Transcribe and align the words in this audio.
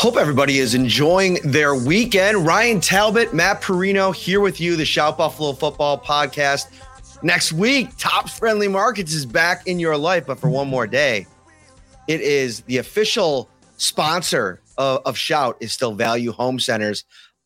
Hope 0.00 0.16
everybody 0.16 0.60
is 0.60 0.74
enjoying 0.74 1.34
their 1.44 1.74
weekend. 1.74 2.46
Ryan 2.46 2.80
Talbot, 2.80 3.34
Matt 3.34 3.60
Parrino 3.60 4.12
here 4.12 4.40
with 4.40 4.58
you, 4.58 4.74
the 4.74 4.86
Shout 4.86 5.18
Buffalo 5.18 5.52
Football 5.52 6.00
Podcast. 6.00 6.68
Next 7.22 7.52
week, 7.52 7.90
Tops 7.98 8.38
Friendly 8.38 8.66
Markets 8.66 9.12
is 9.12 9.26
back 9.26 9.66
in 9.66 9.78
your 9.78 9.98
life, 9.98 10.24
but 10.26 10.38
for 10.38 10.48
one 10.48 10.68
more 10.68 10.86
day. 10.86 11.26
It 12.08 12.22
is 12.22 12.62
the 12.62 12.78
official 12.78 13.50
sponsor 13.76 14.62
of, 14.78 15.02
of 15.04 15.18
Shout 15.18 15.58
is 15.60 15.74
still 15.74 15.92
Value 15.92 16.32
Home 16.32 16.58
Centers. 16.58 17.04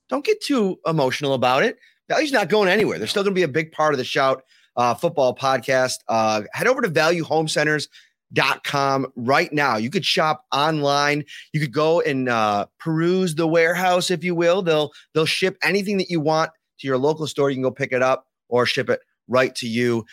Don't 0.09 0.25
get 0.25 0.41
too 0.41 0.79
emotional 0.87 1.35
about 1.35 1.65
it. 1.65 1.77
Value's 2.09 2.31
not 2.31 2.49
going 2.49 2.69
anywhere. 2.69 2.99
They're 2.99 3.09
still 3.09 3.25
going 3.25 3.35
to 3.35 3.39
be 3.39 3.43
a 3.43 3.49
big 3.49 3.73
part 3.73 3.95
of 3.95 3.99
the 3.99 4.05
Shout 4.05 4.45
uh, 4.77 4.95
Football 4.95 5.35
Podcast. 5.35 5.95
Uh, 6.07 6.43
head 6.53 6.69
over 6.69 6.83
to 6.83 6.89
Value 6.89 7.25
Home 7.25 7.49
Centers 7.49 7.89
dot 8.33 8.65
com 8.65 9.07
right 9.17 9.53
now. 9.53 9.77
You 9.77 9.91
could 9.91 10.05
shop 10.05 10.45
online. 10.53 11.25
You 11.53 11.61
could 11.61 11.73
go 11.73 12.01
and 12.01 12.29
uh, 12.29 12.67
peruse 12.81 13.35
the 13.35 13.47
warehouse, 13.47 14.11
if 14.11 14.25
you 14.25 14.35
will. 14.35 14.63
They'll 14.63 14.93
they'll 15.13 15.27
ship 15.27 15.57
anything 15.63 15.99
that 15.99 16.11
you 16.11 16.21
want 16.21 16.51
to 16.81 16.87
your 16.87 16.99
local 16.99 17.27
store. 17.27 17.51
You 17.51 17.57
can 17.57 17.63
go 17.63 17.71
pick 17.71 17.93
it 17.93 18.03
up 18.03 18.27
or 18.49 18.67
ship 18.67 18.91
it 18.91 19.01
right 19.29 19.55
to 19.57 19.69
you. 19.69 20.05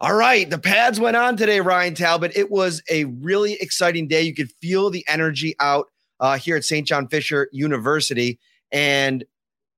All 0.00 0.14
right, 0.14 0.48
the 0.48 0.58
pads 0.58 1.00
went 1.00 1.16
on 1.16 1.36
today, 1.36 1.60
Ryan 1.60 1.94
Talbot. 1.94 2.36
It 2.36 2.50
was 2.50 2.82
a 2.88 3.04
really 3.04 3.54
exciting 3.54 4.06
day. 4.06 4.22
You 4.22 4.34
could 4.34 4.52
feel 4.60 4.90
the 4.90 5.04
energy 5.08 5.56
out 5.58 5.86
uh, 6.20 6.38
here 6.38 6.56
at 6.56 6.64
St. 6.64 6.86
John 6.86 7.08
Fisher 7.08 7.48
University, 7.52 8.38
and 8.70 9.24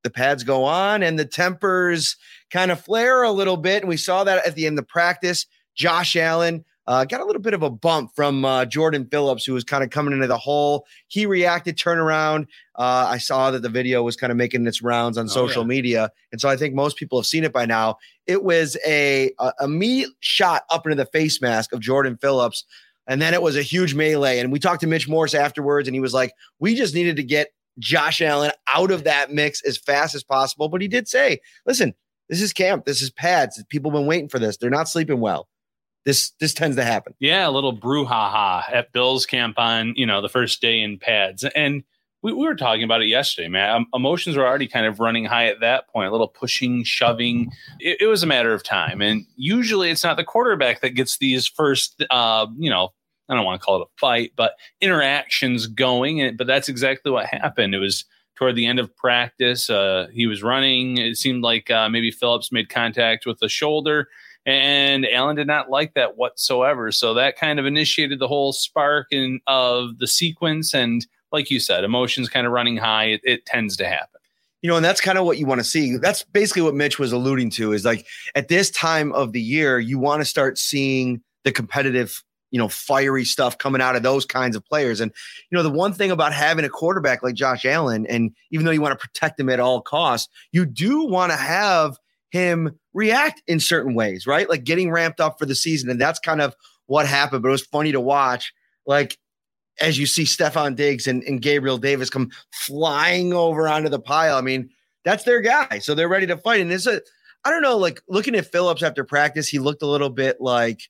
the 0.04 0.10
pads 0.10 0.44
go 0.44 0.64
on, 0.64 1.02
and 1.02 1.18
the 1.18 1.24
tempers 1.24 2.16
kind 2.50 2.70
of 2.70 2.82
flare 2.82 3.22
a 3.22 3.30
little 3.30 3.56
bit. 3.56 3.82
And 3.82 3.88
we 3.88 3.96
saw 3.96 4.24
that 4.24 4.46
at 4.46 4.54
the 4.54 4.66
end 4.66 4.78
of 4.78 4.86
practice. 4.88 5.46
Josh 5.74 6.16
Allen 6.16 6.64
uh, 6.86 7.04
got 7.04 7.20
a 7.20 7.24
little 7.24 7.42
bit 7.42 7.54
of 7.54 7.62
a 7.62 7.70
bump 7.70 8.10
from 8.16 8.44
uh, 8.44 8.64
Jordan 8.64 9.06
Phillips, 9.10 9.44
who 9.44 9.52
was 9.52 9.64
kind 9.64 9.84
of 9.84 9.90
coming 9.90 10.12
into 10.12 10.26
the 10.26 10.38
hole. 10.38 10.86
He 11.08 11.26
reacted, 11.26 11.76
turnaround. 11.76 12.46
Uh, 12.76 13.06
I 13.08 13.18
saw 13.18 13.50
that 13.50 13.62
the 13.62 13.68
video 13.68 14.02
was 14.02 14.16
kind 14.16 14.30
of 14.30 14.36
making 14.36 14.66
its 14.66 14.82
rounds 14.82 15.18
on 15.18 15.28
social 15.28 15.62
yeah. 15.62 15.68
media, 15.68 16.10
and 16.32 16.40
so 16.40 16.48
I 16.48 16.56
think 16.56 16.74
most 16.74 16.96
people 16.96 17.18
have 17.18 17.26
seen 17.26 17.44
it 17.44 17.52
by 17.52 17.66
now. 17.66 17.98
It 18.26 18.42
was 18.42 18.76
a, 18.86 19.30
a 19.38 19.52
immediate 19.60 20.10
shot 20.20 20.62
up 20.70 20.86
into 20.86 20.96
the 20.96 21.06
face 21.06 21.40
mask 21.42 21.72
of 21.72 21.80
Jordan 21.80 22.16
Phillips, 22.20 22.64
and 23.06 23.20
then 23.20 23.34
it 23.34 23.42
was 23.42 23.56
a 23.56 23.62
huge 23.62 23.94
melee. 23.94 24.38
And 24.38 24.50
we 24.50 24.58
talked 24.58 24.80
to 24.80 24.86
Mitch 24.86 25.08
Morse 25.08 25.34
afterwards, 25.34 25.86
and 25.86 25.94
he 25.94 26.00
was 26.00 26.14
like, 26.14 26.32
"We 26.58 26.74
just 26.74 26.94
needed 26.94 27.16
to 27.16 27.22
get 27.22 27.48
Josh 27.78 28.22
Allen 28.22 28.52
out 28.72 28.90
of 28.90 29.04
that 29.04 29.30
mix 29.30 29.62
as 29.64 29.76
fast 29.76 30.14
as 30.14 30.24
possible." 30.24 30.68
But 30.68 30.80
he 30.80 30.88
did 30.88 31.06
say, 31.06 31.40
"Listen, 31.66 31.94
this 32.30 32.40
is 32.40 32.52
camp. 32.54 32.86
This 32.86 33.02
is 33.02 33.10
pads. 33.10 33.62
People 33.68 33.90
have 33.90 34.00
been 34.00 34.06
waiting 34.06 34.28
for 34.30 34.38
this. 34.38 34.56
They're 34.56 34.70
not 34.70 34.88
sleeping 34.88 35.20
well." 35.20 35.49
This 36.04 36.32
this 36.40 36.54
tends 36.54 36.76
to 36.76 36.84
happen. 36.84 37.14
Yeah, 37.18 37.48
a 37.48 37.50
little 37.50 37.76
brouhaha 37.76 38.62
at 38.72 38.92
Bill's 38.92 39.26
camp 39.26 39.58
on 39.58 39.94
you 39.96 40.06
know 40.06 40.22
the 40.22 40.28
first 40.28 40.60
day 40.60 40.80
in 40.80 40.98
pads, 40.98 41.44
and 41.44 41.84
we, 42.22 42.32
we 42.32 42.46
were 42.46 42.54
talking 42.54 42.84
about 42.84 43.02
it 43.02 43.06
yesterday, 43.06 43.48
man. 43.48 43.70
Um, 43.70 43.86
emotions 43.94 44.36
were 44.36 44.46
already 44.46 44.66
kind 44.66 44.86
of 44.86 45.00
running 45.00 45.24
high 45.24 45.46
at 45.46 45.60
that 45.60 45.88
point. 45.88 46.08
A 46.08 46.10
little 46.10 46.28
pushing, 46.28 46.84
shoving. 46.84 47.50
It, 47.78 48.02
it 48.02 48.06
was 48.06 48.22
a 48.22 48.26
matter 48.26 48.54
of 48.54 48.62
time, 48.62 49.00
and 49.02 49.26
usually 49.36 49.90
it's 49.90 50.04
not 50.04 50.16
the 50.16 50.24
quarterback 50.24 50.80
that 50.80 50.90
gets 50.90 51.18
these 51.18 51.46
first, 51.46 52.02
uh, 52.10 52.46
you 52.56 52.70
know. 52.70 52.90
I 53.28 53.36
don't 53.36 53.44
want 53.44 53.60
to 53.60 53.64
call 53.64 53.80
it 53.80 53.86
a 53.86 53.98
fight, 54.00 54.32
but 54.34 54.54
interactions 54.80 55.68
going. 55.68 56.20
And, 56.20 56.36
but 56.36 56.48
that's 56.48 56.68
exactly 56.68 57.12
what 57.12 57.26
happened. 57.26 57.76
It 57.76 57.78
was 57.78 58.04
toward 58.34 58.56
the 58.56 58.66
end 58.66 58.80
of 58.80 58.96
practice. 58.96 59.70
Uh, 59.70 60.08
he 60.12 60.26
was 60.26 60.42
running. 60.42 60.98
It 60.98 61.16
seemed 61.16 61.44
like 61.44 61.70
uh, 61.70 61.88
maybe 61.88 62.10
Phillips 62.10 62.50
made 62.50 62.70
contact 62.70 63.26
with 63.26 63.38
the 63.38 63.48
shoulder 63.48 64.08
and 64.46 65.06
Allen 65.06 65.36
did 65.36 65.46
not 65.46 65.70
like 65.70 65.94
that 65.94 66.16
whatsoever. 66.16 66.90
So 66.92 67.14
that 67.14 67.36
kind 67.36 67.58
of 67.58 67.66
initiated 67.66 68.18
the 68.18 68.28
whole 68.28 68.52
spark 68.52 69.08
in, 69.10 69.40
of 69.46 69.98
the 69.98 70.06
sequence. 70.06 70.74
And 70.74 71.06
like 71.32 71.50
you 71.50 71.60
said, 71.60 71.84
emotions 71.84 72.28
kind 72.28 72.46
of 72.46 72.52
running 72.52 72.76
high. 72.76 73.04
It, 73.06 73.20
it 73.24 73.46
tends 73.46 73.76
to 73.76 73.86
happen. 73.86 74.20
You 74.62 74.68
know, 74.68 74.76
and 74.76 74.84
that's 74.84 75.00
kind 75.00 75.16
of 75.16 75.24
what 75.24 75.38
you 75.38 75.46
want 75.46 75.60
to 75.60 75.64
see. 75.64 75.96
That's 75.96 76.22
basically 76.22 76.62
what 76.62 76.74
Mitch 76.74 76.98
was 76.98 77.12
alluding 77.12 77.50
to 77.50 77.72
is 77.72 77.84
like 77.84 78.06
at 78.34 78.48
this 78.48 78.70
time 78.70 79.12
of 79.12 79.32
the 79.32 79.40
year, 79.40 79.78
you 79.78 79.98
want 79.98 80.20
to 80.20 80.26
start 80.26 80.58
seeing 80.58 81.22
the 81.44 81.52
competitive, 81.52 82.22
you 82.50 82.58
know, 82.58 82.68
fiery 82.68 83.24
stuff 83.24 83.56
coming 83.56 83.80
out 83.80 83.96
of 83.96 84.02
those 84.02 84.26
kinds 84.26 84.56
of 84.56 84.64
players. 84.66 85.00
And, 85.00 85.12
you 85.50 85.56
know, 85.56 85.62
the 85.62 85.70
one 85.70 85.94
thing 85.94 86.10
about 86.10 86.34
having 86.34 86.66
a 86.66 86.68
quarterback 86.68 87.22
like 87.22 87.34
Josh 87.34 87.64
Allen, 87.64 88.06
and 88.06 88.32
even 88.50 88.66
though 88.66 88.72
you 88.72 88.82
want 88.82 88.92
to 88.98 89.06
protect 89.06 89.40
him 89.40 89.48
at 89.48 89.60
all 89.60 89.80
costs, 89.80 90.28
you 90.52 90.66
do 90.66 91.04
want 91.04 91.32
to 91.32 91.38
have 91.38 91.98
him 92.30 92.78
react 92.94 93.42
in 93.46 93.60
certain 93.60 93.94
ways, 93.94 94.26
right? 94.26 94.48
Like 94.48 94.64
getting 94.64 94.90
ramped 94.90 95.20
up 95.20 95.38
for 95.38 95.46
the 95.46 95.54
season. 95.54 95.90
And 95.90 96.00
that's 96.00 96.18
kind 96.18 96.40
of 96.40 96.54
what 96.86 97.06
happened. 97.06 97.42
But 97.42 97.48
it 97.48 97.52
was 97.52 97.66
funny 97.66 97.92
to 97.92 98.00
watch. 98.00 98.52
Like, 98.86 99.18
as 99.80 99.98
you 99.98 100.06
see 100.06 100.24
Stefon 100.24 100.76
Diggs 100.76 101.06
and, 101.06 101.22
and 101.24 101.40
Gabriel 101.40 101.78
Davis 101.78 102.10
come 102.10 102.30
flying 102.52 103.32
over 103.32 103.68
onto 103.68 103.88
the 103.88 104.00
pile. 104.00 104.36
I 104.36 104.40
mean, 104.40 104.70
that's 105.04 105.24
their 105.24 105.40
guy. 105.40 105.78
So 105.78 105.94
they're 105.94 106.08
ready 106.08 106.26
to 106.26 106.36
fight. 106.36 106.60
And 106.60 106.72
it's 106.72 106.86
a, 106.86 107.00
I 107.44 107.50
don't 107.50 107.62
know, 107.62 107.78
like 107.78 108.00
looking 108.08 108.34
at 108.34 108.50
Phillips 108.50 108.82
after 108.82 109.04
practice, 109.04 109.48
he 109.48 109.58
looked 109.58 109.82
a 109.82 109.86
little 109.86 110.10
bit 110.10 110.40
like, 110.40 110.82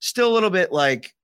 still 0.00 0.30
a 0.30 0.34
little 0.34 0.50
bit 0.50 0.72
like, 0.72 1.14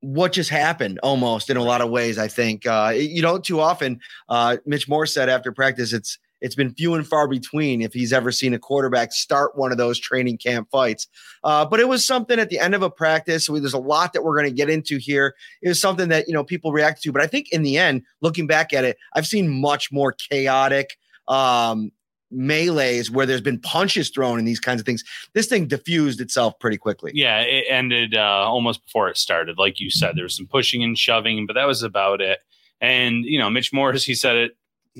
what 0.00 0.32
just 0.32 0.50
happened 0.50 1.00
almost 1.02 1.50
in 1.50 1.56
a 1.56 1.62
lot 1.62 1.80
of 1.80 1.90
ways, 1.90 2.18
I 2.18 2.28
think. 2.28 2.66
Uh, 2.66 2.92
you 2.94 3.22
know, 3.22 3.38
too 3.38 3.60
often, 3.60 3.98
uh, 4.28 4.58
Mitch 4.64 4.88
Morse 4.88 5.12
said 5.12 5.28
after 5.28 5.52
practice, 5.52 5.92
it's, 5.92 6.18
it's 6.40 6.54
been 6.54 6.74
few 6.74 6.94
and 6.94 7.06
far 7.06 7.28
between 7.28 7.82
if 7.82 7.92
he's 7.92 8.12
ever 8.12 8.30
seen 8.30 8.54
a 8.54 8.58
quarterback 8.58 9.12
start 9.12 9.56
one 9.56 9.72
of 9.72 9.78
those 9.78 9.98
training 9.98 10.38
camp 10.38 10.68
fights. 10.70 11.06
Uh, 11.44 11.64
but 11.64 11.80
it 11.80 11.88
was 11.88 12.06
something 12.06 12.38
at 12.38 12.50
the 12.50 12.58
end 12.58 12.74
of 12.74 12.82
a 12.82 12.90
practice. 12.90 13.46
There's 13.46 13.72
a 13.72 13.78
lot 13.78 14.12
that 14.12 14.22
we're 14.22 14.36
going 14.36 14.48
to 14.48 14.54
get 14.54 14.70
into 14.70 14.98
here. 14.98 15.34
It 15.62 15.68
was 15.68 15.80
something 15.80 16.08
that 16.10 16.28
you 16.28 16.34
know 16.34 16.44
people 16.44 16.72
react 16.72 17.02
to. 17.02 17.12
But 17.12 17.22
I 17.22 17.26
think 17.26 17.52
in 17.52 17.62
the 17.62 17.78
end, 17.78 18.02
looking 18.20 18.46
back 18.46 18.72
at 18.72 18.84
it, 18.84 18.96
I've 19.14 19.26
seen 19.26 19.60
much 19.60 19.90
more 19.90 20.12
chaotic 20.12 20.98
um, 21.28 21.90
melees 22.32 23.10
where 23.10 23.26
there's 23.26 23.40
been 23.40 23.60
punches 23.60 24.10
thrown 24.10 24.38
and 24.38 24.46
these 24.46 24.60
kinds 24.60 24.80
of 24.80 24.86
things. 24.86 25.04
This 25.32 25.46
thing 25.46 25.66
diffused 25.66 26.20
itself 26.20 26.58
pretty 26.58 26.76
quickly. 26.76 27.12
Yeah, 27.14 27.40
it 27.40 27.64
ended 27.68 28.14
uh, 28.14 28.20
almost 28.20 28.84
before 28.84 29.08
it 29.08 29.16
started. 29.16 29.58
Like 29.58 29.80
you 29.80 29.90
said, 29.90 30.16
there 30.16 30.24
was 30.24 30.36
some 30.36 30.46
pushing 30.46 30.82
and 30.82 30.98
shoving, 30.98 31.46
but 31.46 31.54
that 31.54 31.66
was 31.66 31.82
about 31.82 32.20
it. 32.20 32.40
And 32.80 33.24
you 33.24 33.38
know, 33.38 33.48
Mitch 33.48 33.72
Morse, 33.72 34.04
he 34.04 34.14
said 34.14 34.36
it 34.36 34.56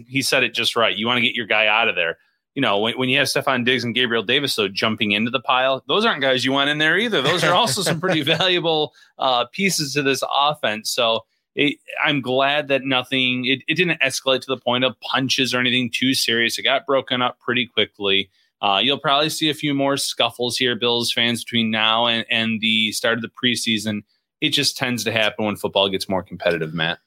he 0.07 0.23
said 0.23 0.43
it 0.43 0.55
just 0.55 0.77
right. 0.77 0.97
You 0.97 1.07
want 1.07 1.19
to 1.19 1.23
get 1.23 1.35
your 1.35 1.47
guy 1.47 1.67
out 1.67 1.89
of 1.89 1.95
there. 1.95 2.19
You 2.55 2.63
know, 2.63 2.79
when, 2.79 2.97
when 2.99 3.09
you 3.09 3.19
have 3.19 3.27
Stefon 3.27 3.65
Diggs 3.65 3.85
and 3.85 3.95
Gabriel 3.95 4.23
Davis 4.23 4.57
though 4.57 4.69
jumping 4.69 5.13
into 5.13 5.31
the 5.31 5.41
pile, 5.41 5.83
those 5.89 6.05
aren't 6.05 6.23
guys 6.23 6.45
you 6.45 6.53
want 6.53 6.71
in 6.71 6.79
there 6.79 6.97
either. 6.99 7.21
Those 7.23 7.45
are 7.45 7.55
also 7.55 7.83
some 7.83 8.01
pretty 8.01 8.23
valuable 8.39 8.95
uh, 9.19 9.47
pieces 9.53 9.93
to 9.95 10.03
this 10.03 10.23
offense. 10.33 10.91
So 10.91 11.25
it, 11.55 11.79
I'm 12.05 12.21
glad 12.21 12.69
that 12.69 12.85
nothing 12.85 13.47
it, 13.47 13.61
it 13.69 13.75
didn't 13.75 14.01
escalate 14.01 14.43
to 14.43 14.47
the 14.49 14.59
point 14.59 14.85
of 14.85 14.99
punches 15.01 15.55
or 15.55 15.61
anything 15.61 15.91
too 15.93 16.15
serious. 16.15 16.59
It 16.59 16.63
got 16.63 16.87
broken 16.87 17.23
up 17.23 17.39
pretty 17.41 17.67
quickly. 17.67 18.31
Uh, 18.63 18.81
you'll 18.83 18.99
probably 18.99 19.29
see 19.29 19.51
a 19.51 19.55
few 19.55 19.75
more 19.75 19.97
scuffles 19.97 20.57
here, 20.57 20.77
Bills 20.77 21.13
fans, 21.13 21.45
between 21.45 21.71
now 21.71 22.07
and, 22.07 22.25
and 22.31 22.61
the 22.61 22.93
start 22.93 23.19
of 23.19 23.23
the 23.23 23.29
preseason. 23.31 24.03
It 24.41 24.51
just 24.51 24.77
tends 24.77 25.05
to 25.05 25.13
happen 25.13 25.45
when 25.45 25.57
football 25.57 25.89
gets 25.89 26.09
more 26.09 26.23
competitive, 26.23 26.73
Matt. 26.73 26.99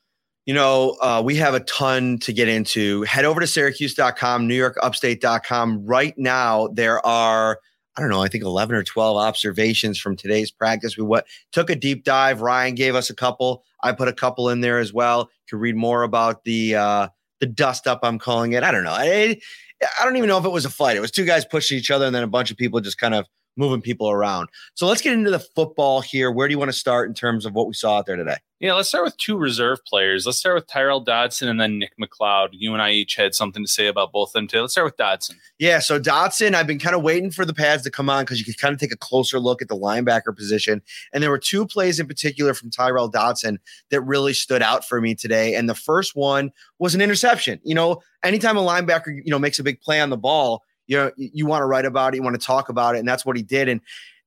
You 0.50 0.56
know, 0.56 0.98
uh, 1.00 1.22
we 1.24 1.36
have 1.36 1.54
a 1.54 1.60
ton 1.60 2.18
to 2.22 2.34
get 2.34 2.48
into. 2.48 3.04
Head 3.04 3.24
over 3.24 3.40
to 3.40 3.46
syracuse.com, 3.46 4.50
newyorkupstate.com. 4.50 5.86
Right 5.86 6.18
now, 6.18 6.70
there 6.70 7.06
are, 7.06 7.60
I 7.96 8.02
don't 8.02 8.10
know, 8.10 8.24
I 8.24 8.30
think 8.30 8.44
11 8.44 8.76
or 8.76 8.84
12 8.84 9.16
observations 9.16 10.00
from 10.00 10.16
today's 10.16 10.50
practice. 10.50 10.98
We 10.98 11.20
took 11.52 11.70
a 11.70 11.76
deep 11.76 12.04
dive. 12.04 12.42
Ryan 12.42 12.74
gave 12.74 12.96
us 12.96 13.12
a 13.12 13.16
couple. 13.16 13.64
I 13.84 13.92
put 13.92 14.08
a 14.08 14.12
couple 14.12 14.50
in 14.50 14.62
there 14.62 14.80
as 14.80 14.92
well. 14.92 15.30
Can 15.48 15.60
read 15.60 15.76
more 15.76 16.02
about 16.02 16.44
the 16.46 16.74
uh 16.74 17.10
the 17.40 17.46
dust 17.46 17.86
up 17.86 18.00
I'm 18.02 18.18
calling 18.18 18.54
it. 18.54 18.64
I 18.64 18.72
don't 18.72 18.84
know. 18.84 18.96
I 18.98 19.40
I 20.02 20.04
don't 20.04 20.18
even 20.18 20.30
know 20.30 20.40
if 20.40 20.46
it 20.46 20.52
was 20.52 20.66
a 20.66 20.72
fight. 20.72 20.98
It 20.98 21.02
was 21.02 21.12
two 21.12 21.26
guys 21.26 21.46
pushing 21.46 21.78
each 21.78 21.92
other 21.92 22.08
and 22.08 22.16
then 22.16 22.24
a 22.24 22.28
bunch 22.28 22.50
of 22.50 22.58
people 22.58 22.82
just 22.82 22.98
kind 22.98 23.14
of 23.14 23.28
moving 23.58 23.82
people 23.82 24.10
around. 24.10 24.50
So 24.76 24.88
let's 24.88 25.02
get 25.02 25.14
into 25.14 25.32
the 25.32 25.40
football 25.40 26.02
here. 26.02 26.32
Where 26.32 26.48
do 26.48 26.54
you 26.54 26.60
want 26.60 26.72
to 26.72 26.78
start 26.78 27.10
in 27.10 27.14
terms 27.14 27.46
of 27.46 27.54
what 27.54 27.68
we 27.68 27.74
saw 27.74 27.98
out 27.98 28.06
there 28.06 28.16
today? 28.16 28.38
Yeah, 28.60 28.74
let's 28.74 28.90
start 28.90 29.06
with 29.06 29.16
two 29.16 29.38
reserve 29.38 29.80
players. 29.86 30.26
Let's 30.26 30.38
start 30.38 30.56
with 30.56 30.68
Tyrel 30.68 31.00
Dodson 31.00 31.48
and 31.48 31.62
then 31.62 31.80
Nick 31.80 31.94
McCloud. 31.98 32.50
You 32.52 32.74
and 32.74 32.82
I 32.82 32.92
each 32.92 33.16
had 33.16 33.34
something 33.34 33.64
to 33.64 33.72
say 33.72 33.88
about 33.88 34.12
both 34.12 34.30
of 34.30 34.34
them 34.34 34.48
today. 34.48 34.60
Let's 34.60 34.74
start 34.74 34.84
with 34.84 34.98
Dodson. 34.98 35.38
Yeah, 35.60 35.80
so 35.80 35.98
Dodson, 35.98 36.56
I've 36.56 36.68
been 36.68 36.80
kind 36.80 36.94
of 36.94 37.02
waiting 37.02 37.32
for 37.32 37.46
the 37.46 37.54
pads 37.54 37.84
to 37.84 37.92
come 37.92 38.10
on 38.10 38.24
because 38.24 38.38
you 38.38 38.44
could 38.44 38.58
kind 38.58 38.74
of 38.74 38.80
take 38.80 38.92
a 38.92 38.98
closer 38.98 39.40
look 39.40 39.62
at 39.62 39.70
the 39.70 39.78
linebacker 39.78 40.36
position. 40.36 40.82
And 41.14 41.24
there 41.24 41.30
were 41.30 41.40
two 41.40 41.66
plays 41.66 42.02
in 42.02 42.08
particular 42.08 42.54
from 42.54 42.70
Tyrel 42.70 43.10
Dodson 43.10 43.60
that 43.92 44.02
really 44.02 44.34
stood 44.34 44.62
out 44.62 44.86
for 44.86 45.00
me 45.00 45.16
today. 45.16 45.56
And 45.56 45.70
the 45.70 45.76
first 45.76 46.14
one 46.18 46.52
was 46.80 46.94
an 46.94 47.00
interception. 47.00 47.62
You 47.64 47.76
know, 47.76 48.02
anytime 48.26 48.58
a 48.58 48.62
linebacker, 48.62 49.22
you 49.24 49.32
know, 49.32 49.40
makes 49.40 49.60
a 49.60 49.64
big 49.64 49.80
play 49.80 50.02
on 50.02 50.10
the 50.10 50.18
ball, 50.18 50.64
you 50.90 50.98
know, 50.98 51.12
you 51.16 51.46
want 51.46 51.62
to 51.62 51.66
write 51.66 51.86
about 51.86 52.14
it, 52.14 52.18
you 52.18 52.24
want 52.24 52.40
to 52.40 52.46
talk 52.46 52.68
about 52.68 52.96
it, 52.96 53.00
and 53.00 53.08
that's 53.08 53.26
what 53.26 53.38
he 53.38 53.44
did. 53.44 53.70
And 53.70 53.80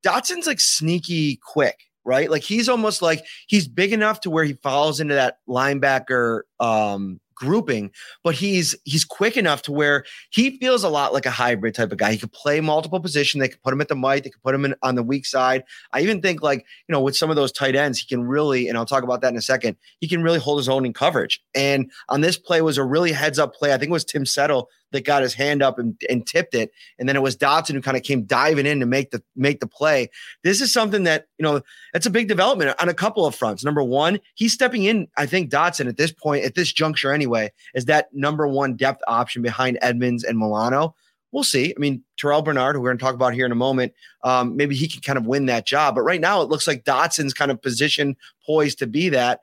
Dodson's 0.04 0.46
like 0.46 0.60
sneaky 0.60 1.36
quick 1.36 1.78
right? 2.04 2.28
Like 2.28 2.42
he's 2.42 2.68
almost 2.68 3.00
like 3.00 3.24
he's 3.46 3.68
big 3.68 3.92
enough 3.92 4.22
to 4.22 4.30
where 4.30 4.42
he 4.42 4.54
falls 4.54 4.98
into 4.98 5.14
that 5.14 5.36
linebacker 5.48 6.40
um 6.58 7.20
grouping, 7.34 7.90
but 8.22 8.34
he's 8.36 8.76
he's 8.84 9.04
quick 9.04 9.36
enough 9.36 9.62
to 9.62 9.72
where 9.72 10.04
he 10.30 10.58
feels 10.58 10.84
a 10.84 10.88
lot 10.88 11.12
like 11.12 11.26
a 11.26 11.30
hybrid 11.30 11.74
type 11.74 11.90
of 11.90 11.98
guy. 11.98 12.12
He 12.12 12.18
could 12.18 12.32
play 12.32 12.60
multiple 12.60 13.00
position. 13.00 13.40
They 13.40 13.48
could 13.48 13.62
put 13.62 13.72
him 13.72 13.80
at 13.80 13.88
the 13.88 13.96
mic. 13.96 14.22
They 14.22 14.30
could 14.30 14.42
put 14.42 14.54
him 14.54 14.64
in, 14.64 14.74
on 14.82 14.94
the 14.94 15.02
weak 15.02 15.26
side. 15.26 15.64
I 15.92 16.00
even 16.00 16.22
think 16.22 16.42
like 16.42 16.64
you 16.88 16.92
know 16.92 17.00
with 17.00 17.16
some 17.16 17.30
of 17.30 17.36
those 17.36 17.52
tight 17.52 17.74
ends, 17.74 17.98
he 17.98 18.06
can 18.06 18.22
really, 18.24 18.68
and 18.68 18.78
I'll 18.78 18.86
talk 18.86 19.02
about 19.02 19.20
that 19.22 19.32
in 19.32 19.36
a 19.36 19.42
second. 19.42 19.76
He 20.00 20.08
can 20.08 20.22
really 20.22 20.38
hold 20.38 20.58
his 20.58 20.68
own 20.68 20.86
in 20.86 20.92
coverage. 20.92 21.42
And 21.54 21.90
on 22.08 22.20
this 22.20 22.38
play 22.38 22.62
was 22.62 22.78
a 22.78 22.84
really 22.84 23.12
heads 23.12 23.38
up 23.38 23.54
play. 23.54 23.72
I 23.72 23.78
think 23.78 23.90
it 23.90 23.92
was 23.92 24.04
Tim 24.04 24.24
Settle 24.24 24.68
that 24.92 25.04
got 25.04 25.22
his 25.22 25.34
hand 25.34 25.62
up 25.62 25.78
and, 25.78 26.00
and 26.08 26.26
tipped 26.26 26.54
it, 26.54 26.72
and 26.98 27.08
then 27.08 27.16
it 27.16 27.22
was 27.22 27.36
Dodson 27.36 27.76
who 27.76 27.82
kind 27.82 27.96
of 27.96 28.02
came 28.02 28.24
diving 28.24 28.66
in 28.66 28.80
to 28.80 28.86
make 28.86 29.10
the 29.10 29.22
make 29.34 29.60
the 29.60 29.66
play. 29.66 30.08
This 30.44 30.60
is 30.60 30.72
something 30.72 31.04
that 31.04 31.26
you 31.38 31.42
know 31.42 31.60
that's 31.92 32.06
a 32.06 32.10
big 32.10 32.28
development 32.28 32.74
on 32.80 32.88
a 32.88 32.94
couple 32.94 33.26
of 33.26 33.34
fronts. 33.34 33.64
Number 33.64 33.82
one, 33.82 34.20
he's 34.34 34.52
stepping 34.52 34.84
in. 34.84 35.08
I 35.16 35.26
think 35.26 35.50
Dodson 35.50 35.88
at 35.88 35.96
this 35.96 36.12
point, 36.12 36.44
at 36.44 36.54
this 36.54 36.72
juncture 36.72 37.12
anyway, 37.12 37.52
is 37.74 37.86
that 37.86 38.08
number 38.12 38.46
one 38.46 38.76
depth 38.76 39.02
option 39.06 39.42
behind 39.42 39.78
Edmonds 39.82 40.24
and 40.24 40.38
Milano. 40.38 40.94
We'll 41.32 41.44
see. 41.44 41.72
I 41.74 41.80
mean, 41.80 42.04
Terrel 42.20 42.44
Bernard, 42.44 42.76
who 42.76 42.82
we're 42.82 42.90
going 42.90 42.98
to 42.98 43.04
talk 43.04 43.14
about 43.14 43.32
here 43.32 43.46
in 43.46 43.52
a 43.52 43.56
moment, 43.56 43.94
um, 44.22 44.54
maybe 44.54 44.74
he 44.76 44.86
can 44.86 45.00
kind 45.00 45.16
of 45.16 45.26
win 45.26 45.46
that 45.46 45.64
job. 45.64 45.94
But 45.94 46.02
right 46.02 46.20
now, 46.20 46.42
it 46.42 46.50
looks 46.50 46.66
like 46.66 46.84
Dodson's 46.84 47.32
kind 47.32 47.50
of 47.50 47.62
position 47.62 48.16
poised 48.46 48.78
to 48.80 48.86
be 48.86 49.08
that. 49.08 49.40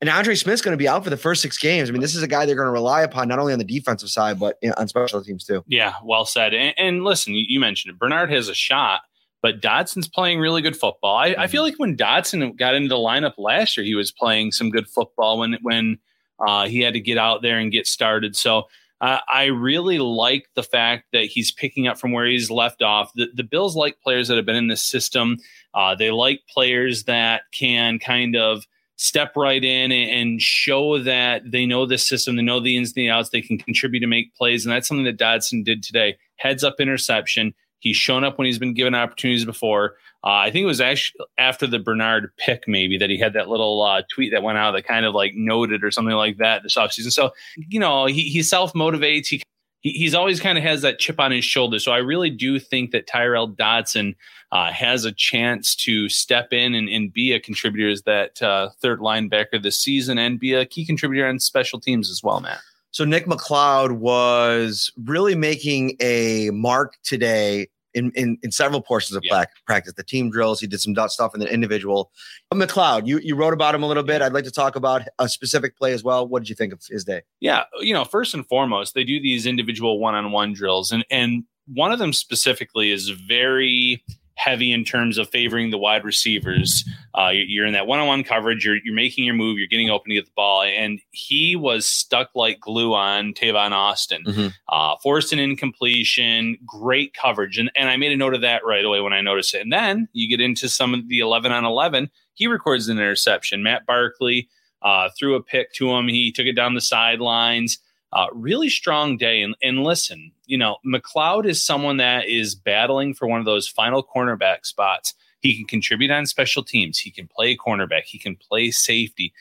And 0.00 0.10
Andre 0.10 0.34
Smith's 0.34 0.60
going 0.60 0.74
to 0.74 0.78
be 0.78 0.88
out 0.88 1.04
for 1.04 1.10
the 1.10 1.16
first 1.16 1.40
six 1.40 1.56
games. 1.56 1.88
I 1.88 1.92
mean, 1.92 2.02
this 2.02 2.14
is 2.14 2.22
a 2.22 2.28
guy 2.28 2.44
they're 2.44 2.54
going 2.54 2.66
to 2.66 2.72
rely 2.72 3.02
upon 3.02 3.28
not 3.28 3.38
only 3.38 3.54
on 3.54 3.58
the 3.58 3.64
defensive 3.64 4.10
side, 4.10 4.38
but 4.38 4.58
you 4.60 4.68
know, 4.68 4.74
on 4.76 4.88
special 4.88 5.22
teams 5.22 5.44
too. 5.44 5.64
Yeah, 5.66 5.94
well 6.04 6.26
said. 6.26 6.52
And, 6.52 6.74
and 6.76 7.04
listen, 7.04 7.34
you, 7.34 7.46
you, 7.48 7.60
mentioned 7.60 7.94
it. 7.94 7.98
Bernard 7.98 8.30
has 8.30 8.48
a 8.48 8.54
shot, 8.54 9.02
but 9.40 9.62
Dodson's 9.62 10.08
playing 10.08 10.38
really 10.38 10.60
good 10.60 10.76
football. 10.76 11.16
I, 11.16 11.30
mm-hmm. 11.30 11.40
I, 11.40 11.46
feel 11.46 11.62
like 11.62 11.78
when 11.78 11.96
Dodson 11.96 12.56
got 12.56 12.74
into 12.74 12.88
the 12.88 12.96
lineup 12.96 13.34
last 13.38 13.76
year, 13.76 13.86
he 13.86 13.94
was 13.94 14.12
playing 14.12 14.52
some 14.52 14.70
good 14.70 14.86
football 14.86 15.38
when 15.38 15.56
when 15.62 15.98
uh, 16.46 16.66
he 16.66 16.80
had 16.80 16.92
to 16.92 17.00
get 17.00 17.16
out 17.16 17.40
there 17.40 17.58
and 17.58 17.72
get 17.72 17.86
started. 17.86 18.36
So 18.36 18.64
uh, 19.00 19.18
I 19.28 19.46
really 19.46 19.98
like 19.98 20.46
the 20.54 20.62
fact 20.62 21.06
that 21.12 21.24
he's 21.24 21.52
picking 21.52 21.86
up 21.86 21.98
from 21.98 22.12
where 22.12 22.26
he's 22.26 22.50
left 22.50 22.82
off. 22.82 23.12
The, 23.14 23.28
the 23.34 23.44
Bills 23.44 23.76
like 23.76 24.00
players 24.00 24.28
that 24.28 24.36
have 24.36 24.46
been 24.46 24.56
in 24.56 24.68
this 24.68 24.82
system. 24.82 25.38
Uh, 25.74 25.94
they 25.94 26.10
like 26.10 26.40
players 26.48 27.04
that 27.04 27.42
can 27.52 27.98
kind 27.98 28.36
of 28.36 28.66
step 28.96 29.32
right 29.36 29.62
in 29.62 29.92
and 29.92 30.40
show 30.40 30.98
that 30.98 31.42
they 31.50 31.66
know 31.66 31.86
the 31.86 31.98
system, 31.98 32.36
they 32.36 32.42
know 32.42 32.60
the 32.60 32.76
ins 32.76 32.90
and 32.90 32.96
the 32.96 33.10
outs, 33.10 33.28
they 33.28 33.42
can 33.42 33.58
contribute 33.58 34.00
to 34.00 34.06
make 34.06 34.34
plays. 34.34 34.64
And 34.64 34.74
that's 34.74 34.88
something 34.88 35.04
that 35.04 35.18
Dodson 35.18 35.62
did 35.62 35.82
today. 35.82 36.16
Heads 36.36 36.64
up 36.64 36.80
interception. 36.80 37.54
He's 37.78 37.96
shown 37.96 38.24
up 38.24 38.38
when 38.38 38.46
he's 38.46 38.58
been 38.58 38.74
given 38.74 38.94
opportunities 38.94 39.44
before. 39.44 39.96
Uh, 40.24 40.30
I 40.30 40.50
think 40.50 40.64
it 40.64 40.66
was 40.66 40.80
actually 40.80 41.24
after 41.38 41.66
the 41.66 41.78
Bernard 41.78 42.32
pick, 42.38 42.66
maybe 42.66 42.98
that 42.98 43.10
he 43.10 43.18
had 43.18 43.34
that 43.34 43.48
little 43.48 43.82
uh, 43.82 44.02
tweet 44.12 44.32
that 44.32 44.42
went 44.42 44.58
out 44.58 44.72
that 44.72 44.86
kind 44.86 45.06
of 45.06 45.14
like 45.14 45.34
noted 45.34 45.84
or 45.84 45.90
something 45.90 46.16
like 46.16 46.38
that 46.38 46.62
this 46.62 46.74
offseason. 46.74 47.12
So, 47.12 47.30
you 47.56 47.78
know, 47.78 48.06
he, 48.06 48.22
he 48.22 48.42
self 48.42 48.72
motivates. 48.72 49.28
He 49.28 49.42
he's 49.82 50.14
always 50.14 50.40
kind 50.40 50.58
of 50.58 50.64
has 50.64 50.82
that 50.82 50.98
chip 50.98 51.20
on 51.20 51.30
his 51.30 51.44
shoulder. 51.44 51.78
So 51.78 51.92
I 51.92 51.98
really 51.98 52.30
do 52.30 52.58
think 52.58 52.90
that 52.90 53.06
Tyrel 53.06 53.46
Dodson 53.46 54.16
uh, 54.52 54.72
has 54.72 55.04
a 55.04 55.12
chance 55.12 55.74
to 55.74 56.08
step 56.08 56.52
in 56.52 56.74
and, 56.74 56.88
and 56.88 57.12
be 57.12 57.32
a 57.32 57.40
contributor 57.40 57.90
as 57.90 58.02
that 58.02 58.40
uh, 58.42 58.70
third 58.80 59.00
linebacker 59.00 59.62
this 59.62 59.78
season 59.78 60.18
and 60.18 60.38
be 60.38 60.54
a 60.54 60.64
key 60.64 60.86
contributor 60.86 61.26
on 61.26 61.38
special 61.38 61.80
teams 61.80 62.10
as 62.10 62.22
well, 62.22 62.40
Matt. 62.40 62.58
So 62.90 63.04
Nick 63.04 63.26
McCloud 63.26 63.98
was 63.98 64.90
really 65.04 65.34
making 65.34 65.96
a 66.00 66.50
mark 66.50 66.94
today 67.02 67.68
in, 67.92 68.12
in, 68.14 68.38
in 68.42 68.52
several 68.52 68.80
portions 68.80 69.16
of 69.16 69.22
yeah. 69.24 69.44
practice, 69.66 69.94
the 69.94 70.04
team 70.04 70.30
drills. 70.30 70.60
He 70.60 70.66
did 70.66 70.80
some 70.80 70.94
stuff 71.08 71.34
in 71.34 71.40
the 71.40 71.52
individual. 71.52 72.10
McCloud, 72.54 73.06
you, 73.06 73.18
you 73.18 73.34
wrote 73.34 73.54
about 73.54 73.74
him 73.74 73.82
a 73.82 73.86
little 73.86 74.02
bit. 74.02 74.22
I'd 74.22 74.32
like 74.32 74.44
to 74.44 74.50
talk 74.50 74.76
about 74.76 75.02
a 75.18 75.28
specific 75.28 75.76
play 75.76 75.92
as 75.92 76.04
well. 76.04 76.28
What 76.28 76.42
did 76.42 76.48
you 76.50 76.54
think 76.54 76.72
of 76.72 76.82
his 76.88 77.04
day? 77.04 77.22
Yeah, 77.40 77.64
you 77.80 77.94
know, 77.94 78.04
first 78.04 78.34
and 78.34 78.46
foremost, 78.46 78.94
they 78.94 79.04
do 79.04 79.20
these 79.20 79.46
individual 79.46 79.98
one-on-one 79.98 80.52
drills, 80.52 80.92
and 80.92 81.04
and 81.10 81.44
one 81.66 81.90
of 81.90 81.98
them 81.98 82.12
specifically 82.12 82.92
is 82.92 83.08
very 83.08 84.04
heavy 84.36 84.72
in 84.72 84.84
terms 84.84 85.18
of 85.18 85.28
favoring 85.30 85.70
the 85.70 85.78
wide 85.78 86.04
receivers. 86.04 86.88
Uh, 87.14 87.30
you're 87.32 87.66
in 87.66 87.72
that 87.72 87.86
one-on-one 87.86 88.22
coverage. 88.22 88.64
You're 88.64 88.76
you're 88.84 88.94
making 88.94 89.24
your 89.24 89.34
move. 89.34 89.58
You're 89.58 89.66
getting 89.66 89.90
open 89.90 90.10
to 90.10 90.14
get 90.14 90.26
the 90.26 90.32
ball, 90.36 90.62
and 90.62 91.00
he 91.10 91.56
was 91.56 91.86
stuck 91.86 92.30
like 92.34 92.60
glue 92.60 92.94
on 92.94 93.32
Tavon 93.32 93.72
Austin. 93.72 94.22
Mm-hmm. 94.24 94.48
Uh, 94.68 94.96
forced 95.02 95.32
an 95.32 95.38
incompletion. 95.38 96.58
Great 96.64 97.14
coverage, 97.14 97.58
and 97.58 97.70
and 97.74 97.88
I 97.88 97.96
made 97.96 98.12
a 98.12 98.16
note 98.16 98.34
of 98.34 98.42
that 98.42 98.64
right 98.64 98.84
away 98.84 99.00
when 99.00 99.12
I 99.12 99.20
noticed 99.20 99.54
it. 99.54 99.62
And 99.62 99.72
then 99.72 100.08
you 100.12 100.28
get 100.28 100.44
into 100.44 100.68
some 100.68 100.94
of 100.94 101.08
the 101.08 101.20
11 101.20 101.50
on 101.50 101.64
11. 101.64 102.10
He 102.34 102.46
records 102.46 102.88
an 102.88 102.98
interception. 102.98 103.62
Matt 103.62 103.86
Barkley 103.86 104.48
uh, 104.82 105.08
threw 105.18 105.34
a 105.34 105.42
pick 105.42 105.72
to 105.74 105.90
him. 105.90 106.08
He 106.08 106.30
took 106.30 106.46
it 106.46 106.52
down 106.54 106.74
the 106.74 106.80
sidelines. 106.80 107.78
Uh, 108.12 108.26
really 108.32 108.68
strong 108.68 109.16
day. 109.16 109.42
And, 109.42 109.56
and 109.62 109.82
listen, 109.82 110.32
you 110.46 110.56
know, 110.58 110.76
McCloud 110.86 111.46
is 111.46 111.62
someone 111.62 111.98
that 111.98 112.28
is 112.28 112.54
battling 112.54 113.14
for 113.14 113.26
one 113.28 113.40
of 113.40 113.46
those 113.46 113.68
final 113.68 114.02
cornerback 114.02 114.64
spots. 114.64 115.14
He 115.40 115.56
can 115.56 115.66
contribute 115.66 116.10
on 116.10 116.26
special 116.26 116.64
teams. 116.64 116.98
He 116.98 117.10
can 117.10 117.28
play 117.28 117.56
cornerback. 117.56 118.04
He 118.04 118.18
can 118.18 118.36
play 118.36 118.70
safety. 118.70 119.32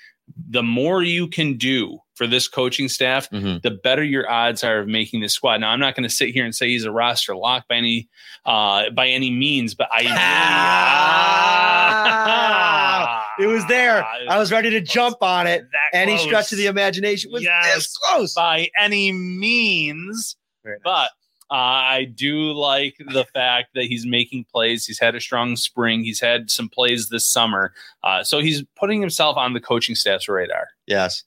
The 0.49 0.63
more 0.63 1.03
you 1.03 1.27
can 1.27 1.55
do 1.57 1.99
for 2.15 2.25
this 2.25 2.47
coaching 2.47 2.89
staff, 2.89 3.29
mm-hmm. 3.29 3.57
the 3.61 3.71
better 3.71 4.03
your 4.03 4.29
odds 4.29 4.63
are 4.63 4.79
of 4.79 4.87
making 4.87 5.21
this 5.21 5.33
squad. 5.33 5.61
Now, 5.61 5.69
I'm 5.69 5.79
not 5.79 5.95
going 5.95 6.03
to 6.03 6.09
sit 6.09 6.29
here 6.29 6.43
and 6.43 6.55
say 6.55 6.69
he's 6.69 6.83
a 6.83 6.91
roster 6.91 7.35
lock 7.35 7.67
by 7.67 7.75
any 7.75 8.09
uh, 8.45 8.89
by 8.89 9.07
any 9.07 9.29
means, 9.29 9.75
but 9.75 9.87
I. 9.91 10.01
It 13.37 13.47
was 13.47 13.65
there. 13.65 14.03
Uh, 14.03 14.07
I 14.29 14.37
was 14.39 14.51
ready 14.51 14.69
to 14.71 14.81
jump 14.81 15.17
on 15.21 15.47
it. 15.47 15.67
Any 15.93 16.17
stretch 16.17 16.51
of 16.51 16.57
the 16.57 16.67
imagination 16.67 17.31
was 17.31 17.43
yes, 17.43 17.75
this 17.75 17.97
close 17.97 18.33
by 18.33 18.69
any 18.79 19.11
means. 19.11 20.37
Nice. 20.65 20.79
But 20.83 21.09
uh, 21.51 21.53
I 21.53 22.05
do 22.15 22.53
like 22.53 22.95
the 23.13 23.25
fact 23.25 23.69
that 23.75 23.85
he's 23.85 24.05
making 24.05 24.45
plays. 24.51 24.85
He's 24.85 24.99
had 24.99 25.15
a 25.15 25.21
strong 25.21 25.55
spring. 25.55 26.03
He's 26.03 26.19
had 26.19 26.49
some 26.49 26.69
plays 26.69 27.09
this 27.09 27.25
summer. 27.25 27.73
Uh, 28.03 28.23
so 28.23 28.39
he's 28.39 28.63
putting 28.75 28.99
himself 28.99 29.37
on 29.37 29.53
the 29.53 29.61
coaching 29.61 29.95
staff's 29.95 30.27
radar. 30.27 30.67
Yes, 30.87 31.23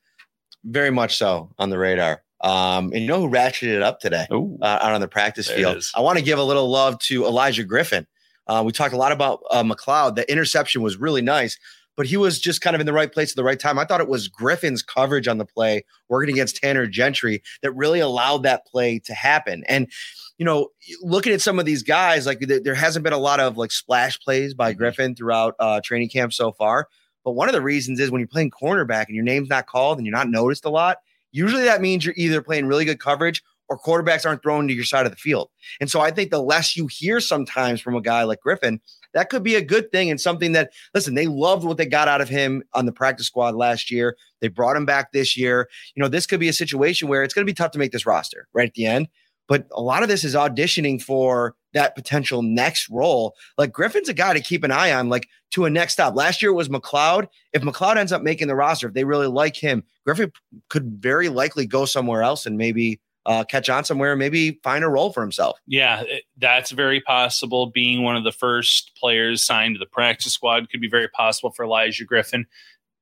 very 0.65 0.91
much 0.91 1.17
so 1.17 1.51
on 1.59 1.71
the 1.71 1.79
radar. 1.79 2.23
Um, 2.41 2.93
and 2.93 3.03
you 3.03 3.07
know 3.07 3.21
who 3.21 3.29
ratcheted 3.29 3.75
it 3.75 3.83
up 3.83 4.01
today 4.01 4.27
uh, 4.31 4.65
out 4.65 4.93
on 4.93 5.01
the 5.01 5.09
practice 5.09 5.49
field? 5.51 5.83
I 5.95 6.01
want 6.01 6.19
to 6.19 6.25
give 6.25 6.39
a 6.39 6.45
little 6.45 6.69
love 6.69 6.99
to 7.01 7.23
Olijah 7.23 7.67
Griffin. 7.67 8.07
Uh, 8.47 8.63
we 8.65 8.73
talked 8.73 8.95
a 8.95 8.97
lot 8.97 9.13
about 9.13 9.43
uh, 9.51 9.63
McCloud. 9.63 10.15
The 10.15 10.31
interception 10.31 10.83
was 10.83 10.97
really 10.97 11.21
nice, 11.21 11.59
but 11.99 12.07
he 12.07 12.17
was 12.17 12.39
just 12.39 12.61
kind 12.61 12.77
of 12.77 12.81
in 12.81 12.87
the 12.87 12.93
right 12.93 13.13
place 13.13 13.33
at 13.33 13.37
the 13.37 13.43
right 13.43 13.59
time. 13.59 13.77
I 13.77 13.85
thought 13.85 14.01
it 14.01 14.09
was 14.09 14.29
Griffin's 14.29 14.85
coverage 14.85 15.27
on 15.27 15.39
the 15.39 15.45
play, 15.45 15.85
working 16.09 16.33
against 16.33 16.57
Tanner 16.57 16.87
Gentry, 16.87 17.43
that 17.63 17.73
really 17.73 17.99
allowed 17.99 18.45
that 18.45 18.65
play 18.67 19.01
to 19.01 19.15
happen. 19.15 19.65
And 19.67 19.91
you 20.39 20.45
know, 20.45 20.69
looking 21.03 21.33
at 21.33 21.41
some 21.41 21.59
of 21.59 21.67
these 21.67 21.83
guys, 21.83 22.25
like 22.25 22.39
there 22.39 22.77
hasn't 22.77 23.03
been 23.03 23.13
a 23.13 23.19
lot 23.19 23.41
of 23.41 23.59
like 23.59 23.73
splash 23.73 24.17
plays 24.21 24.55
by 24.55 24.71
mm-hmm. 24.71 24.79
Griffin 24.79 25.17
throughout 25.17 25.57
uh, 25.59 25.81
training 25.83 26.09
camp 26.09 26.33
so 26.33 26.53
far. 26.53 26.87
But 27.25 27.33
one 27.33 27.49
of 27.49 27.53
the 27.53 27.61
reasons 27.61 27.99
is 27.99 28.13
when 28.13 28.21
you're 28.21 28.29
playing 28.29 28.53
cornerback 28.53 29.07
and 29.07 29.17
your 29.17 29.25
name's 29.25 29.49
not 29.49 29.67
called 29.67 29.99
and 29.99 30.07
you're 30.07 30.17
not 30.17 30.31
noticed 30.31 30.65
a 30.65 30.71
lot, 30.71 30.99
usually 31.33 31.65
that 31.65 31.81
means 31.81 32.05
you're 32.05 32.15
either 32.17 32.41
playing 32.41 32.67
really 32.67 32.85
good 32.85 33.01
coverage 33.01 33.43
or 33.69 33.77
quarterbacks 33.77 34.25
aren't 34.25 34.43
thrown 34.43 34.69
to 34.69 34.73
your 34.75 34.85
side 34.85 35.05
of 35.05 35.11
the 35.11 35.19
field. 35.19 35.51
And 35.81 35.91
so 35.91 36.01
I 36.01 36.13
think 36.13 36.31
the 36.31 36.41
less 36.41 36.77
you 36.77 36.87
hear 36.87 37.19
sometimes 37.19 37.81
from 37.81 37.97
a 37.97 38.01
guy 38.01 38.23
like 38.23 38.41
Griffin, 38.41 38.81
that 39.15 39.31
could 39.31 39.43
be 39.43 39.55
a 39.55 39.65
good 39.65 39.91
thing 39.91 40.11
and 40.11 40.21
something 40.21 40.53
that 40.53 40.71
listen 40.95 41.15
they 41.15 41.27
loved 41.27 41.65
what 41.65 41.77
they 41.77 41.87
got 41.87 42.09
out 42.09 42.21
of 42.21 42.29
him 42.29 42.63
on 42.75 42.87
the 42.87 42.93
practice 42.93 43.27
squad 43.27 43.55
last 43.55 43.91
year 43.91 44.17
they 44.41 44.49
brought 44.49 44.77
him 44.77 44.87
back 44.87 45.13
this 45.13 45.37
year 45.37 45.69
you 45.95 46.03
know 46.03 46.09
this 46.09 46.27
could 46.27 46.41
be 46.41 46.49
a 46.49 46.53
situation 46.53 47.09
where 47.09 47.23
it's 47.23 47.35
going 47.35 47.47
to 47.47 47.51
be 47.51 47.55
tough 47.55 47.73
to 47.73 47.79
make 47.79 47.93
this 47.93 48.07
roster 48.07 48.49
right 48.53 48.69
at 48.69 48.75
the 48.75 48.87
end 48.87 49.09
but 49.49 49.67
a 49.73 49.81
lot 49.81 50.03
of 50.03 50.09
this 50.09 50.25
is 50.25 50.35
auditioning 50.35 51.03
for 51.03 51.57
that 51.73 51.95
potential 51.95 52.43
next 52.43 52.89
role. 52.91 53.35
Like 53.57 53.73
Griffin's 53.73 54.09
a 54.09 54.15
guy 54.15 54.35
to 54.35 54.41
keep 54.41 54.63
an 54.63 54.71
eye 54.71 54.93
on, 54.93 55.09
like 55.09 55.27
to 55.53 55.65
a 55.65 55.71
next 55.71 55.95
stop. 55.95 56.15
Last 56.15 56.43
year 56.43 56.51
it 56.51 56.55
was 56.55 56.69
McCloud. 56.69 57.29
If 57.53 57.63
McCloud 57.63 57.97
ends 57.97 58.13
up 58.13 58.23
making 58.23 58.49
the 58.49 58.55
roster, 58.55 58.89
if 58.89 58.95
they 58.95 59.05
really 59.05 59.27
like 59.27 59.57
him, 59.57 59.83
Griffin 60.05 60.31
could 60.69 61.01
very 61.01 61.31
likely 61.31 61.67
go 61.67 61.87
somewhere 61.87 62.23
else 62.23 62.47
and 62.47 62.59
maybe 62.59 63.01
uh, 63.29 63.45
catch 63.45 63.69
on 63.69 63.85
somewhere, 63.85 64.13
and 64.13 64.19
maybe 64.19 64.59
find 64.65 64.83
a 64.83 64.89
role 64.89 65.13
for 65.13 65.21
himself. 65.21 65.61
Yeah, 65.67 66.03
that's 66.39 66.71
very 66.71 67.01
possible. 67.03 67.67
Being 67.67 68.03
one 68.03 68.17
of 68.17 68.25
the 68.25 68.33
first 68.33 68.93
players 68.97 69.43
signed 69.43 69.75
to 69.75 69.79
the 69.79 69.87
practice 69.87 70.33
squad 70.33 70.71
could 70.71 70.81
be 70.81 70.89
very 70.89 71.09
possible 71.09 71.51
for 71.51 71.67
Olijah 71.67 72.07
Griffin. 72.07 72.47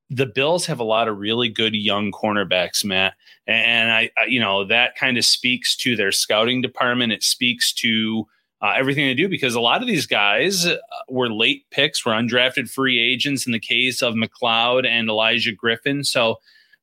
The 0.09 0.25
Bills 0.25 0.65
have 0.65 0.81
a 0.81 0.83
lot 0.83 1.07
of 1.07 1.17
really 1.17 1.47
good 1.47 1.73
young 1.73 2.11
cornerbacks, 2.11 2.83
Matt, 2.83 3.13
and 3.47 3.89
I, 3.89 4.11
I 4.17 4.25
you 4.25 4.41
know, 4.41 4.65
that 4.65 4.97
kind 4.97 5.17
of 5.17 5.23
speaks 5.23 5.77
to 5.77 5.95
their 5.95 6.11
scouting 6.11 6.61
department. 6.61 7.13
It 7.13 7.23
speaks 7.23 7.71
to 7.75 8.27
uh, 8.61 8.73
everything 8.75 9.05
they 9.05 9.13
do 9.13 9.29
because 9.29 9.55
a 9.55 9.61
lot 9.61 9.81
of 9.81 9.87
these 9.87 10.07
guys 10.07 10.65
uh, 10.65 10.75
were 11.07 11.31
late 11.31 11.65
picks, 11.71 12.05
were 12.05 12.11
undrafted 12.11 12.69
free 12.69 12.99
agents 12.99 13.45
in 13.45 13.53
the 13.53 13.59
case 13.59 14.01
of 14.01 14.13
McCloud 14.15 14.85
and 14.85 15.07
Olijah 15.07 15.55
Griffin. 15.55 16.03
So 16.03 16.37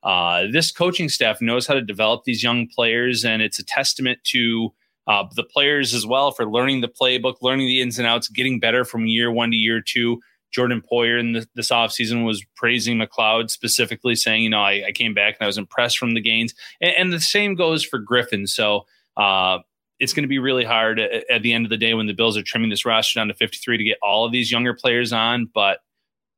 uh, 0.04 0.44
this 0.52 0.70
coaching 0.70 1.08
staff 1.08 1.40
knows 1.40 1.66
how 1.66 1.74
to 1.74 1.82
develop 1.82 2.24
these 2.24 2.42
young 2.42 2.68
players, 2.68 3.24
and 3.24 3.40
it's 3.42 3.58
a 3.58 3.64
testament 3.64 4.18
to 4.24 4.72
uh, 5.06 5.24
the 5.34 5.44
players 5.44 5.94
as 5.94 6.06
well 6.06 6.30
for 6.30 6.46
learning 6.46 6.80
the 6.80 6.88
playbook, 6.88 7.36
learning 7.42 7.66
the 7.66 7.80
ins 7.80 7.98
and 7.98 8.06
outs, 8.06 8.28
getting 8.28 8.60
better 8.60 8.84
from 8.84 9.06
year 9.06 9.30
one 9.30 9.50
to 9.50 9.56
year 9.56 9.80
two. 9.80 10.20
Jordan 10.52 10.80
Poyer 10.80 11.18
in 11.18 11.32
the, 11.32 11.46
this 11.56 11.70
offseason 11.70 12.24
was 12.24 12.44
praising 12.56 12.96
McCloud 12.96 13.50
specifically, 13.50 14.14
saying, 14.14 14.44
you 14.44 14.50
know, 14.50 14.60
I, 14.60 14.84
I 14.88 14.92
came 14.92 15.12
back 15.12 15.36
and 15.38 15.44
I 15.44 15.46
was 15.46 15.58
impressed 15.58 15.98
from 15.98 16.14
the 16.14 16.20
gains. 16.20 16.54
And, 16.80 16.94
and 16.96 17.12
the 17.12 17.20
same 17.20 17.56
goes 17.56 17.84
for 17.84 17.98
Griffin. 17.98 18.46
So 18.46 18.86
uh, 19.16 19.58
it's 19.98 20.12
going 20.12 20.22
to 20.22 20.28
be 20.28 20.38
really 20.38 20.64
hard 20.64 21.00
at, 21.00 21.28
at 21.28 21.42
the 21.42 21.52
end 21.52 21.66
of 21.66 21.70
the 21.70 21.76
day 21.76 21.94
when 21.94 22.06
the 22.06 22.14
Bills 22.14 22.36
are 22.36 22.42
trimming 22.42 22.70
this 22.70 22.84
roster 22.84 23.18
down 23.18 23.28
to 23.28 23.34
53 23.34 23.78
to 23.78 23.84
get 23.84 23.98
all 24.00 24.24
of 24.24 24.30
these 24.30 24.52
younger 24.52 24.74
players 24.74 25.12
on. 25.12 25.50
But 25.52 25.80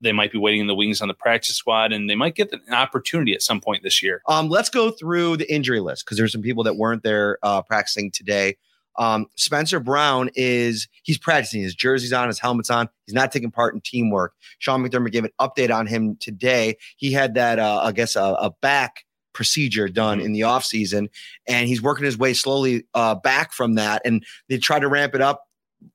they 0.00 0.12
might 0.12 0.32
be 0.32 0.38
waiting 0.38 0.60
in 0.60 0.66
the 0.66 0.74
wings 0.74 1.00
on 1.00 1.08
the 1.08 1.14
practice 1.14 1.56
squad 1.56 1.92
and 1.92 2.08
they 2.08 2.14
might 2.14 2.34
get 2.34 2.52
an 2.52 2.74
opportunity 2.74 3.32
at 3.32 3.42
some 3.42 3.60
point 3.60 3.82
this 3.82 4.02
year. 4.02 4.22
Um, 4.28 4.48
let's 4.48 4.68
go 4.68 4.90
through 4.90 5.38
the 5.38 5.52
injury 5.52 5.80
list 5.80 6.04
because 6.04 6.18
there's 6.18 6.32
some 6.32 6.42
people 6.42 6.64
that 6.64 6.76
weren't 6.76 7.02
there 7.02 7.38
uh, 7.42 7.62
practicing 7.62 8.10
today. 8.10 8.56
Um, 8.98 9.26
Spencer 9.36 9.78
Brown 9.78 10.30
is 10.34 10.88
he's 11.02 11.18
practicing. 11.18 11.62
His 11.62 11.74
jersey's 11.74 12.12
on, 12.12 12.28
his 12.28 12.38
helmet's 12.38 12.70
on. 12.70 12.88
He's 13.04 13.14
not 13.14 13.30
taking 13.30 13.50
part 13.50 13.74
in 13.74 13.80
teamwork. 13.80 14.34
Sean 14.58 14.82
McDermott 14.82 15.12
gave 15.12 15.24
an 15.24 15.32
update 15.40 15.74
on 15.74 15.86
him 15.86 16.16
today. 16.16 16.76
He 16.96 17.12
had 17.12 17.34
that, 17.34 17.58
uh, 17.58 17.80
I 17.82 17.92
guess, 17.92 18.16
a, 18.16 18.22
a 18.22 18.50
back 18.62 19.04
procedure 19.34 19.86
done 19.88 20.18
in 20.18 20.32
the 20.32 20.40
offseason, 20.40 21.08
and 21.46 21.68
he's 21.68 21.82
working 21.82 22.06
his 22.06 22.16
way 22.16 22.32
slowly 22.32 22.86
uh, 22.94 23.14
back 23.14 23.52
from 23.52 23.74
that. 23.74 24.00
And 24.06 24.24
they 24.48 24.56
tried 24.56 24.80
to 24.80 24.88
ramp 24.88 25.14
it 25.14 25.20
up 25.20 25.42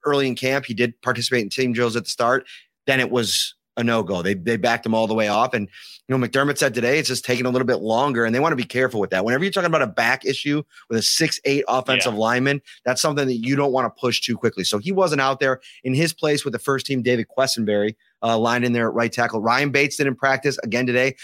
early 0.05 0.27
in 0.27 0.35
camp. 0.35 0.65
He 0.65 0.75
did 0.75 0.99
participate 1.01 1.41
in 1.41 1.49
team 1.49 1.73
drills 1.73 1.95
at 1.95 2.03
the 2.03 2.09
start. 2.09 2.45
Then 2.85 2.99
it 2.99 3.09
was 3.09 3.55
a 3.81 3.83
no 3.83 4.01
go. 4.03 4.21
They 4.21 4.33
they 4.35 4.55
backed 4.55 4.85
him 4.85 4.93
all 4.95 5.07
the 5.07 5.13
way 5.13 5.27
off. 5.27 5.53
And 5.53 5.67
you 6.07 6.17
know, 6.17 6.25
McDermott 6.25 6.57
said 6.57 6.73
today 6.73 6.97
it's 6.99 7.07
just 7.09 7.25
taking 7.25 7.45
a 7.45 7.49
little 7.49 7.65
bit 7.67 7.77
longer, 7.81 8.23
and 8.23 8.33
they 8.33 8.39
want 8.39 8.53
to 8.53 8.57
be 8.57 8.63
careful 8.63 8.99
with 9.01 9.09
that. 9.09 9.25
Whenever 9.25 9.43
you're 9.43 9.51
talking 9.51 9.67
about 9.67 9.81
a 9.81 9.87
back 9.87 10.25
issue 10.25 10.63
with 10.89 10.99
a 10.99 11.01
six 11.01 11.39
eight 11.45 11.65
offensive 11.67 12.13
Yeah. 12.13 12.19
lineman, 12.19 12.61
that's 12.85 13.01
something 13.01 13.27
that 13.27 13.35
you 13.45 13.55
don't 13.55 13.73
want 13.73 13.85
to 13.93 13.99
push 13.99 14.21
too 14.21 14.37
quickly. 14.37 14.63
So 14.63 14.77
he 14.77 14.91
wasn't 14.91 15.21
out 15.21 15.39
there 15.39 15.59
in 15.83 15.93
his 15.93 16.13
place 16.13 16.45
with 16.45 16.53
the 16.53 16.59
first 16.59 16.85
team. 16.85 17.01
David 17.01 17.27
Quessenberry 17.35 17.95
uh, 18.23 18.37
lined 18.37 18.63
in 18.63 18.73
there 18.73 18.87
at 18.87 18.93
right 18.93 19.11
tackle. 19.11 19.41
Ryan 19.41 19.71
Bates 19.71 19.97
didn't 19.97 20.15
practice 20.15 20.57
again 20.63 20.85
today. 20.85 21.15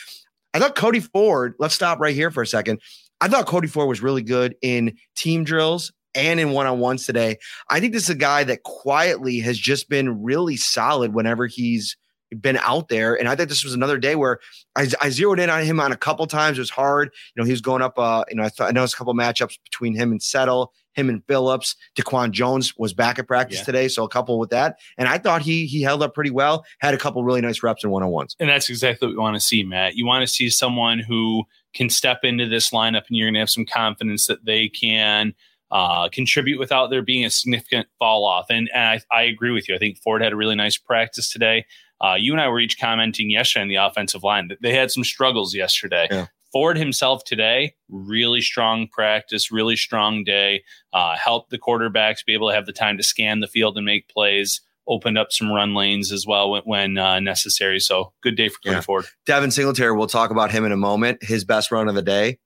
I 0.53 0.59
thought 0.59 0.75
Cody 0.75 0.99
Ford. 0.99 1.53
Let's 1.59 1.75
stop 1.75 1.99
right 1.99 2.15
here 2.15 2.31
for 2.31 2.41
a 2.41 2.47
second. 2.47 2.81
I 3.21 3.27
thought 3.27 3.45
Cody 3.47 3.67
Ford 3.67 3.87
was 3.89 4.01
really 4.01 4.21
good 4.21 4.55
in 4.61 4.95
team 5.15 5.43
drills 5.43 5.91
and 6.15 6.39
in 6.39 6.51
one 6.51 6.65
on 6.65 6.79
ones 6.79 7.05
today. 7.05 7.37
I 7.69 7.79
think 7.79 7.93
this 7.93 8.03
is 8.03 8.09
a 8.09 8.15
guy 8.15 8.43
that 8.45 8.63
quietly 8.63 9.39
has 9.39 9.57
just 9.57 9.89
been 9.89 10.23
really 10.23 10.55
solid 10.57 11.13
whenever 11.13 11.45
he's 11.45 11.95
been 12.41 12.57
out 12.57 12.89
there. 12.89 13.15
And 13.17 13.27
I 13.27 13.35
think 13.35 13.49
this 13.49 13.63
was 13.63 13.73
another 13.73 13.97
day 13.97 14.15
where 14.15 14.39
I, 14.75 14.87
I 15.01 15.09
zeroed 15.09 15.39
in 15.39 15.49
on 15.49 15.63
him 15.63 15.79
on 15.79 15.91
a 15.91 15.97
couple 15.97 16.25
times. 16.27 16.57
It 16.57 16.61
was 16.61 16.69
hard. 16.69 17.11
You 17.35 17.41
know, 17.41 17.45
he 17.45 17.51
was 17.51 17.61
going 17.61 17.81
up, 17.81 17.97
uh, 17.97 18.23
you 18.29 18.35
know, 18.35 18.43
I 18.43 18.49
thought 18.49 18.67
I 18.69 18.71
noticed 18.71 18.95
a 18.95 18.97
couple 18.97 19.13
matchups 19.13 19.57
between 19.63 19.95
him 19.95 20.11
and 20.11 20.21
Settle, 20.21 20.73
him 20.93 21.09
and 21.09 21.23
Phillips. 21.27 21.75
Daquan 21.97 22.31
Jones 22.31 22.73
was 22.77 22.93
back 22.93 23.19
at 23.19 23.27
practice 23.27 23.59
Yeah. 23.59 23.63
today. 23.65 23.87
So 23.87 24.03
a 24.03 24.09
couple 24.09 24.39
with 24.39 24.49
that. 24.49 24.77
And 24.97 25.07
I 25.07 25.17
thought 25.17 25.41
he 25.41 25.65
he 25.67 25.81
held 25.81 26.03
up 26.03 26.13
pretty 26.13 26.31
well, 26.31 26.65
had 26.79 26.93
a 26.93 26.97
couple 26.97 27.23
really 27.23 27.41
nice 27.41 27.63
reps 27.63 27.83
in 27.83 27.89
one 27.91 28.03
on 28.03 28.09
ones. 28.09 28.35
And 28.39 28.49
that's 28.49 28.69
exactly 28.69 29.07
what 29.07 29.13
we 29.13 29.19
want 29.19 29.35
to 29.35 29.39
see, 29.41 29.63
Matt. 29.63 29.95
You 29.95 30.05
want 30.05 30.21
to 30.23 30.27
see 30.27 30.49
someone 30.49 30.99
who 30.99 31.43
can 31.73 31.89
step 31.89 32.19
into 32.23 32.47
this 32.47 32.71
lineup 32.71 33.03
and 33.07 33.17
you're 33.17 33.27
going 33.27 33.35
to 33.35 33.39
have 33.41 33.49
some 33.49 33.65
confidence 33.65 34.25
that 34.27 34.45
they 34.45 34.67
can 34.67 35.33
uh, 35.71 36.09
contribute 36.09 36.59
without 36.59 36.89
there 36.89 37.01
being 37.01 37.25
a 37.25 37.29
significant 37.29 37.87
fall 37.99 38.25
off. 38.25 38.45
And, 38.49 38.69
and 38.73 39.01
I, 39.11 39.15
I 39.15 39.23
agree 39.23 39.51
with 39.51 39.67
you. 39.67 39.75
I 39.75 39.77
think 39.77 39.97
Ford 39.99 40.21
had 40.21 40.33
a 40.33 40.35
really 40.35 40.55
nice 40.55 40.77
practice 40.77 41.29
today. 41.29 41.65
Uh, 41.99 42.15
you 42.17 42.31
and 42.31 42.41
I 42.41 42.47
were 42.47 42.59
each 42.59 42.79
commenting 42.79 43.29
yesterday 43.29 43.63
on 43.63 43.67
the 43.69 43.75
offensive 43.75 44.23
line 44.23 44.47
that 44.49 44.61
they 44.61 44.73
had 44.73 44.91
some 44.91 45.03
struggles 45.03 45.53
yesterday. 45.55 46.07
Yeah. 46.09 46.27
Ford 46.53 46.77
himself 46.77 47.23
today, 47.25 47.75
really 47.89 48.39
strong 48.39 48.87
practice, 48.87 49.51
really 49.51 49.75
strong 49.75 50.23
day. 50.23 50.63
Uh, 50.93 51.15
helped 51.17 51.49
the 51.49 51.59
quarterbacks 51.59 52.23
be 52.25 52.33
able 52.33 52.49
to 52.49 52.55
have 52.55 52.65
the 52.65 52.71
time 52.73 52.97
to 52.97 53.03
scan 53.03 53.41
the 53.41 53.47
field 53.47 53.77
and 53.77 53.85
make 53.85 54.07
plays. 54.07 54.61
Opened 54.87 55.17
up 55.17 55.33
some 55.33 55.51
run 55.51 55.75
lanes 55.75 56.13
as 56.13 56.25
well 56.25 56.49
when, 56.51 56.61
when 56.63 56.97
uh, 56.97 57.19
necessary. 57.19 57.81
So 57.81 58.13
good 58.23 58.37
day 58.37 58.47
for 58.47 58.57
Cody 58.63 58.75
Yeah. 58.75 58.81
Ford. 58.81 59.05
Devin 59.25 59.51
Singletary, 59.51 59.91
we'll 59.97 60.07
talk 60.07 60.31
about 60.31 60.49
him 60.49 60.63
in 60.63 60.71
a 60.71 60.77
moment. 60.77 61.21
His 61.21 61.43
best 61.43 61.71
run 61.71 61.89
of 61.89 61.95
the 61.95 62.01
day 62.01 62.39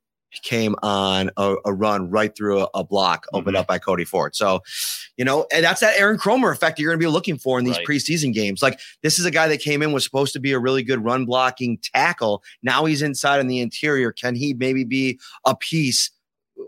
came 0.44 0.76
on 0.82 1.30
a, 1.38 1.56
a 1.66 1.74
run 1.74 2.10
right 2.10 2.36
through 2.36 2.62
a, 2.62 2.68
a 2.74 2.84
block 2.84 3.26
opened 3.34 3.56
Mhm. 3.56 3.60
up 3.60 3.68
by 3.68 3.78
Cody 3.80 4.06
Ford. 4.06 4.36
So, 4.36 4.62
you 5.18 5.26
know, 5.26 5.46
and 5.54 5.64
that's 5.64 5.82
that 5.82 6.00
Aaron 6.00 6.18
Kromer 6.18 6.52
effect 6.54 6.78
that 6.78 6.82
you're 6.82 6.92
going 6.92 7.00
to 7.02 7.06
be 7.06 7.12
looking 7.12 7.38
for 7.38 7.60
in 7.60 7.66
these 7.66 7.78
Right. 7.78 7.86
preseason 7.88 8.34
games. 8.34 8.62
Like 8.62 8.80
this 9.02 9.20
is 9.20 9.26
a 9.26 9.32
guy 9.32 9.48
that 9.50 9.60
came 9.60 9.82
in 9.82 9.92
was 9.92 10.04
supposed 10.04 10.34
to 10.34 10.40
be 10.40 10.54
a 10.54 10.60
really 10.60 10.84
good 10.84 11.04
run 11.04 11.26
blocking 11.26 11.78
tackle. 11.80 12.44
Now 12.64 12.86
he's 12.86 13.02
inside 13.02 13.40
in 13.42 13.48
the 13.48 13.60
interior. 13.60 14.12
Can 14.12 14.36
he 14.36 14.54
maybe 14.54 14.84
be 14.86 15.20
a 15.46 15.56
piece 15.56 16.12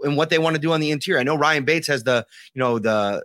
in 0.03 0.15
what 0.15 0.29
they 0.29 0.39
want 0.39 0.55
to 0.55 0.61
do 0.61 0.73
on 0.73 0.79
the 0.81 0.91
interior? 0.91 1.19
I 1.19 1.23
know 1.23 1.35
Ryan 1.37 1.63
Bates 1.63 1.87
has 1.87 2.03
the, 2.03 2.25
you 2.53 2.59
know, 2.59 2.79
the 2.79 3.23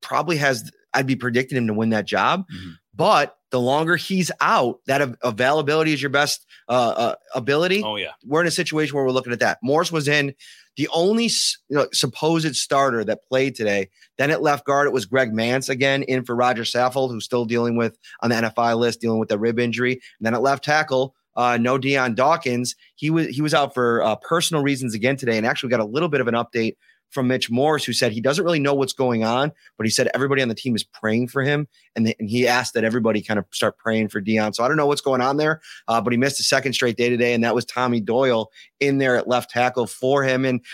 probably 0.00 0.36
has. 0.38 0.70
I'd 0.92 1.06
be 1.06 1.14
predicting 1.14 1.56
him 1.56 1.68
to 1.68 1.72
win 1.74 1.90
that 1.90 2.04
job, 2.04 2.46
Mhm. 2.52 2.74
But 3.00 3.36
the 3.50 3.60
longer 3.60 3.96
he's 3.96 4.30
out, 4.40 4.80
that 4.86 5.16
availability 5.22 5.92
is 5.92 6.02
your 6.02 6.10
best 6.10 6.46
uh, 6.68 6.72
uh, 6.72 7.14
ability 7.34 7.82
Oh 7.82 7.96
yeah, 7.96 8.12
we're 8.24 8.42
in 8.42 8.46
a 8.46 8.52
situation 8.52 8.94
where 8.94 9.04
we're 9.04 9.10
looking 9.10 9.32
at 9.32 9.40
that. 9.40 9.58
Morse 9.62 9.90
was 9.90 10.06
in 10.06 10.34
the 10.76 10.86
only 10.92 11.24
you 11.24 11.76
know, 11.76 11.88
supposed 11.92 12.54
starter 12.56 13.02
that 13.04 13.24
played 13.26 13.54
today. 13.54 13.88
Then 14.18 14.30
at 14.30 14.42
left 14.42 14.66
guard, 14.66 14.86
it 14.86 14.92
was 14.92 15.06
Greg 15.06 15.32
Mance 15.32 15.68
again 15.68 16.02
in 16.02 16.24
for 16.24 16.36
Roger 16.36 16.62
Saffold, 16.62 17.10
who's 17.10 17.24
still 17.24 17.44
dealing 17.44 17.76
with 17.76 17.98
on 18.20 18.30
the 18.30 18.36
NFI 18.36 18.76
list, 18.76 19.00
dealing 19.00 19.18
with 19.18 19.30
the 19.30 19.38
rib 19.38 19.58
injury. 19.58 19.92
And 19.92 20.26
then 20.26 20.34
at 20.34 20.42
left 20.42 20.62
tackle, 20.62 21.14
uh, 21.36 21.56
no 21.56 21.78
Dion 21.78 22.14
Dawkins. 22.14 22.76
He 22.96 23.10
was 23.10 23.28
he 23.28 23.40
was 23.40 23.54
out 23.54 23.72
for 23.72 24.02
uh, 24.02 24.16
personal 24.16 24.62
reasons 24.62 24.94
again 24.94 25.16
today, 25.16 25.38
and 25.38 25.46
actually 25.46 25.70
got 25.70 25.80
a 25.80 25.84
little 25.84 26.08
bit 26.08 26.20
of 26.20 26.28
an 26.28 26.34
update 26.34 26.76
from 27.10 27.28
Mitch 27.28 27.50
Morse, 27.50 27.84
who 27.84 27.92
said 27.92 28.12
he 28.12 28.20
doesn't 28.20 28.44
really 28.44 28.58
know 28.60 28.72
what's 28.74 28.92
going 28.92 29.24
on, 29.24 29.52
but 29.76 29.86
he 29.86 29.90
said 29.90 30.08
everybody 30.14 30.42
on 30.42 30.48
the 30.48 30.54
team 30.54 30.74
is 30.76 30.84
praying 30.84 31.28
for 31.28 31.42
him, 31.42 31.66
and, 31.96 32.06
th- 32.06 32.16
and 32.20 32.28
he 32.30 32.46
asked 32.46 32.74
that 32.74 32.84
everybody 32.84 33.20
kind 33.22 33.38
of 33.38 33.44
start 33.52 33.76
praying 33.78 34.08
for 34.08 34.20
Dion. 34.20 34.52
So 34.52 34.64
I 34.64 34.68
don't 34.68 34.76
know 34.76 34.86
what's 34.86 35.00
going 35.00 35.20
on 35.20 35.36
there, 35.36 35.60
uh, 35.88 36.00
but 36.00 36.12
he 36.12 36.16
missed 36.16 36.40
a 36.40 36.44
second 36.44 36.72
straight 36.72 36.96
day 36.96 37.08
today, 37.08 37.34
and 37.34 37.42
that 37.44 37.54
was 37.54 37.64
Tommy 37.64 38.00
Doyle 38.00 38.50
in 38.78 38.98
there 38.98 39.16
at 39.16 39.28
left 39.28 39.50
tackle 39.50 39.86
for 39.86 40.22
him. 40.24 40.44
And 40.44 40.64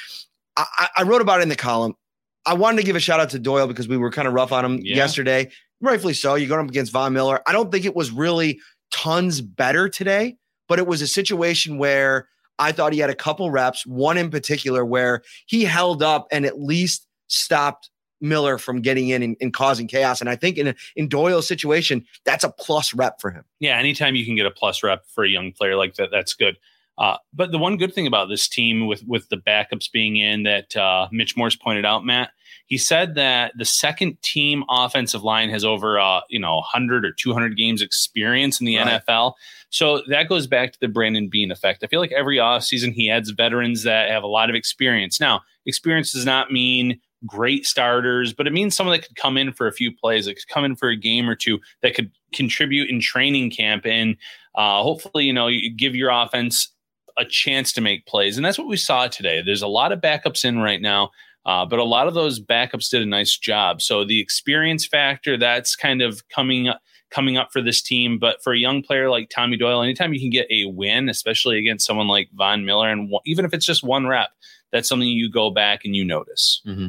I, 0.57 0.89
I- 0.99 1.03
wrote 1.03 1.21
about 1.23 1.41
it 1.41 1.45
in 1.45 1.49
the 1.49 1.57
column. 1.57 1.95
I 2.45 2.55
wanted 2.55 2.77
to 2.79 2.87
give 2.87 2.97
a 2.97 3.01
shout 3.01 3.19
out 3.19 3.31
to 3.31 3.39
Doyle 3.39 3.67
because 3.67 3.89
we 3.89 3.97
were 3.97 4.11
kind 4.11 4.29
of 4.29 4.35
rough 4.35 4.53
on 4.53 4.65
him 4.65 4.79
Yeah. 4.83 4.97
yesterday, 4.97 5.51
rightfully 5.81 6.15
so. 6.15 6.35
You 6.37 6.47
go 6.47 6.59
up 6.61 6.69
against 6.69 6.93
Von 6.93 7.13
Miller. 7.13 7.41
I 7.47 7.53
don't 7.53 7.73
think 7.73 7.85
it 7.85 7.97
was 7.97 8.11
really 8.13 8.61
tons 8.93 9.41
better 9.41 9.89
today, 9.89 10.37
but 10.69 10.79
it 10.79 10.87
was 10.87 11.03
a 11.03 11.09
situation 11.09 11.77
where 11.79 12.29
I 12.59 12.73
thought 12.73 12.93
he 12.93 12.99
had 12.99 13.11
a 13.11 13.15
couple 13.15 13.51
reps, 13.51 13.87
one 13.87 14.17
in 14.17 14.31
particular 14.31 14.85
where 14.85 15.23
he 15.47 15.65
held 15.65 16.03
up 16.03 16.27
and 16.31 16.47
at 16.47 16.61
least 16.61 17.07
stopped 17.29 17.91
Miller 18.21 18.59
from 18.59 18.81
getting 18.81 19.09
in 19.09 19.23
and, 19.23 19.37
and 19.41 19.53
causing 19.53 19.87
chaos. 19.87 20.21
And 20.21 20.31
I 20.31 20.37
think 20.37 20.57
in 20.57 20.69
a, 20.69 20.75
in 20.95 21.09
Doyle's 21.09 21.47
situation, 21.47 22.05
that's 22.25 22.45
a 22.45 22.51
plus 22.51 22.95
rep 22.95 23.21
for 23.21 23.31
him. 23.31 23.45
yeah. 23.61 23.79
Anytime 23.79 24.15
you 24.15 24.25
can 24.25 24.37
get 24.37 24.47
a 24.47 24.51
plus 24.51 24.83
rep 24.83 25.05
for 25.09 25.25
a 25.25 25.29
young 25.29 25.53
player 25.53 25.77
like 25.77 25.95
that, 25.97 26.11
that's 26.11 26.35
good. 26.35 26.57
Uh, 26.99 27.17
but 27.35 27.53
the 27.53 27.59
one 27.59 27.77
good 27.77 27.95
thing 27.95 28.07
about 28.07 28.29
this 28.29 28.49
team, 28.49 28.87
with 28.87 29.03
with 29.07 29.29
the 29.29 29.37
backups 29.37 29.91
being 29.93 30.17
in, 30.17 30.45
that 30.45 30.75
uh, 30.77 31.09
Mitch 31.13 31.37
Morse 31.37 31.57
pointed 31.57 31.85
out, 31.85 32.05
Matt, 32.05 32.31
he 32.67 32.79
said 32.79 33.15
that 33.17 33.53
the 33.57 33.65
second 33.65 34.21
team 34.23 34.65
offensive 34.71 35.23
line 35.23 35.51
has 35.51 35.65
over 35.65 35.99
uh, 35.99 36.21
you 36.29 36.39
know 36.39 36.57
100 36.57 37.05
or 37.05 37.13
200 37.13 37.57
games 37.57 37.83
experience 37.83 38.61
in 38.61 38.67
the 38.67 38.77
Right. 38.77 39.03
NFL. 39.07 39.35
So 39.71 40.03
that 40.09 40.29
goes 40.29 40.47
back 40.47 40.73
to 40.73 40.79
the 40.81 40.89
Brandon 40.89 41.29
Beane 41.29 41.51
effect. 41.51 41.83
I 41.85 41.87
feel 41.87 42.01
like 42.01 42.13
every 42.13 42.39
offseason 42.39 42.93
he 42.93 43.11
adds 43.11 43.31
veterans 43.31 43.83
that 43.83 44.09
have 44.11 44.23
a 44.23 44.29
lot 44.29 44.49
of 44.49 44.57
experience. 44.57 45.21
Now, 45.21 45.43
experience 45.67 46.13
does 46.13 46.25
not 46.25 46.51
mean 46.51 47.01
great 47.27 47.67
starters, 47.67 48.33
but 48.33 48.47
it 48.47 48.53
means 48.53 48.77
someone 48.77 48.97
that 48.97 49.07
could 49.07 49.17
come 49.17 49.37
in 49.37 49.53
for 49.53 49.67
a 49.67 49.73
few 49.73 49.91
plays, 49.95 50.27
that 50.27 50.35
could 50.35 50.49
come 50.49 50.65
in 50.65 50.77
for 50.77 50.89
a 50.89 50.97
game 50.97 51.29
or 51.29 51.35
two, 51.35 51.59
that 51.83 51.95
could 51.95 52.11
contribute 52.33 52.89
in 52.89 53.01
training 53.01 53.51
camp, 53.51 53.85
and 53.85 54.17
uh, 54.55 54.83
hopefully, 54.83 55.25
you 55.25 55.33
know, 55.33 55.49
you 55.49 55.71
give 55.75 55.95
your 55.95 56.11
offense 56.11 56.73
a 57.19 57.25
chance 57.25 57.73
to 57.73 57.81
make 57.81 58.07
plays. 58.07 58.37
And 58.37 58.45
that's 58.45 58.59
what 58.59 58.69
we 58.69 58.77
saw 58.77 59.07
today. 59.09 59.43
There's 59.45 59.63
a 59.63 59.67
lot 59.69 59.93
of 59.93 60.01
backups 60.01 60.45
in 60.45 60.59
right 60.59 60.81
now. 60.81 61.11
Uh, 61.45 61.65
but 61.65 61.79
a 61.79 61.85
lot 61.85 62.09
of 62.09 62.15
those 62.15 62.41
backups 62.41 62.91
did 62.91 63.03
a 63.03 63.07
nice 63.07 63.39
job. 63.39 63.81
So 63.81 64.05
the 64.05 64.21
experience 64.21 64.85
factor 64.85 65.37
that's 65.37 65.77
kind 65.77 66.03
of 66.03 66.29
coming 66.29 66.69
up 66.69 66.81
coming 67.13 67.37
up 67.37 67.53
for 67.53 67.63
this 67.63 67.81
team. 67.81 68.19
But 68.19 68.43
for 68.43 68.53
a 68.53 68.59
young 68.59 68.83
player 68.83 69.09
like 69.09 69.31
Tommy 69.31 69.57
Doyle, 69.57 69.81
anytime 69.81 70.13
you 70.13 70.19
can 70.19 70.29
get 70.29 70.49
a 70.51 70.65
win, 70.67 71.09
especially 71.09 71.57
against 71.57 71.87
someone 71.87 72.09
like 72.09 72.29
Von 72.35 72.65
Miller, 72.65 72.91
and 72.91 73.09
even 73.25 73.45
if 73.45 73.55
it's 73.55 73.65
just 73.65 73.85
one 73.85 74.09
rep, 74.09 74.31
that's 74.73 74.89
something 74.89 75.07
you 75.07 75.31
go 75.31 75.51
back 75.51 75.85
and 75.85 75.95
you 75.95 76.05
notice. 76.05 76.61
Mm-hmm. 76.67 76.89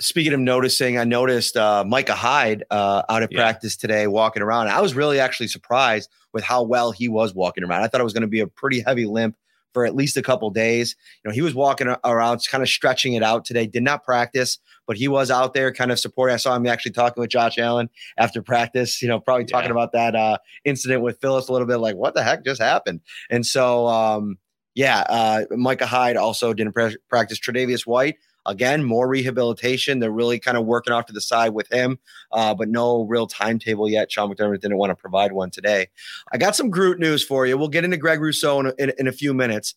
Speaking 0.00 0.34
of 0.34 0.40
noticing, 0.40 0.98
I 0.98 1.04
noticed 1.04 1.56
uh, 1.56 1.82
Micah 1.84 2.14
Hyde 2.14 2.64
uh, 2.70 3.02
out 3.08 3.22
of 3.22 3.32
Yeah. 3.32 3.38
practice 3.38 3.74
today 3.74 4.06
walking 4.06 4.42
around. 4.42 4.68
I 4.68 4.82
was 4.82 4.94
really 4.94 5.18
actually 5.18 5.48
surprised 5.48 6.10
with 6.34 6.44
how 6.44 6.62
well 6.62 6.92
he 6.92 7.08
was 7.08 7.34
walking 7.34 7.64
around. 7.64 7.82
I 7.82 7.88
thought 7.88 8.02
it 8.02 8.04
was 8.04 8.12
going 8.12 8.20
to 8.20 8.28
be 8.28 8.40
a 8.40 8.46
pretty 8.46 8.80
heavy 8.80 9.06
limp 9.06 9.34
for 9.74 9.84
at 9.86 9.94
least 9.94 10.16
a 10.16 10.22
couple 10.22 10.50
days. 10.50 10.96
You 11.24 11.28
know, 11.30 11.34
he 11.34 11.42
was 11.42 11.54
walking 11.54 11.88
around, 12.04 12.40
kind 12.50 12.62
of 12.62 12.68
stretching 12.68 13.14
it 13.14 13.22
out 13.22 13.44
today. 13.44 13.66
Did 13.66 13.82
not 13.82 14.04
practice, 14.04 14.58
but 14.86 14.96
he 14.96 15.08
was 15.08 15.30
out 15.30 15.54
there 15.54 15.72
kind 15.72 15.92
of 15.92 15.98
supporting. 15.98 16.34
I 16.34 16.38
saw 16.38 16.54
him 16.56 16.66
actually 16.66 16.92
talking 16.92 17.20
with 17.20 17.30
Josh 17.30 17.58
Allen 17.58 17.88
after 18.18 18.42
practice. 18.42 19.02
You 19.02 19.08
know, 19.08 19.20
probably 19.20 19.44
talking 19.44 19.68
Yeah. 19.68 19.72
about 19.72 19.92
that 19.92 20.14
uh, 20.16 20.38
incident 20.64 21.02
with 21.02 21.20
Phillips 21.20 21.48
a 21.48 21.52
little 21.52 21.66
bit, 21.68 21.76
like 21.78 21.96
what 21.96 22.14
the 22.14 22.22
heck 22.22 22.44
just 22.44 22.60
happened. 22.60 23.00
And 23.30 23.44
so, 23.44 23.86
um, 23.86 24.38
yeah, 24.74 25.00
uh, 25.08 25.44
Micah 25.50 25.86
Hyde 25.86 26.16
also 26.16 26.52
didn't 26.54 26.72
pra- 26.72 26.92
practice. 27.08 27.40
Tre'Davious 27.40 27.86
White 27.86 28.16
again, 28.46 28.84
more 28.84 29.08
rehabilitation. 29.08 29.98
They're 29.98 30.10
really 30.10 30.38
kind 30.38 30.56
of 30.56 30.64
working 30.66 30.92
off 30.92 31.06
to 31.06 31.12
the 31.12 31.20
side 31.20 31.50
with 31.54 31.70
him, 31.72 31.98
uh, 32.32 32.54
but 32.54 32.68
no 32.68 33.02
real 33.02 33.26
timetable 33.26 33.88
yet. 33.88 34.10
Sean 34.10 34.32
McDermott 34.32 34.60
didn't 34.60 34.78
want 34.78 34.90
to 34.90 34.94
provide 34.96 35.32
one 35.32 35.50
today. 35.50 35.88
I 36.32 36.38
got 36.38 36.56
some 36.56 36.70
Groot 36.70 36.98
news 36.98 37.22
for 37.24 37.46
you. 37.46 37.58
We'll 37.58 37.68
get 37.68 37.84
into 37.84 37.96
Greg 37.96 38.20
Rousseau 38.20 38.60
in 38.60 38.66
a, 38.66 38.74
in, 38.78 38.92
in 38.98 39.06
a 39.08 39.12
few 39.12 39.34
minutes. 39.34 39.74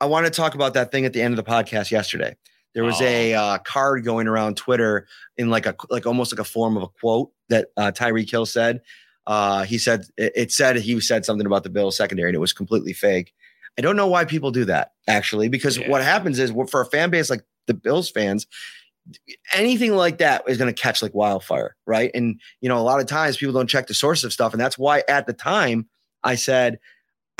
I 0.00 0.06
want 0.06 0.26
to 0.26 0.32
talk 0.32 0.54
about 0.54 0.74
that 0.74 0.90
thing 0.92 1.04
at 1.04 1.12
the 1.12 1.20
end 1.20 1.36
of 1.38 1.44
the 1.44 1.50
podcast 1.50 1.90
yesterday. 1.90 2.36
There 2.72 2.84
was 2.84 3.00
a 3.00 3.34
uh, 3.34 3.58
card 3.58 4.04
going 4.04 4.28
around 4.28 4.56
Twitter 4.56 5.08
in 5.36 5.50
like 5.50 5.66
a 5.66 5.74
like 5.90 6.06
almost 6.06 6.32
like 6.32 6.38
a 6.38 6.44
form 6.44 6.76
of 6.76 6.84
a 6.84 6.88
quote 6.88 7.32
that 7.48 7.68
uh, 7.76 7.90
Tyreek 7.92 8.30
Hill 8.30 8.46
said. 8.46 8.80
Uh, 9.26 9.64
he 9.64 9.76
said 9.76 10.04
it, 10.16 10.32
it 10.36 10.52
said 10.52 10.76
he 10.76 11.00
said 11.00 11.24
something 11.24 11.46
about 11.46 11.64
the 11.64 11.68
Bills 11.70 11.96
secondary 11.96 12.28
and 12.30 12.36
it 12.36 12.40
was 12.40 12.52
completely 12.52 12.92
fake. 12.92 13.32
I 13.76 13.82
don't 13.82 13.96
know 13.96 14.06
why 14.06 14.24
people 14.24 14.50
do 14.52 14.64
that 14.66 14.92
actually, 15.08 15.48
because 15.48 15.78
Yeah. 15.78 15.88
what 15.90 16.02
happens 16.02 16.38
is 16.38 16.52
for 16.70 16.80
a 16.80 16.86
fan 16.86 17.10
base 17.10 17.28
like 17.28 17.42
the 17.66 17.74
Bills 17.74 18.10
fans, 18.10 18.46
anything 19.54 19.94
like 19.94 20.18
that 20.18 20.44
is 20.48 20.58
going 20.58 20.72
to 20.72 20.80
catch 20.80 21.02
like 21.02 21.14
wildfire, 21.14 21.76
right? 21.86 22.10
And 22.14 22.40
you 22.60 22.68
know, 22.68 22.78
a 22.78 22.82
lot 22.82 23.00
of 23.00 23.06
times 23.06 23.36
people 23.36 23.54
don't 23.54 23.68
check 23.68 23.86
the 23.86 23.94
source 23.94 24.24
of 24.24 24.32
stuff, 24.32 24.52
and 24.52 24.60
that's 24.60 24.78
why 24.78 25.02
at 25.08 25.26
the 25.26 25.32
time 25.32 25.88
I 26.22 26.34
said 26.34 26.78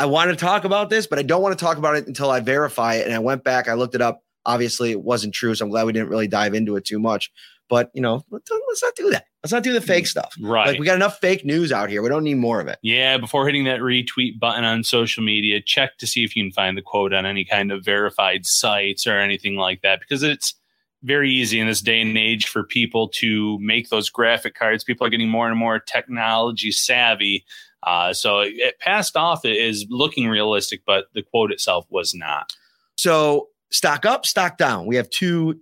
I 0.00 0.06
want 0.06 0.30
to 0.30 0.36
talk 0.36 0.64
about 0.64 0.88
this, 0.88 1.06
but 1.06 1.18
I 1.18 1.22
don't 1.22 1.42
want 1.42 1.58
to 1.58 1.62
talk 1.62 1.76
about 1.76 1.94
it 1.94 2.06
until 2.06 2.30
I 2.30 2.40
verify 2.40 2.94
it. 2.94 3.04
And 3.04 3.14
I 3.14 3.18
went 3.18 3.44
back, 3.44 3.68
I 3.68 3.74
looked 3.74 3.94
it 3.94 4.00
up. 4.00 4.24
Obviously, 4.46 4.90
it 4.92 5.02
wasn't 5.02 5.34
true, 5.34 5.54
so 5.54 5.66
I'm 5.66 5.70
glad 5.70 5.84
we 5.84 5.92
didn't 5.92 6.08
really 6.08 6.26
dive 6.26 6.54
into 6.54 6.76
it 6.76 6.86
too 6.86 6.98
much. 6.98 7.30
But 7.70 7.90
you 7.94 8.02
know, 8.02 8.24
let's, 8.30 8.50
let's 8.68 8.82
not 8.82 8.96
do 8.96 9.10
that. 9.10 9.26
Let's 9.42 9.52
not 9.52 9.62
do 9.62 9.72
the 9.72 9.80
fake 9.80 10.06
stuff. 10.06 10.34
Right. 10.38 10.66
Like 10.66 10.78
we 10.78 10.84
got 10.84 10.96
enough 10.96 11.18
fake 11.20 11.46
news 11.46 11.72
out 11.72 11.88
here. 11.88 12.02
We 12.02 12.10
don't 12.10 12.24
need 12.24 12.34
more 12.34 12.60
of 12.60 12.66
it. 12.66 12.78
Yeah, 12.82 13.16
before 13.16 13.46
hitting 13.46 13.64
that 13.64 13.80
retweet 13.80 14.38
button 14.38 14.64
on 14.64 14.82
social 14.84 15.22
media, 15.22 15.62
check 15.64 15.96
to 15.98 16.06
see 16.06 16.24
if 16.24 16.36
you 16.36 16.44
can 16.44 16.52
find 16.52 16.76
the 16.76 16.82
quote 16.82 17.14
on 17.14 17.24
any 17.24 17.44
kind 17.44 17.72
of 17.72 17.84
verified 17.84 18.44
sites 18.44 19.06
or 19.06 19.18
anything 19.18 19.54
like 19.54 19.80
that 19.82 20.00
because 20.00 20.22
it's 20.22 20.54
very 21.02 21.30
easy 21.30 21.60
in 21.60 21.68
this 21.68 21.80
day 21.80 22.00
and 22.00 22.18
age 22.18 22.48
for 22.48 22.64
people 22.64 23.08
to 23.08 23.58
make 23.60 23.88
those 23.88 24.10
graphic 24.10 24.54
cards. 24.54 24.84
People 24.84 25.06
are 25.06 25.10
getting 25.10 25.30
more 25.30 25.48
and 25.48 25.56
more 25.56 25.78
technology 25.78 26.72
savvy. 26.72 27.46
Uh, 27.84 28.12
so 28.12 28.40
it, 28.40 28.52
it 28.56 28.78
passed 28.80 29.16
off 29.16 29.44
is 29.44 29.86
looking 29.88 30.28
realistic, 30.28 30.82
but 30.84 31.06
the 31.14 31.22
quote 31.22 31.52
itself 31.52 31.86
was 31.88 32.14
not. 32.14 32.52
So 32.96 33.48
stock 33.70 34.04
up, 34.04 34.26
stock 34.26 34.58
down. 34.58 34.86
We 34.86 34.96
have 34.96 35.08
two 35.08 35.60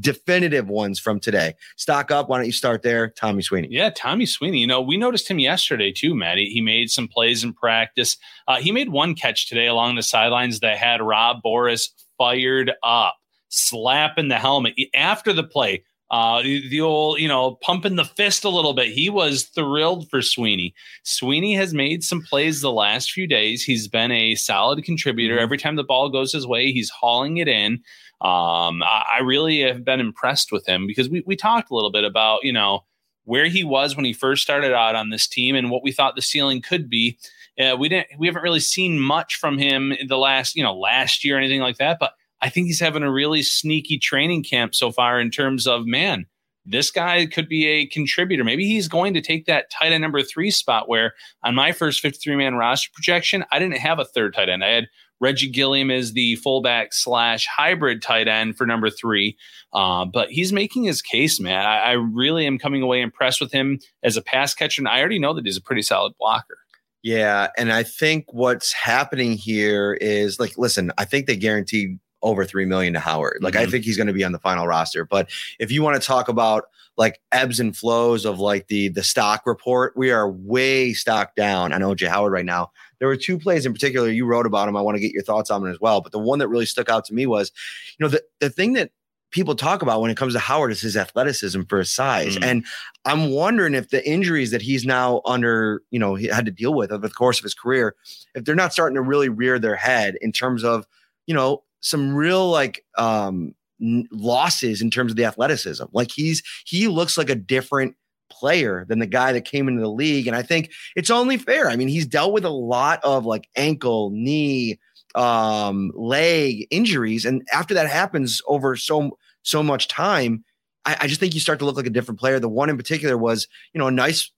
definitive 0.00 0.68
ones 0.68 0.98
from 0.98 1.20
today. 1.20 1.54
Stock 1.76 2.10
up. 2.10 2.28
Why 2.28 2.38
don't 2.38 2.46
you 2.46 2.52
start 2.52 2.82
there, 2.82 3.08
Tommy 3.08 3.42
Sweeney? 3.42 3.68
Yeah, 3.70 3.90
Tommy 3.90 4.26
Sweeney. 4.26 4.58
You 4.58 4.66
know, 4.66 4.80
we 4.80 4.96
noticed 4.96 5.30
him 5.30 5.38
yesterday 5.38 5.92
too, 5.92 6.14
Matt. 6.14 6.38
He, 6.38 6.60
made 6.60 6.90
some 6.90 7.08
plays 7.08 7.44
in 7.44 7.52
practice. 7.52 8.16
Uh, 8.48 8.56
he 8.56 8.72
made 8.72 8.88
one 8.88 9.14
catch 9.14 9.48
today 9.48 9.66
along 9.66 9.96
the 9.96 10.02
sidelines 10.02 10.60
that 10.60 10.78
had 10.78 11.02
Rob 11.02 11.38
Boras 11.44 11.90
fired 12.16 12.72
up, 12.82 13.16
slapping 13.48 14.28
the 14.28 14.38
helmet 14.38 14.74
after 14.94 15.32
the 15.32 15.44
play. 15.44 15.84
Uh, 16.10 16.42
the, 16.42 16.68
the 16.68 16.80
old, 16.80 17.18
you 17.18 17.26
know, 17.26 17.56
pumping 17.56 17.96
the 17.96 18.04
fist 18.04 18.44
a 18.44 18.48
little 18.48 18.72
bit. 18.72 18.92
He 18.92 19.10
was 19.10 19.44
thrilled 19.44 20.08
for 20.10 20.22
Sweeney. 20.22 20.74
Sweeney 21.02 21.54
has 21.54 21.74
made 21.74 22.04
some 22.04 22.22
plays 22.22 22.60
the 22.60 22.70
last 22.70 23.10
few 23.10 23.26
days. 23.26 23.64
He's 23.64 23.88
been 23.88 24.12
a 24.12 24.34
solid 24.36 24.84
contributor. 24.84 25.38
Every 25.38 25.58
time 25.58 25.76
the 25.76 25.82
ball 25.82 26.10
goes 26.10 26.32
his 26.32 26.46
way, 26.46 26.70
he's 26.70 26.90
hauling 26.90 27.38
it 27.38 27.48
in. 27.48 27.82
Um, 28.24 28.82
I, 28.82 29.18
I 29.18 29.20
really 29.22 29.60
have 29.60 29.84
been 29.84 30.00
impressed 30.00 30.50
with 30.50 30.66
him 30.66 30.86
because 30.86 31.10
we, 31.10 31.22
we 31.26 31.36
talked 31.36 31.70
a 31.70 31.74
little 31.74 31.92
bit 31.92 32.04
about, 32.04 32.42
you 32.42 32.54
know, 32.54 32.84
where 33.24 33.46
he 33.46 33.64
was 33.64 33.96
when 33.96 34.06
he 34.06 34.14
first 34.14 34.42
started 34.42 34.72
out 34.72 34.94
on 34.94 35.10
this 35.10 35.26
team 35.26 35.54
and 35.54 35.70
what 35.70 35.82
we 35.82 35.92
thought 35.92 36.16
the 36.16 36.22
ceiling 36.22 36.62
could 36.62 36.88
be. 36.88 37.18
Uh, 37.58 37.76
we 37.78 37.88
didn't, 37.88 38.08
we 38.18 38.26
haven't 38.26 38.42
really 38.42 38.60
seen 38.60 38.98
much 38.98 39.36
from 39.36 39.58
him 39.58 39.92
in 39.92 40.06
the 40.06 40.16
last, 40.16 40.56
you 40.56 40.62
know, 40.62 40.74
last 40.74 41.22
year 41.22 41.36
or 41.36 41.38
anything 41.38 41.60
like 41.60 41.76
that. 41.76 41.98
But 42.00 42.14
I 42.40 42.48
think 42.48 42.66
he's 42.66 42.80
having 42.80 43.02
a 43.02 43.12
really 43.12 43.42
sneaky 43.42 43.98
training 43.98 44.42
camp 44.42 44.74
so 44.74 44.90
far 44.90 45.20
in 45.20 45.30
terms 45.30 45.66
of 45.66 45.86
man, 45.86 46.26
this 46.66 46.90
guy 46.90 47.26
could 47.26 47.48
be 47.48 47.66
a 47.66 47.86
contributor. 47.86 48.42
Maybe 48.42 48.66
he's 48.66 48.88
going 48.88 49.12
to 49.14 49.20
take 49.20 49.44
that 49.46 49.70
tight 49.70 49.92
end 49.92 50.00
number 50.00 50.22
three 50.22 50.50
spot 50.50 50.88
where 50.88 51.12
on 51.42 51.54
my 51.54 51.72
first 51.72 52.00
53 52.00 52.36
man 52.36 52.54
roster 52.54 52.90
projection, 52.94 53.44
I 53.52 53.58
didn't 53.58 53.78
have 53.78 53.98
a 53.98 54.04
third 54.04 54.34
tight 54.34 54.48
end. 54.48 54.64
I 54.64 54.70
had 54.70 54.86
Reggie 55.24 55.48
Gilliam 55.48 55.90
is 55.90 56.12
the 56.12 56.36
fullback 56.36 56.92
slash 56.92 57.46
hybrid 57.46 58.02
tight 58.02 58.28
end 58.28 58.58
for 58.58 58.66
number 58.66 58.90
three. 58.90 59.36
Uh, 59.72 60.04
but 60.04 60.30
he's 60.30 60.52
making 60.52 60.84
his 60.84 61.00
case, 61.00 61.40
man. 61.40 61.64
I, 61.64 61.78
I 61.78 61.92
really 61.92 62.46
am 62.46 62.58
coming 62.58 62.82
away 62.82 63.00
impressed 63.00 63.40
with 63.40 63.50
him 63.50 63.78
as 64.02 64.18
a 64.18 64.22
pass 64.22 64.52
catcher. 64.54 64.82
And 64.82 64.88
I 64.88 65.00
already 65.00 65.18
know 65.18 65.32
that 65.32 65.46
he's 65.46 65.56
a 65.56 65.62
pretty 65.62 65.80
solid 65.82 66.12
blocker. 66.18 66.58
Yeah, 67.02 67.48
and 67.58 67.72
I 67.72 67.82
think 67.84 68.26
what's 68.32 68.72
happening 68.72 69.32
here 69.32 69.94
is 70.00 70.38
like, 70.38 70.56
listen, 70.58 70.92
I 70.98 71.04
think 71.06 71.26
they 71.26 71.36
guaranteed 71.36 71.98
over 72.22 72.44
three 72.44 72.64
million 72.66 72.92
to 72.94 73.00
Howard. 73.00 73.38
Like, 73.42 73.56
I 73.56 73.64
Mhm. 73.66 73.70
think 73.70 73.84
he's 73.84 73.96
going 73.96 74.06
to 74.06 74.12
be 74.12 74.24
on 74.24 74.32
the 74.32 74.38
final 74.38 74.66
roster. 74.66 75.04
But 75.04 75.30
if 75.58 75.70
you 75.72 75.82
want 75.82 76.00
to 76.00 76.06
talk 76.06 76.28
about 76.28 76.64
like 76.96 77.20
ebbs 77.32 77.60
and 77.60 77.76
flows 77.76 78.24
of 78.24 78.38
like 78.38 78.68
the 78.68 78.88
the 78.88 79.02
stock 79.02 79.42
report, 79.46 79.94
we 79.96 80.10
are 80.10 80.30
way 80.30 80.92
stock 80.92 81.34
down 81.34 81.72
on 81.72 81.80
OJ 81.80 82.08
Howard 82.08 82.32
right 82.32 82.44
now. 82.44 82.70
There 82.98 83.08
were 83.08 83.16
two 83.16 83.38
plays 83.38 83.66
in 83.66 83.72
particular 83.72 84.08
you 84.08 84.26
wrote 84.26 84.46
about 84.46 84.68
him. 84.68 84.76
I 84.76 84.80
want 84.80 84.96
to 84.96 85.00
get 85.00 85.12
your 85.12 85.22
thoughts 85.22 85.50
on 85.50 85.62
them 85.62 85.70
as 85.70 85.80
well. 85.80 86.00
But 86.00 86.12
the 86.12 86.18
one 86.18 86.38
that 86.38 86.48
really 86.48 86.66
stuck 86.66 86.88
out 86.88 87.04
to 87.06 87.14
me 87.14 87.26
was, 87.26 87.50
you 87.98 88.04
know, 88.04 88.08
the 88.08 88.22
the 88.40 88.50
thing 88.50 88.74
that 88.74 88.90
people 89.34 89.56
talk 89.56 89.82
about 89.82 90.00
when 90.00 90.12
it 90.12 90.16
comes 90.16 90.32
to 90.32 90.38
Howard 90.38 90.70
is 90.70 90.80
his 90.80 90.96
athleticism 90.96 91.62
for 91.68 91.78
his 91.78 91.90
size. 91.90 92.36
Mm. 92.36 92.44
And 92.44 92.66
I'm 93.04 93.30
wondering 93.30 93.74
if 93.74 93.90
the 93.90 94.08
injuries 94.08 94.52
that 94.52 94.62
he's 94.62 94.86
now 94.86 95.22
under, 95.26 95.82
you 95.90 95.98
know, 95.98 96.14
he 96.14 96.28
had 96.28 96.44
to 96.44 96.52
deal 96.52 96.72
with 96.72 96.92
over 96.92 97.08
the 97.08 97.12
course 97.12 97.38
of 97.38 97.42
his 97.42 97.54
career, 97.54 97.96
if 98.36 98.44
they're 98.44 98.54
not 98.54 98.72
starting 98.72 98.94
to 98.94 99.02
really 99.02 99.28
rear 99.28 99.58
their 99.58 99.74
head 99.74 100.16
in 100.20 100.30
terms 100.30 100.62
of, 100.62 100.86
you 101.26 101.34
know, 101.34 101.64
some 101.80 102.14
real 102.14 102.48
like 102.48 102.84
um 102.96 103.54
losses 103.80 104.80
in 104.80 104.90
terms 104.90 105.12
of 105.12 105.16
the 105.16 105.24
athleticism. 105.24 105.84
Like 105.92 106.10
he's 106.10 106.42
he 106.64 106.88
looks 106.88 107.18
like 107.18 107.30
a 107.30 107.34
different 107.34 107.96
player 108.30 108.84
than 108.88 108.98
the 108.98 109.06
guy 109.06 109.32
that 109.32 109.44
came 109.44 109.68
into 109.68 109.80
the 109.80 109.88
league 109.88 110.26
and 110.26 110.34
I 110.34 110.42
think 110.42 110.70
it's 110.96 111.10
only 111.10 111.36
fair. 111.36 111.68
I 111.68 111.76
mean, 111.76 111.88
he's 111.88 112.06
dealt 112.06 112.32
with 112.32 112.44
a 112.44 112.50
lot 112.50 113.00
of 113.04 113.26
like 113.26 113.48
ankle, 113.56 114.10
knee, 114.10 114.78
um 115.14 115.92
leg 115.94 116.66
injuries 116.70 117.24
and 117.24 117.46
after 117.52 117.72
that 117.74 117.88
happens 117.88 118.42
over 118.48 118.74
so 118.74 119.16
so 119.42 119.62
much 119.62 119.86
time 119.86 120.44
I, 120.84 120.96
I 121.02 121.06
just 121.06 121.20
think 121.20 121.34
you 121.34 121.40
start 121.40 121.60
to 121.60 121.64
look 121.64 121.76
like 121.76 121.86
a 121.86 121.90
different 121.90 122.18
player 122.18 122.40
the 122.40 122.48
one 122.48 122.68
in 122.68 122.76
particular 122.76 123.16
was 123.16 123.46
you 123.72 123.78
know 123.78 123.86
a 123.86 123.92
nice 123.92 124.32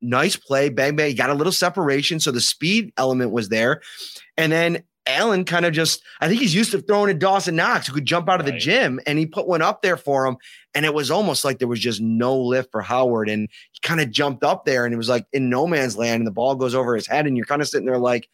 nice 0.00 0.36
play 0.36 0.68
bang 0.68 0.94
bang 0.94 1.16
got 1.16 1.30
a 1.30 1.34
little 1.34 1.52
separation 1.52 2.20
so 2.20 2.30
the 2.30 2.40
speed 2.40 2.92
element 2.96 3.32
was 3.32 3.48
there 3.48 3.80
and 4.36 4.52
then 4.52 4.84
Allen 5.06 5.44
kind 5.44 5.66
of 5.66 5.72
just, 5.72 6.02
I 6.20 6.28
think 6.28 6.40
he's 6.40 6.54
used 6.54 6.70
to 6.70 6.80
throwing 6.80 7.10
at 7.10 7.18
Dawson 7.18 7.56
Knox, 7.56 7.86
who 7.86 7.92
could 7.92 8.06
jump 8.06 8.28
out 8.28 8.40
of 8.40 8.46
the 8.46 8.52
gym, 8.52 9.00
and 9.06 9.18
he 9.18 9.26
put 9.26 9.46
one 9.46 9.62
up 9.62 9.82
there 9.82 9.96
for 9.96 10.26
him. 10.26 10.36
And 10.74 10.84
it 10.84 10.94
was 10.94 11.10
almost 11.10 11.44
like 11.44 11.58
there 11.58 11.68
was 11.68 11.80
just 11.80 12.00
no 12.00 12.36
lift 12.36 12.70
for 12.72 12.80
Howard. 12.80 13.28
And 13.28 13.48
he 13.72 13.78
kind 13.82 14.00
of 14.00 14.10
jumped 14.10 14.42
up 14.42 14.64
there 14.64 14.84
and 14.84 14.94
it 14.94 14.96
was 14.96 15.08
like 15.08 15.26
in 15.32 15.50
no 15.50 15.66
man's 15.66 15.96
land, 15.96 16.20
and 16.20 16.26
the 16.26 16.32
ball 16.32 16.54
goes 16.54 16.74
over 16.74 16.94
his 16.94 17.06
head. 17.06 17.26
And 17.26 17.36
you're 17.36 17.46
kind 17.46 17.62
of 17.62 17.68
sitting 17.68 17.86
there 17.86 17.98
like, 17.98 18.28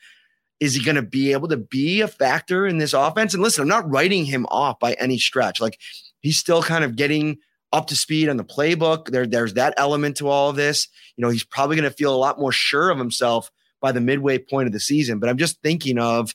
is 0.61 0.75
he 0.75 0.85
going 0.85 0.97
to 0.97 1.03
be 1.03 1.33
able 1.33 1.49
to 1.49 1.57
be 1.57 2.03
a 2.03 2.09
factor 2.09 2.67
in 2.67 2.79
this 2.79 2.93
offense? 2.93 3.35
And 3.35 3.43
listen, 3.43 3.63
I'm 3.63 3.69
not 3.69 3.91
writing 3.91 4.27
him 4.27 4.47
off 4.47 4.79
by 4.79 4.93
any 4.95 5.19
stretch. 5.19 5.61
Like 5.61 5.79
he's 6.21 6.39
still 6.39 6.63
kind 6.63 6.85
of 6.85 6.97
getting 6.97 7.39
up 7.73 7.87
to 7.87 7.97
speed 7.97 8.29
on 8.29 8.37
the 8.37 8.45
playbook. 8.45 9.07
There, 9.07 9.27
there's 9.27 9.55
that 9.55 9.75
element 9.77 10.19
to 10.19 10.29
all 10.29 10.51
of 10.51 10.57
this. 10.57 10.87
You 11.17 11.23
know, 11.23 11.31
he's 11.31 11.45
probably 11.45 11.77
going 11.77 11.89
to 11.89 11.97
feel 11.97 12.15
a 12.15 12.17
lot 12.17 12.39
more 12.39 12.53
sure 12.53 12.91
of 12.91 12.99
himself 12.99 13.51
by 13.81 13.93
the 13.93 14.01
midway 14.01 14.39
point 14.39 14.67
of 14.67 14.73
the 14.73 14.81
season. 14.81 15.19
But 15.19 15.31
I'm 15.31 15.39
just 15.39 15.63
thinking 15.63 15.99
of 15.99 16.35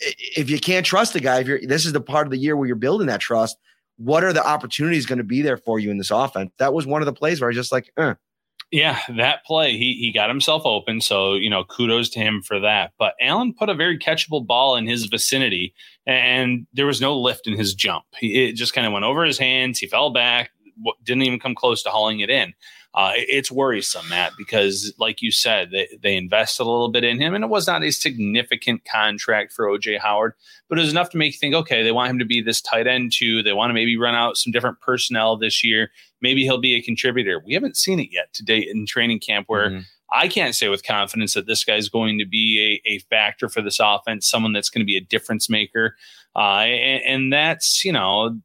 if 0.00 0.50
you 0.50 0.58
can't 0.58 0.86
trust 0.86 1.14
a 1.14 1.20
guy, 1.20 1.40
if 1.40 1.46
you're 1.46 1.60
this 1.60 1.86
is 1.86 1.92
the 1.92 2.00
part 2.00 2.26
of 2.26 2.30
the 2.30 2.38
year 2.38 2.56
where 2.56 2.66
you're 2.66 2.76
building 2.76 3.06
that 3.08 3.20
trust, 3.20 3.56
what 3.96 4.24
are 4.24 4.32
the 4.32 4.46
opportunities 4.46 5.06
going 5.06 5.18
to 5.18 5.24
be 5.24 5.42
there 5.42 5.56
for 5.56 5.78
you 5.78 5.90
in 5.90 5.98
this 5.98 6.10
offense? 6.10 6.50
That 6.58 6.72
was 6.72 6.86
one 6.86 7.02
of 7.02 7.06
the 7.06 7.12
plays 7.12 7.40
where 7.40 7.48
I 7.48 7.50
was 7.50 7.56
just 7.56 7.72
like, 7.72 7.92
eh, 7.98 8.14
Yeah, 8.70 8.98
that 9.16 9.44
play, 9.44 9.72
he 9.72 9.94
he 9.94 10.12
got 10.12 10.30
himself 10.30 10.62
open. 10.64 11.00
So, 11.00 11.34
you 11.34 11.50
know, 11.50 11.64
kudos 11.64 12.08
to 12.10 12.20
him 12.20 12.42
for 12.42 12.58
that. 12.60 12.92
But 12.98 13.14
Allen 13.20 13.52
put 13.52 13.68
a 13.68 13.74
very 13.74 13.98
catchable 13.98 14.46
ball 14.46 14.76
in 14.76 14.86
his 14.86 15.06
vicinity, 15.06 15.74
and 16.06 16.66
there 16.72 16.86
was 16.86 17.00
no 17.00 17.18
lift 17.18 17.46
in 17.46 17.56
his 17.56 17.74
jump. 17.74 18.04
It 18.22 18.52
just 18.52 18.74
kind 18.74 18.86
of 18.86 18.92
went 18.92 19.04
over 19.04 19.24
his 19.24 19.38
hands. 19.38 19.78
He 19.78 19.86
fell 19.86 20.10
back, 20.10 20.50
didn't 21.04 21.22
even 21.22 21.40
come 21.40 21.54
close 21.54 21.82
to 21.82 21.90
hauling 21.90 22.20
it 22.20 22.30
in. 22.30 22.54
Uh, 22.92 23.12
it's 23.14 23.52
worrisome, 23.52 24.08
Matt, 24.08 24.32
because 24.36 24.92
like 24.98 25.22
you 25.22 25.30
said, 25.30 25.70
they, 25.70 25.88
they 26.02 26.16
invested 26.16 26.64
a 26.64 26.70
little 26.70 26.90
bit 26.90 27.04
in 27.04 27.20
him, 27.20 27.34
and 27.34 27.44
it 27.44 27.50
was 27.50 27.66
not 27.66 27.84
a 27.84 27.92
significant 27.92 28.84
contract 28.84 29.52
for 29.52 29.66
OJ 29.66 30.00
Howard, 30.00 30.34
but 30.68 30.76
it 30.76 30.82
was 30.82 30.90
enough 30.90 31.10
to 31.10 31.16
make 31.16 31.32
you 31.32 31.38
think, 31.38 31.54
okay, 31.54 31.84
they 31.84 31.92
want 31.92 32.10
him 32.10 32.18
to 32.18 32.24
be 32.24 32.42
this 32.42 32.60
tight 32.60 32.88
end 32.88 33.12
too. 33.14 33.44
They 33.44 33.52
want 33.52 33.70
to 33.70 33.74
maybe 33.74 33.96
run 33.96 34.16
out 34.16 34.36
some 34.36 34.50
different 34.50 34.80
personnel 34.80 35.36
this 35.36 35.62
year. 35.62 35.90
Maybe 36.20 36.42
he'll 36.42 36.60
be 36.60 36.74
a 36.74 36.82
contributor. 36.82 37.40
We 37.44 37.54
haven't 37.54 37.76
seen 37.76 38.00
it 38.00 38.08
yet 38.10 38.32
to 38.34 38.44
date 38.44 38.68
in 38.68 38.86
training 38.86 39.20
camp 39.20 39.48
where 39.48 39.70
mm-hmm. 39.70 39.80
I 40.12 40.26
can't 40.26 40.56
say 40.56 40.68
with 40.68 40.84
confidence 40.84 41.34
that 41.34 41.46
this 41.46 41.64
guy's 41.64 41.88
going 41.88 42.18
to 42.18 42.26
be 42.26 42.82
a, 42.84 42.90
a 42.94 42.98
factor 43.10 43.48
for 43.48 43.62
this 43.62 43.78
offense, 43.80 44.28
someone 44.28 44.52
that's 44.52 44.68
going 44.68 44.80
to 44.80 44.86
be 44.86 44.96
a 44.96 45.00
difference 45.00 45.48
maker. 45.48 45.94
Uh, 46.34 46.62
and, 46.62 47.02
and 47.04 47.32
that's, 47.32 47.84
you 47.84 47.92
know, 47.92 48.40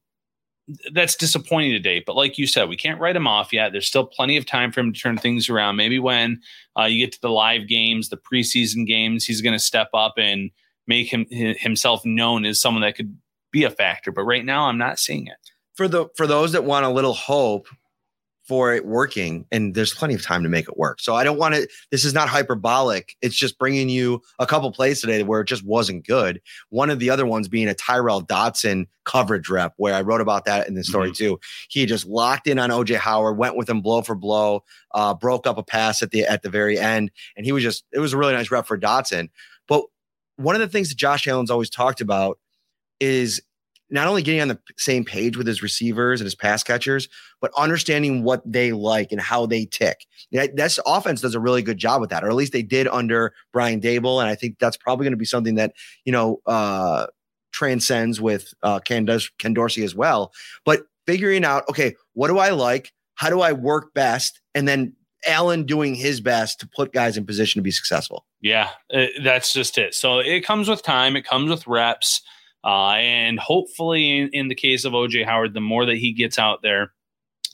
that's 0.93 1.15
disappointing 1.15 1.71
today. 1.71 2.03
But 2.05 2.15
like 2.15 2.37
you 2.37 2.47
said, 2.47 2.69
we 2.69 2.77
can't 2.77 2.99
write 2.99 3.15
him 3.15 3.27
off 3.27 3.53
yet. 3.53 3.71
There's 3.71 3.87
still 3.87 4.05
plenty 4.05 4.37
of 4.37 4.45
time 4.45 4.71
for 4.71 4.79
him 4.79 4.93
to 4.93 4.99
turn 4.99 5.17
things 5.17 5.49
around. 5.49 5.75
Maybe 5.75 5.99
when 5.99 6.41
uh, 6.79 6.85
you 6.85 7.05
get 7.05 7.11
to 7.13 7.21
the 7.21 7.29
live 7.29 7.67
games, 7.67 8.09
the 8.09 8.17
preseason 8.17 8.87
games, 8.87 9.25
he's 9.25 9.41
going 9.41 9.53
to 9.53 9.59
step 9.59 9.89
up 9.93 10.15
and 10.17 10.49
make 10.87 11.11
him 11.11 11.25
himself 11.29 12.03
known 12.05 12.45
as 12.45 12.59
someone 12.59 12.81
that 12.81 12.95
could 12.95 13.15
be 13.51 13.63
a 13.63 13.69
factor. 13.69 14.11
But 14.11 14.23
right 14.23 14.45
now, 14.45 14.65
I'm 14.65 14.77
not 14.77 14.99
seeing 14.99 15.27
it. 15.27 15.37
For 15.75 15.87
the 15.87 16.07
for 16.15 16.25
those 16.25 16.51
that 16.53 16.63
want 16.63 16.85
a 16.85 16.89
little 16.89 17.13
hope, 17.13 17.67
for 18.47 18.73
it 18.73 18.85
working 18.85 19.45
and 19.51 19.73
there's 19.73 19.93
plenty 19.93 20.13
of 20.13 20.23
time 20.23 20.43
to 20.43 20.49
make 20.49 20.67
it 20.67 20.77
work. 20.77 20.99
So 20.99 21.15
I 21.15 21.23
don't 21.23 21.39
want 21.39 21.55
to 21.55 21.67
this 21.91 22.05
is 22.05 22.13
not 22.13 22.29
hyperbolic. 22.29 23.15
It's 23.21 23.35
just 23.35 23.57
bringing 23.57 23.89
you 23.89 24.21
a 24.39 24.45
couple 24.45 24.71
plays 24.71 25.01
today 25.01 25.23
where 25.23 25.41
it 25.41 25.47
just 25.47 25.65
wasn't 25.65 26.05
good. 26.05 26.41
One 26.69 26.89
of 26.89 26.99
the 26.99 27.09
other 27.09 27.25
ones 27.25 27.47
being 27.47 27.67
a 27.67 27.73
Tyrel 27.73 28.21
Dodson 28.21 28.87
coverage 29.03 29.49
rep 29.49 29.73
where 29.77 29.95
I 29.95 30.01
wrote 30.01 30.21
about 30.21 30.45
that 30.45 30.67
in 30.67 30.75
the 30.75 30.83
story 30.83 31.09
mm-hmm. 31.09 31.35
too. 31.35 31.39
He 31.69 31.85
just 31.85 32.05
locked 32.05 32.47
in 32.47 32.59
on 32.59 32.69
OJ 32.69 32.97
Howard, 32.97 33.37
went 33.37 33.55
with 33.55 33.69
him 33.69 33.81
blow 33.81 34.01
for 34.01 34.15
blow, 34.15 34.63
uh, 34.93 35.13
broke 35.13 35.47
up 35.47 35.57
a 35.57 35.63
pass 35.63 36.03
at 36.03 36.11
the 36.11 36.25
at 36.25 36.43
the 36.43 36.49
very 36.49 36.77
end 36.77 37.11
and 37.35 37.45
he 37.45 37.51
was 37.51 37.63
just 37.63 37.83
it 37.91 37.99
was 37.99 38.13
a 38.13 38.17
really 38.17 38.33
nice 38.33 38.51
rep 38.51 38.67
for 38.67 38.77
Dodson 38.77 39.29
But 39.67 39.85
one 40.37 40.55
of 40.55 40.61
the 40.61 40.67
things 40.67 40.89
that 40.89 40.97
Josh 40.97 41.27
Allen's 41.27 41.51
always 41.51 41.69
talked 41.69 42.01
about 42.01 42.37
is 42.99 43.41
not 43.89 44.07
only 44.07 44.23
getting 44.23 44.41
on 44.41 44.47
the 44.47 44.59
same 44.77 45.05
page 45.05 45.37
with 45.37 45.45
his 45.45 45.61
receivers 45.61 46.19
and 46.19 46.25
his 46.25 46.35
pass 46.35 46.63
catchers, 46.63 47.07
but 47.39 47.51
understanding 47.55 48.23
what 48.23 48.41
they 48.45 48.71
like 48.71 49.11
and 49.11 49.21
how 49.21 49.45
they 49.45 49.65
tick. 49.65 50.05
That's 50.31 50.79
offense 50.85 51.21
does 51.21 51.35
a 51.35 51.39
really 51.39 51.61
good 51.61 51.77
job 51.77 52.01
with 52.01 52.09
that, 52.09 52.23
or 52.23 52.29
at 52.29 52.35
least 52.35 52.53
they 52.53 52.63
did 52.63 52.87
under 52.87 53.33
Brian 53.53 53.79
Daboll. 53.79 54.19
And 54.21 54.29
I 54.29 54.35
think 54.35 54.57
that's 54.59 54.77
probably 54.77 55.03
going 55.03 55.13
to 55.13 55.17
be 55.17 55.25
something 55.25 55.55
that, 55.55 55.73
you 56.03 56.11
know, 56.11 56.41
uh, 56.47 57.07
transcends 57.51 58.19
with 58.19 58.53
uh, 58.63 58.79
Ken, 58.79 59.05
does, 59.05 59.29
Ken 59.37 59.53
Dorsey 59.53 59.83
as 59.83 59.95
well. 59.95 60.33
But 60.65 60.83
figuring 61.05 61.45
out, 61.45 61.63
okay, 61.69 61.95
what 62.13 62.29
do 62.29 62.39
I 62.39 62.49
like? 62.49 62.91
How 63.13 63.29
do 63.29 63.41
I 63.41 63.53
work 63.53 63.93
best? 63.93 64.41
And 64.53 64.67
then 64.67 64.93
Allen 65.27 65.65
doing 65.65 65.95
his 65.95 66.21
best 66.21 66.59
to 66.59 66.67
put 66.67 66.91
guys 66.91 67.17
in 67.17 67.25
position 67.25 67.59
to 67.59 67.63
be 67.63 67.71
successful. 67.71 68.25
Yeah, 68.41 68.69
uh, 68.93 69.05
that's 69.23 69.53
just 69.53 69.77
it. 69.77 69.93
So 69.93 70.19
it 70.19 70.45
comes 70.45 70.67
with 70.67 70.83
time, 70.83 71.15
it 71.15 71.25
comes 71.25 71.49
with 71.49 71.65
reps. 71.65 72.21
Uh, 72.65 72.93
and 72.93 73.39
hopefully, 73.39 74.19
in, 74.19 74.29
in 74.33 74.47
the 74.47 74.55
case 74.55 74.85
of 74.85 74.93
OJ 74.93 75.23
Howard, 75.23 75.53
the 75.53 75.61
more 75.61 75.85
that 75.85 75.97
he 75.97 76.11
gets 76.11 76.39
out 76.39 76.63
there, 76.63 76.91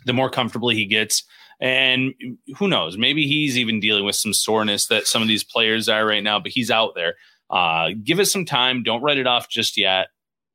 the 0.05 0.13
more 0.13 0.29
comfortably 0.29 0.75
he 0.75 0.85
gets. 0.85 1.23
And 1.59 2.13
who 2.57 2.67
knows? 2.67 2.97
Maybe 2.97 3.27
he's 3.27 3.57
even 3.57 3.79
dealing 3.79 4.05
with 4.05 4.15
some 4.15 4.33
soreness 4.33 4.87
that 4.87 5.05
some 5.05 5.21
of 5.21 5.27
these 5.27 5.43
players 5.43 5.89
are 5.89 6.05
right 6.05 6.23
now, 6.23 6.39
but 6.39 6.51
he's 6.51 6.71
out 6.71 6.95
there. 6.95 7.15
Uh, 7.51 7.89
give 8.03 8.19
us 8.19 8.31
some 8.31 8.45
time. 8.45 8.81
Don't 8.81 9.03
write 9.03 9.17
it 9.17 9.27
off 9.27 9.49
just 9.49 9.77
yet. 9.77 10.07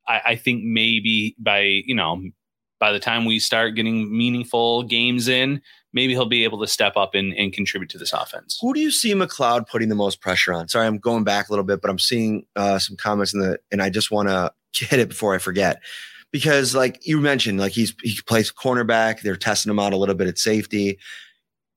I, 0.08 0.20
I 0.26 0.36
think 0.36 0.64
maybe 0.64 1.36
by, 1.38 1.60
you 1.60 1.94
know, 1.94 2.22
by 2.80 2.92
the 2.92 2.98
time 2.98 3.24
we 3.24 3.38
start 3.38 3.74
getting 3.74 4.16
meaningful 4.16 4.82
games 4.82 5.28
in, 5.28 5.60
maybe 5.96 6.12
he'll 6.12 6.26
be 6.26 6.44
able 6.44 6.60
to 6.60 6.66
step 6.66 6.94
up 6.94 7.14
and, 7.14 7.32
and 7.34 7.54
contribute 7.54 7.88
to 7.88 7.96
this 7.96 8.12
offense. 8.12 8.58
Who 8.60 8.74
do 8.74 8.80
you 8.80 8.90
see 8.90 9.14
McCloud 9.14 9.66
putting 9.66 9.88
the 9.88 9.94
most 9.94 10.20
pressure 10.20 10.52
on? 10.52 10.68
Sorry, 10.68 10.86
I'm 10.86 10.98
going 10.98 11.24
back 11.24 11.48
a 11.48 11.52
little 11.52 11.64
bit, 11.64 11.80
but 11.80 11.90
I'm 11.90 11.98
seeing 11.98 12.44
uh, 12.54 12.78
some 12.78 12.98
comments 12.98 13.32
in 13.32 13.40
the, 13.40 13.58
and 13.72 13.80
I 13.80 13.88
just 13.88 14.10
want 14.10 14.28
to 14.28 14.52
hit 14.84 15.00
it 15.00 15.08
before 15.08 15.34
I 15.34 15.38
forget. 15.38 15.80
Because, 16.32 16.74
like 16.74 17.06
you 17.06 17.18
mentioned, 17.18 17.58
like 17.58 17.72
he's 17.72 17.94
he 18.02 18.18
plays 18.26 18.52
cornerback. 18.52 19.22
They're 19.22 19.36
testing 19.36 19.70
him 19.70 19.78
out 19.78 19.94
a 19.94 19.96
little 19.96 20.14
bit 20.14 20.28
at 20.28 20.38
safety. 20.38 20.98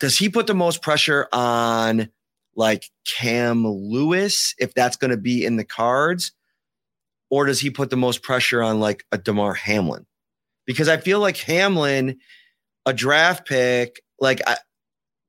Does 0.01 0.17
he 0.17 0.27
put 0.27 0.47
the 0.47 0.53
most 0.53 0.81
pressure 0.81 1.27
on 1.31 2.09
like 2.55 2.83
Cam 3.05 3.65
Lewis 3.65 4.53
if 4.57 4.73
that's 4.73 4.97
going 4.97 5.11
to 5.11 5.17
be 5.17 5.45
in 5.45 5.55
the 5.55 5.63
cards, 5.63 6.33
or 7.29 7.45
does 7.45 7.61
he 7.61 7.69
put 7.69 7.89
the 7.89 7.95
most 7.95 8.21
pressure 8.21 8.61
on 8.61 8.81
like 8.81 9.05
a 9.13 9.17
Damar 9.17 9.53
Hamlin? 9.53 10.05
Because 10.65 10.89
I 10.89 10.97
feel 10.97 11.21
like 11.21 11.37
Hamlin, 11.37 12.17
a 12.85 12.91
draft 12.91 13.47
pick, 13.47 14.01
like 14.21 14.41
I, 14.47 14.57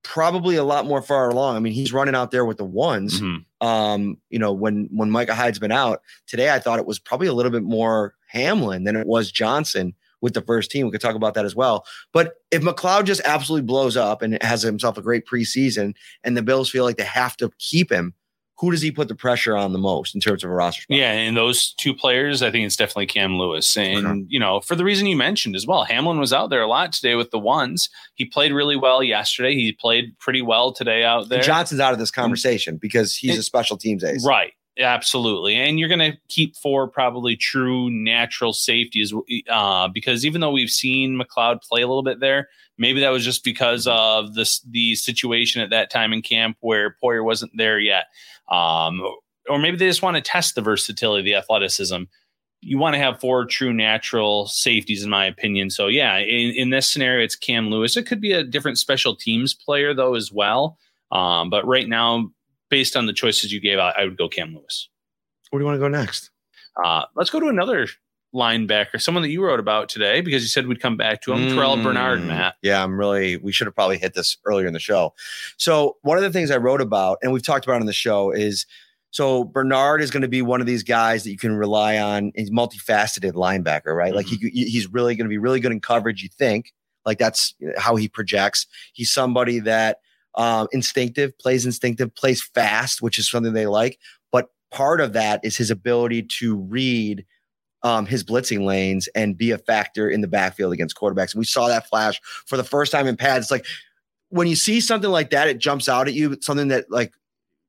probably 0.03 0.57
a 0.57 0.65
lot 0.65 0.87
more 0.87 1.03
far 1.03 1.29
along. 1.29 1.57
I 1.57 1.61
mean, 1.61 1.73
he's 1.73 1.93
running 1.93 2.15
out 2.15 2.31
there 2.31 2.45
with 2.45 2.57
the 2.57 2.65
ones. 2.65 3.21
Mm-hmm. 3.21 3.67
Um, 3.67 4.17
you 4.31 4.39
know, 4.39 4.53
when 4.53 4.89
when 4.93 5.11
Micah 5.11 5.35
Hyde's 5.35 5.59
been 5.59 5.73
out 5.73 6.01
today, 6.27 6.53
I 6.53 6.59
thought 6.59 6.79
it 6.79 6.87
was 6.87 6.99
probably 6.99 7.27
a 7.27 7.33
little 7.33 7.53
bit 7.53 7.63
more 7.63 8.15
Hamlin 8.29 8.85
than 8.85 8.97
it 8.97 9.07
was 9.07 9.31
Johnson 9.31 9.95
with 10.21 10.35
the 10.35 10.43
first 10.43 10.71
team. 10.71 10.87
We 10.87 10.93
could 10.93 11.01
talk 11.01 11.17
about 11.17 11.35
that 11.35 11.45
as 11.45 11.55
well. 11.55 11.85
But 12.13 12.35
if 12.51 12.63
McCloud 12.63 13.05
just 13.05 13.23
absolutely 13.25 13.67
blows 13.67 13.97
up 13.97 14.23
and 14.23 14.43
has 14.43 14.63
himself 14.63 14.99
a 14.99 15.03
great 15.03 15.27
preseason, 15.27 15.95
and 16.25 16.37
the 16.37 16.43
Bills 16.43 16.71
feel 16.71 16.85
like 16.85 16.97
they 16.97 17.05
have 17.05 17.37
to 17.39 17.51
keep 17.59 17.91
him, 17.91 18.15
who 18.61 18.71
does 18.71 18.83
he 18.83 18.93
put 18.93 19.09
the 19.09 19.15
pressure 19.15 19.57
on 19.57 19.73
the 19.73 19.79
most 19.79 20.15
in 20.15 20.21
terms 20.21 20.45
of 20.45 20.51
a 20.51 20.53
roster 20.53 20.83
spot? 20.83 20.97
Yeah, 20.97 21.13
and 21.13 21.35
those 21.35 21.73
two 21.79 21.95
players, 21.95 22.43
I 22.43 22.51
think 22.51 22.67
it's 22.67 22.77
definitely 22.77 23.07
Cam 23.07 23.39
Lewis. 23.39 23.75
And, 23.77 24.27
you 24.29 24.39
know, 24.39 24.61
for 24.61 24.75
the 24.75 24.85
reason 24.85 25.07
you 25.07 25.17
mentioned 25.17 25.57
as 25.57 25.67
well, 25.67 25.85
Hamlin 25.85 26.19
was 26.19 26.33
out 26.33 26.51
there 26.51 26.61
a 26.61 26.67
lot 26.67 26.93
today 26.93 27.15
with 27.15 27.31
the 27.31 27.39
ones. 27.39 27.89
He 28.15 28.27
played 28.27 28.53
really 28.53 28.77
well 28.77 29.03
yesterday. 29.03 29.55
He 29.55 29.73
played 29.73 30.19
pretty 30.19 30.43
well 30.43 30.73
today 30.73 31.05
out 31.05 31.31
there. 31.31 31.39
And 31.39 31.47
Johnson's 31.47 31.81
out 31.81 31.95
of 31.95 31.99
this 31.99 32.11
conversation 32.11 32.77
because 32.77 33.17
he's 33.17 33.39
a 33.39 33.43
special 33.43 33.79
teams 33.79 34.05
ace. 34.05 34.27
Right. 34.27 34.53
Absolutely. 34.81 35.57
And 35.57 35.79
you're 35.79 35.89
going 35.89 36.13
to 36.13 36.19
keep 36.29 36.57
four 36.57 36.89
probably 36.89 37.37
true 37.37 37.91
natural 37.91 38.53
safeties 38.53 39.13
uh, 39.49 39.89
because 39.89 40.25
even 40.25 40.41
though 40.41 40.51
we've 40.51 40.71
seen 40.71 41.21
McCloud 41.21 41.63
play 41.63 41.83
a 41.83 41.87
little 41.87 42.03
bit 42.03 42.21
there, 42.21 42.49
maybe 42.79 43.01
that 43.01 43.11
was 43.11 43.25
just 43.25 43.45
because 43.45 43.87
of 43.87 44.35
this 44.35 44.61
the 44.63 44.95
situation 44.95 45.61
at 45.61 45.71
that 45.71 45.91
time 45.91 46.13
in 46.13 46.23
camp 46.23 46.57
where 46.61 46.97
Poyer 47.03 47.25
wasn't 47.25 47.53
there 47.55 47.79
yet. 47.79 48.07
Um, 48.51 49.03
or 49.49 49.59
maybe 49.59 49.77
they 49.77 49.87
just 49.87 50.03
want 50.03 50.17
to 50.17 50.23
test 50.23 50.55
the 50.55 50.63
versatility, 50.63 51.23
the 51.23 51.37
athleticism. 51.37 52.03
You 52.63 52.79
want 52.79 52.95
to 52.95 53.01
have 53.01 53.21
four 53.21 53.45
true 53.47 53.73
natural 53.73 54.47
safeties, 54.47 55.03
in 55.03 55.11
my 55.11 55.25
opinion. 55.25 55.71
So, 55.71 55.87
yeah, 55.87 56.19
in, 56.19 56.55
in 56.55 56.71
this 56.71 56.89
scenario, 56.89 57.25
it's 57.25 57.37
Cam 57.37 57.71
Lewis. 57.71 57.97
It 57.97 58.07
could 58.07 58.21
be 58.21 58.33
a 58.33 58.45
different 58.45 58.79
special 58.79 59.17
teams 59.17 59.55
player, 59.55 59.95
though, 59.95 60.15
as 60.15 60.31
well. 60.31 60.79
Um, 61.11 61.51
but 61.51 61.67
right 61.67 61.89
now, 61.89 62.31
based 62.71 62.97
on 62.97 63.07
the 63.07 63.13
choices 63.13 63.53
you 63.53 63.61
gave, 63.61 63.79
I, 63.79 63.91
I 63.91 64.05
would 64.05 64.17
go 64.17 64.29
Cam 64.29 64.55
Lewis. 64.55 64.89
Where 65.51 65.59
do 65.59 65.65
you 65.65 65.67
want 65.67 65.77
to 65.77 65.81
go 65.81 65.89
next? 65.89 66.31
Uh, 66.83 67.05
let's 67.17 67.31
go 67.31 67.41
to 67.41 67.49
another 67.49 67.89
linebacker, 68.35 69.01
someone 69.01 69.23
that 69.23 69.31
you 69.31 69.43
wrote 69.43 69.61
about 69.61 69.89
today 69.89 70.21
because 70.21 70.43
you 70.43 70.49
said 70.49 70.67
we'd 70.67 70.81
come 70.81 70.97
back 70.97 71.21
to 71.23 71.33
him, 71.33 71.41
mm, 71.41 71.55
Terrel 71.55 71.83
Bernard, 71.83 72.23
Matt. 72.23 72.55
Yeah, 72.63 72.83
I'm 72.83 72.99
really, 72.99 73.37
we 73.37 73.53
should 73.53 73.67
have 73.67 73.75
probably 73.75 73.99
hit 73.99 74.15
this 74.15 74.37
earlier 74.45 74.67
in 74.67 74.73
the 74.73 74.79
show. 74.79 75.15
So, 75.57 75.97
one 76.03 76.17
of 76.17 76.23
the 76.23 76.31
things 76.31 76.51
I 76.51 76.57
wrote 76.57 76.81
about, 76.81 77.19
and 77.23 77.33
we've 77.33 77.43
talked 77.43 77.67
about 77.67 77.81
on 77.81 77.87
the 77.87 77.93
show, 77.93 78.31
is 78.31 78.67
so 79.11 79.45
Bernard 79.45 80.01
is 80.01 80.11
going 80.11 80.23
to 80.23 80.29
be 80.29 80.43
one 80.43 80.61
of 80.61 80.69
these 80.69 80.85
guys 80.85 81.25
that 81.25 81.31
you 81.31 81.39
can 81.39 81.57
rely 81.57 81.99
on. 81.99 82.31
He's 82.37 82.51
multifaceted 82.51 83.33
linebacker, 83.33 83.95
right? 83.95 84.13
Mm-hmm. 84.13 84.17
Like 84.17 84.27
he, 84.27 84.37
he's 84.51 84.87
really 84.87 85.17
going 85.17 85.27
to 85.27 85.31
be 85.31 85.39
really 85.39 85.59
good 85.59 85.73
in 85.73 85.81
coverage, 85.81 86.23
you 86.23 86.29
think. 86.29 86.73
Like 87.05 87.19
that's 87.19 87.55
how 87.77 87.97
he 87.97 88.09
projects. 88.09 88.67
He's 88.93 89.11
somebody 89.11 89.59
that 89.61 89.99
um, 90.35 90.69
instinctive, 90.73 91.37
plays 91.39 91.67
instinctive, 91.67 92.15
plays 92.15 92.43
fast, 92.43 93.03
which 93.03 93.19
is 93.19 93.31
something 93.31 93.53
they 93.53 93.67
like. 93.67 93.99
But 94.33 94.49
part 94.71 95.01
of 95.01 95.13
that 95.15 95.41
is 95.45 95.57
his 95.57 95.71
ability 95.71 96.25
to 96.39 96.57
read 96.57 97.25
um, 97.83 98.07
his 98.07 98.23
blitzing 98.23 98.65
lanes 98.65 99.09
and 99.15 99.37
be 99.37 99.51
a 99.51 99.59
factor 99.59 100.09
in 100.09 100.21
the 100.21 100.29
backfield 100.29 100.73
against 100.73 100.97
quarterbacks. 100.97 101.33
And 101.33 101.39
we 101.39 101.45
saw 101.45 101.69
that 101.69 101.89
flash 101.89 102.21
for 102.47 102.57
the 102.57 102.65
first 102.65 102.93
time 102.93 103.07
in 103.07 103.17
pads. 103.17 103.47
It's 103.47 103.51
like 103.51 103.67
when 104.29 104.47
you 104.47 104.57
see 104.57 104.81
something 104.81 105.11
like 105.11 105.31
that, 105.31 105.49
it 105.49 105.59
jumps 105.59 105.89
out 105.89 106.09
at 106.09 106.15
you. 106.15 106.37
Something 106.41 106.69
that 106.69 106.91
like 106.91 107.13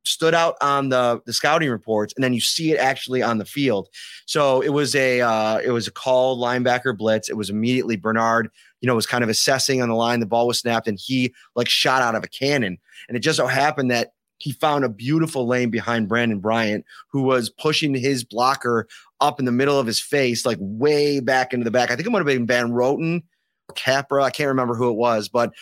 stood 0.04 0.34
out 0.34 0.56
on 0.62 0.90
the 0.90 1.22
the 1.26 1.34
scouting 1.34 1.70
reports, 1.70 2.14
and 2.16 2.24
then 2.24 2.34
you 2.34 2.42
see 2.42 2.72
it 2.72 2.78
actually 2.78 3.22
on 3.22 3.38
the 3.38 3.46
field. 3.46 3.90
So 4.26 4.62
it 4.62 4.70
was 4.70 4.96
a 4.96 5.22
uh, 5.22 5.58
it 5.58 5.72
was 5.72 5.88
a 5.88 5.92
called 5.92 6.40
linebacker 6.40 6.98
blitz. 6.98 7.30
It 7.30 7.38
was 7.38 7.50
immediately 7.50 7.96
Bernard. 7.96 8.50
You 8.82 8.88
know, 8.88 8.96
was 8.96 9.06
kind 9.06 9.24
of 9.24 9.30
assessing 9.30 9.82
on 9.82 9.90
the 9.90 9.96
line. 9.96 10.20
The 10.20 10.26
ball 10.26 10.48
was 10.48 10.60
snapped, 10.60 10.88
and 10.88 11.00
he 11.00 11.34
like 11.56 11.70
shot 11.70 12.02
out 12.02 12.16
of 12.16 12.24
a 12.24 12.28
cannon. 12.28 12.78
And 13.08 13.18
it 13.18 13.22
just 13.22 13.38
so 13.38 13.48
happened 13.48 13.92
that 13.92 14.14
he 14.42 14.54
found 14.54 14.84
a 14.84 14.90
beautiful 14.90 15.46
lane 15.46 15.70
behind 15.70 16.10
Brandon 16.10 16.40
Bryant, 16.40 16.84
who 17.12 17.22
was 17.22 17.52
pushing 17.52 17.94
his 17.94 18.24
blocker 18.24 18.88
up 19.20 19.40
in 19.40 19.46
the 19.46 19.52
middle 19.52 19.80
of 19.80 19.86
his 19.86 20.00
face, 20.00 20.48
like 20.48 20.58
way 20.60 21.20
back 21.20 21.54
into 21.54 21.64
the 21.64 21.70
back. 21.70 21.92
I 21.92 21.96
think 21.96 22.08
it 22.08 22.12
might 22.12 22.20
have 22.20 22.26
been 22.26 22.48
Van 22.48 22.72
Roten 22.72 23.22
or 23.70 23.74
Capra. 23.76 24.24
I 24.24 24.32
can't 24.32 24.48
remember 24.48 24.74
who 24.74 24.90
it 24.90 24.96
was, 24.96 25.30
but 25.30 25.54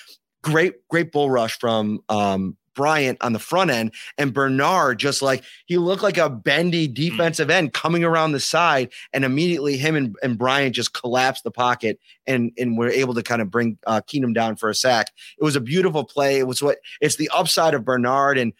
great, 0.43 0.87
great 0.87 1.11
bull 1.11 1.29
rush 1.29 1.59
from 1.59 1.99
um, 2.07 2.55
Bryant 2.79 3.17
on 3.19 3.33
the 3.33 3.39
front 3.39 3.71
end, 3.71 3.91
and 4.17 4.33
Bernard 4.33 4.99
just 4.99 5.21
like 5.21 5.43
he 5.65 5.77
looked 5.77 6.01
like 6.01 6.17
a 6.17 6.29
bendy 6.29 6.87
defensive 6.87 7.49
end 7.49 7.73
coming 7.73 8.05
around 8.05 8.31
the 8.31 8.39
side, 8.39 8.89
and 9.11 9.25
immediately 9.25 9.75
him 9.75 9.97
and, 9.97 10.15
and 10.23 10.37
Bryant 10.37 10.73
just 10.73 10.93
collapsed 10.93 11.43
the 11.43 11.51
pocket 11.51 11.99
and 12.25 12.53
and 12.57 12.77
were 12.77 12.87
able 12.87 13.13
to 13.15 13.21
kind 13.21 13.41
of 13.41 13.51
bring 13.51 13.77
uh, 13.85 13.99
Keenum 14.07 14.33
down 14.33 14.55
for 14.55 14.69
a 14.69 14.73
sack. 14.73 15.11
It 15.37 15.43
was 15.43 15.57
a 15.57 15.61
beautiful 15.61 16.05
play. 16.05 16.39
It 16.39 16.47
was 16.47 16.61
what 16.61 16.77
it's 17.01 17.17
the 17.17 17.29
upside 17.33 17.73
of 17.73 17.83
Bernard, 17.83 18.37
and 18.37 18.53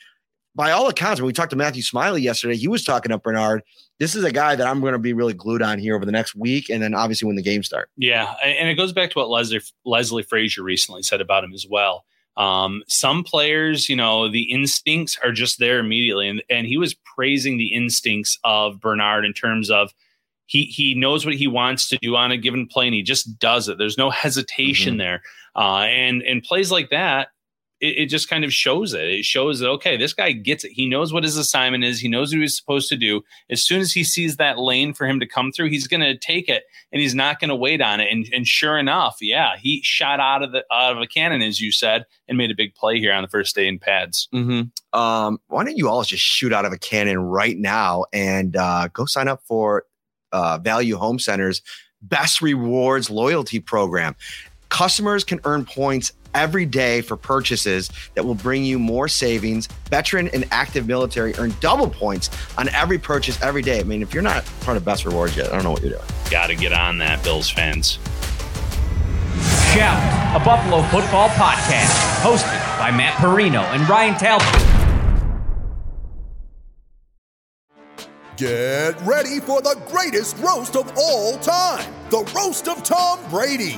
by 0.53 0.71
all 0.71 0.89
accounts, 0.89 1.21
when 1.21 1.27
we 1.27 1.32
talked 1.32 1.51
to 1.51 1.55
Matthew 1.55 1.82
Smiley 1.82 2.21
yesterday, 2.21 2.58
he 2.58 2.67
was 2.67 2.84
talking 2.84 3.13
up 3.13 3.23
Bernard. 3.23 3.63
This 3.99 4.15
is 4.15 4.25
a 4.25 4.32
guy 4.34 4.58
that 4.58 4.67
I'm 4.67 4.82
going 4.82 4.91
to 4.91 4.99
be 4.99 5.13
really 5.13 5.34
glued 5.34 5.62
on 5.62 5.79
here 5.79 5.95
over 5.95 6.05
the 6.05 6.12
next 6.12 6.36
week, 6.36 6.69
and 6.69 6.84
then 6.84 6.93
obviously 6.93 7.27
when 7.27 7.38
the 7.38 7.41
games 7.41 7.67
start. 7.67 7.89
Yeah, 7.95 8.34
and 8.43 8.67
it 8.67 8.75
goes 8.75 8.91
back 8.91 9.12
to 9.12 9.19
what 9.19 9.29
Leslie 9.29 9.62
Leslie 9.86 10.23
Frazier 10.23 10.63
recently 10.63 11.03
said 11.03 11.21
about 11.21 11.45
him 11.45 11.53
as 11.53 11.65
well. 11.69 12.03
Um, 12.39 12.84
some 12.88 13.23
players, 13.23 13.89
you 13.89 13.95
know, 13.97 14.30
the 14.30 14.43
instincts 14.43 15.17
are 15.23 15.32
just 15.34 15.60
there 15.60 15.78
immediately, 15.80 16.28
and 16.30 16.41
and 16.49 16.65
he 16.65 16.78
was 16.78 16.95
praising 17.15 17.58
the 17.58 17.73
instincts 17.73 18.39
of 18.43 18.80
Bernard 18.80 19.25
in 19.25 19.34
terms 19.34 19.69
of 19.69 19.93
he 20.45 20.63
he 20.63 20.95
knows 20.95 21.25
what 21.25 21.36
he 21.36 21.47
wants 21.47 21.89
to 21.89 21.97
do 22.02 22.15
on 22.15 22.32
a 22.32 22.38
given 22.38 22.65
play, 22.65 22.88
and 22.88 22.95
he 22.95 23.04
just 23.04 23.38
does 23.39 23.67
it. 23.67 23.78
There's 23.78 23.97
no 23.97 24.10
hesitation 24.10 24.95
Mhm. 24.95 24.99
there, 24.99 25.21
uh, 25.56 25.82
and 25.89 26.21
and 26.23 26.41
plays 26.41 26.71
like 26.71 26.89
that. 26.91 27.28
It, 27.82 27.98
it 27.98 28.06
just 28.08 28.30
kind 28.30 28.44
of 28.44 28.54
shows 28.54 28.94
it. 28.94 29.08
It 29.08 29.26
shows 29.26 29.60
that 29.60 29.70
okay, 29.70 29.98
this 29.98 30.13
guy 30.13 30.32
gets 30.32 30.63
it. 30.63 30.72
He 30.72 30.88
knows 30.88 31.13
what 31.13 31.24
his 31.24 31.38
assignment 31.38 31.84
is. 31.84 32.00
He 32.00 32.08
knows 32.08 32.34
what 32.34 32.42
he's 32.42 32.58
supposed 32.58 32.89
to 32.89 32.98
do. 32.98 33.24
As 33.50 33.65
soon 33.65 33.82
as 33.82 33.92
he 33.94 34.04
sees 34.04 34.38
that 34.38 34.58
lane 34.58 34.94
for 34.94 35.08
him 35.08 35.20
to 35.20 35.26
come 35.26 35.52
through, 35.52 35.70
he's 35.70 35.88
going 35.88 36.02
to 36.02 36.18
take 36.18 36.50
it 36.50 36.63
and 36.92 37.02
he's 37.02 37.15
not 37.15 37.39
going 37.39 37.50
to 37.50 37.56
wait 37.56 37.82
on 37.82 38.00
it. 38.00 38.12
And, 38.12 38.28
and 38.34 38.48
sure 38.48 38.78
enough, 38.78 39.18
yeah, 39.22 39.58
he 39.58 39.82
shot 39.84 40.20
out 40.20 40.44
of 40.44 40.52
the 40.52 40.63
out 40.72 40.96
of 40.96 41.02
a 41.02 41.08
cannon, 41.08 41.42
as 41.42 41.62
you 41.62 41.72
said, 41.72 42.06
and 42.28 42.38
made 42.38 42.52
a 42.52 42.56
big 42.56 42.76
play 42.76 43.00
here 43.00 43.13
on 43.13 43.22
the 43.22 43.30
first 43.30 43.56
day 43.56 43.68
in 43.68 43.80
pads. 43.80 44.28
Mm-hmm. 44.34 45.00
Um, 45.00 45.39
why 45.48 45.63
don't 45.63 45.78
you 45.78 45.89
all 45.89 46.04
just 46.04 46.24
shoot 46.24 46.54
out 46.54 46.65
of 46.65 46.74
a 46.74 46.78
cannon 46.78 47.20
right 47.20 47.58
now 47.58 48.06
and 48.12 48.56
uh, 48.56 48.89
go 48.94 49.06
sign 49.06 49.28
up 49.28 49.42
for 49.46 49.86
uh, 50.32 50.58
Value 50.60 50.98
Home 50.98 51.20
Center's 51.20 51.62
Best 52.02 52.42
Rewards 52.42 53.10
loyalty 53.10 53.60
program? 53.60 54.15
Customers 54.70 55.24
can 55.24 55.39
earn 55.46 55.65
points 55.65 56.12
every 56.34 56.65
day 56.65 57.02
for 57.02 57.18
purchases 57.18 57.89
that 58.15 58.26
will 58.26 58.36
bring 58.36 58.63
you 58.63 58.80
more 58.80 59.08
savings. 59.08 59.68
Veteran 59.89 60.28
and 60.30 60.46
active 60.52 60.88
military 60.88 61.34
earn 61.38 61.54
double 61.60 61.89
points 61.89 62.30
on 62.58 62.70
every 62.70 62.98
purchase 62.98 63.42
every 63.42 63.62
day. 63.62 63.80
I 63.80 63.84
mean, 63.84 64.02
if 64.02 64.13
you're 64.13 64.24
not 64.24 64.46
part 64.62 64.78
of 64.78 64.86
Best 64.86 65.06
Rewards 65.06 65.36
yet, 65.36 65.48
I 65.48 65.56
don't 65.56 65.63
know 65.63 65.72
what 65.72 65.82
you're 65.82 65.92
doing. 65.92 66.04
Got 66.30 66.48
to 66.48 66.56
get 66.56 66.74
on 66.74 66.98
that, 67.00 67.24
Bills 67.24 67.50
fans. 67.50 68.00
Shout, 69.74 70.39
a 70.39 70.44
Buffalo 70.44 70.82
football 70.84 71.30
podcast, 71.30 72.22
hosted 72.22 72.80
by 72.80 72.92
Matt 72.92 73.15
Parrino 73.15 73.62
and 73.62 73.88
Ryan 73.88 74.15
Talbot. 74.15 74.80
Get 78.36 79.00
ready 79.02 79.39
for 79.42 79.62
the 79.62 79.78
greatest 79.88 80.38
roast 80.38 80.76
of 80.76 80.92
all 80.98 81.38
time 81.39 81.94
the 82.10 82.24
Roast 82.36 82.68
of 82.68 82.82
Tom 82.82 83.20
Brady, 83.30 83.78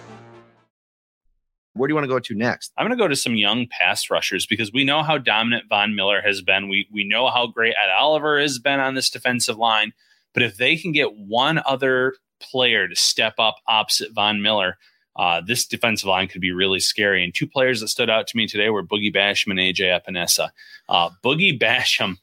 Where 1.73 1.87
do 1.87 1.91
you 1.91 1.95
want 1.95 2.05
to 2.05 2.09
go 2.09 2.19
to 2.19 2.35
next? 2.35 2.73
I'm 2.77 2.85
going 2.85 2.97
to 2.97 3.01
go 3.01 3.07
to 3.07 3.15
some 3.15 3.35
young 3.35 3.65
pass 3.67 4.09
rushers 4.09 4.45
because 4.45 4.73
we 4.73 4.83
know 4.83 5.03
how 5.03 5.17
dominant 5.17 5.69
Von 5.69 5.95
Miller 5.95 6.21
has 6.21 6.41
been. 6.41 6.67
We 6.67 6.87
we 6.91 7.03
know 7.03 7.29
how 7.29 7.47
great 7.47 7.75
Ed 7.81 7.89
Oliver 7.89 8.39
has 8.39 8.59
been 8.59 8.79
on 8.79 8.95
this 8.95 9.09
defensive 9.09 9.57
line. 9.57 9.93
But 10.33 10.43
if 10.43 10.57
they 10.57 10.75
can 10.77 10.91
get 10.91 11.15
one 11.15 11.61
other 11.65 12.15
player 12.41 12.87
to 12.87 12.95
step 12.95 13.35
up 13.37 13.57
opposite 13.67 14.13
Von 14.13 14.41
Miller, 14.41 14.77
uh, 15.15 15.41
this 15.45 15.65
defensive 15.65 16.07
line 16.07 16.27
could 16.27 16.41
be 16.41 16.51
really 16.51 16.79
scary. 16.79 17.23
And 17.23 17.33
two 17.33 17.47
players 17.47 17.81
that 17.81 17.89
stood 17.89 18.09
out 18.09 18.27
to 18.27 18.37
me 18.37 18.47
today 18.47 18.69
were 18.69 18.83
Boogie 18.83 19.13
Basham 19.13 19.51
and 19.51 19.59
AJ 19.59 19.99
Epenesa. 19.99 20.49
Uh, 20.87 21.09
Boogie 21.23 21.57
Basham, 21.57 22.17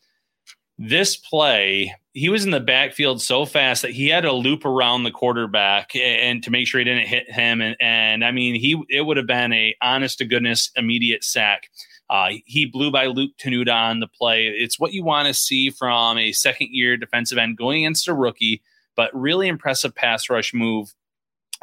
this 0.79 1.17
play, 1.17 1.95
he 2.13 2.29
was 2.29 2.45
in 2.45 2.53
the 2.53 2.61
backfield 2.61 3.21
so 3.21 3.45
fast 3.45 3.83
that 3.83 3.91
he 3.91 4.09
had 4.09 4.23
to 4.23 4.33
loop 4.33 4.65
around 4.65 5.03
the 5.03 5.11
quarterback 5.11 5.95
and 5.97 6.43
to 6.45 6.51
make 6.51 6.69
sure 6.69 6.79
he 6.79 6.85
didn't 6.85 7.09
hit 7.09 7.31
him. 7.31 7.61
And, 7.61 7.77
and 7.81 8.25
I 8.25 8.31
mean, 8.31 8.55
he 8.55 8.81
it 8.89 9.03
would 9.03 9.17
have 9.17 9.27
been 9.27 9.53
a 9.53 9.75
honest 9.83 10.19
to 10.19 10.25
goodness 10.25 10.71
immediate 10.77 11.25
sack. 11.25 11.69
Uh, 12.09 12.31
he 12.47 12.65
blew 12.65 12.91
by 12.91 13.07
Luke 13.07 13.33
Tenuta 13.39 13.75
on 13.75 14.01
the 14.01 14.07
play. 14.07 14.47
It's 14.47 14.79
what 14.79 14.93
you 14.93 15.05
want 15.05 15.29
to 15.29 15.35
see 15.35 15.71
from 15.71 16.17
a 16.17 16.33
second 16.33 16.69
year 16.71 16.97
defensive 16.97 17.39
end 17.39 17.59
going 17.59 17.85
against 17.85 18.09
a 18.09 18.15
rookie, 18.15 18.63
but 18.97 19.11
really 19.13 19.49
impressive 19.49 19.95
pass 19.95 20.31
rush 20.31 20.55
move 20.55 20.95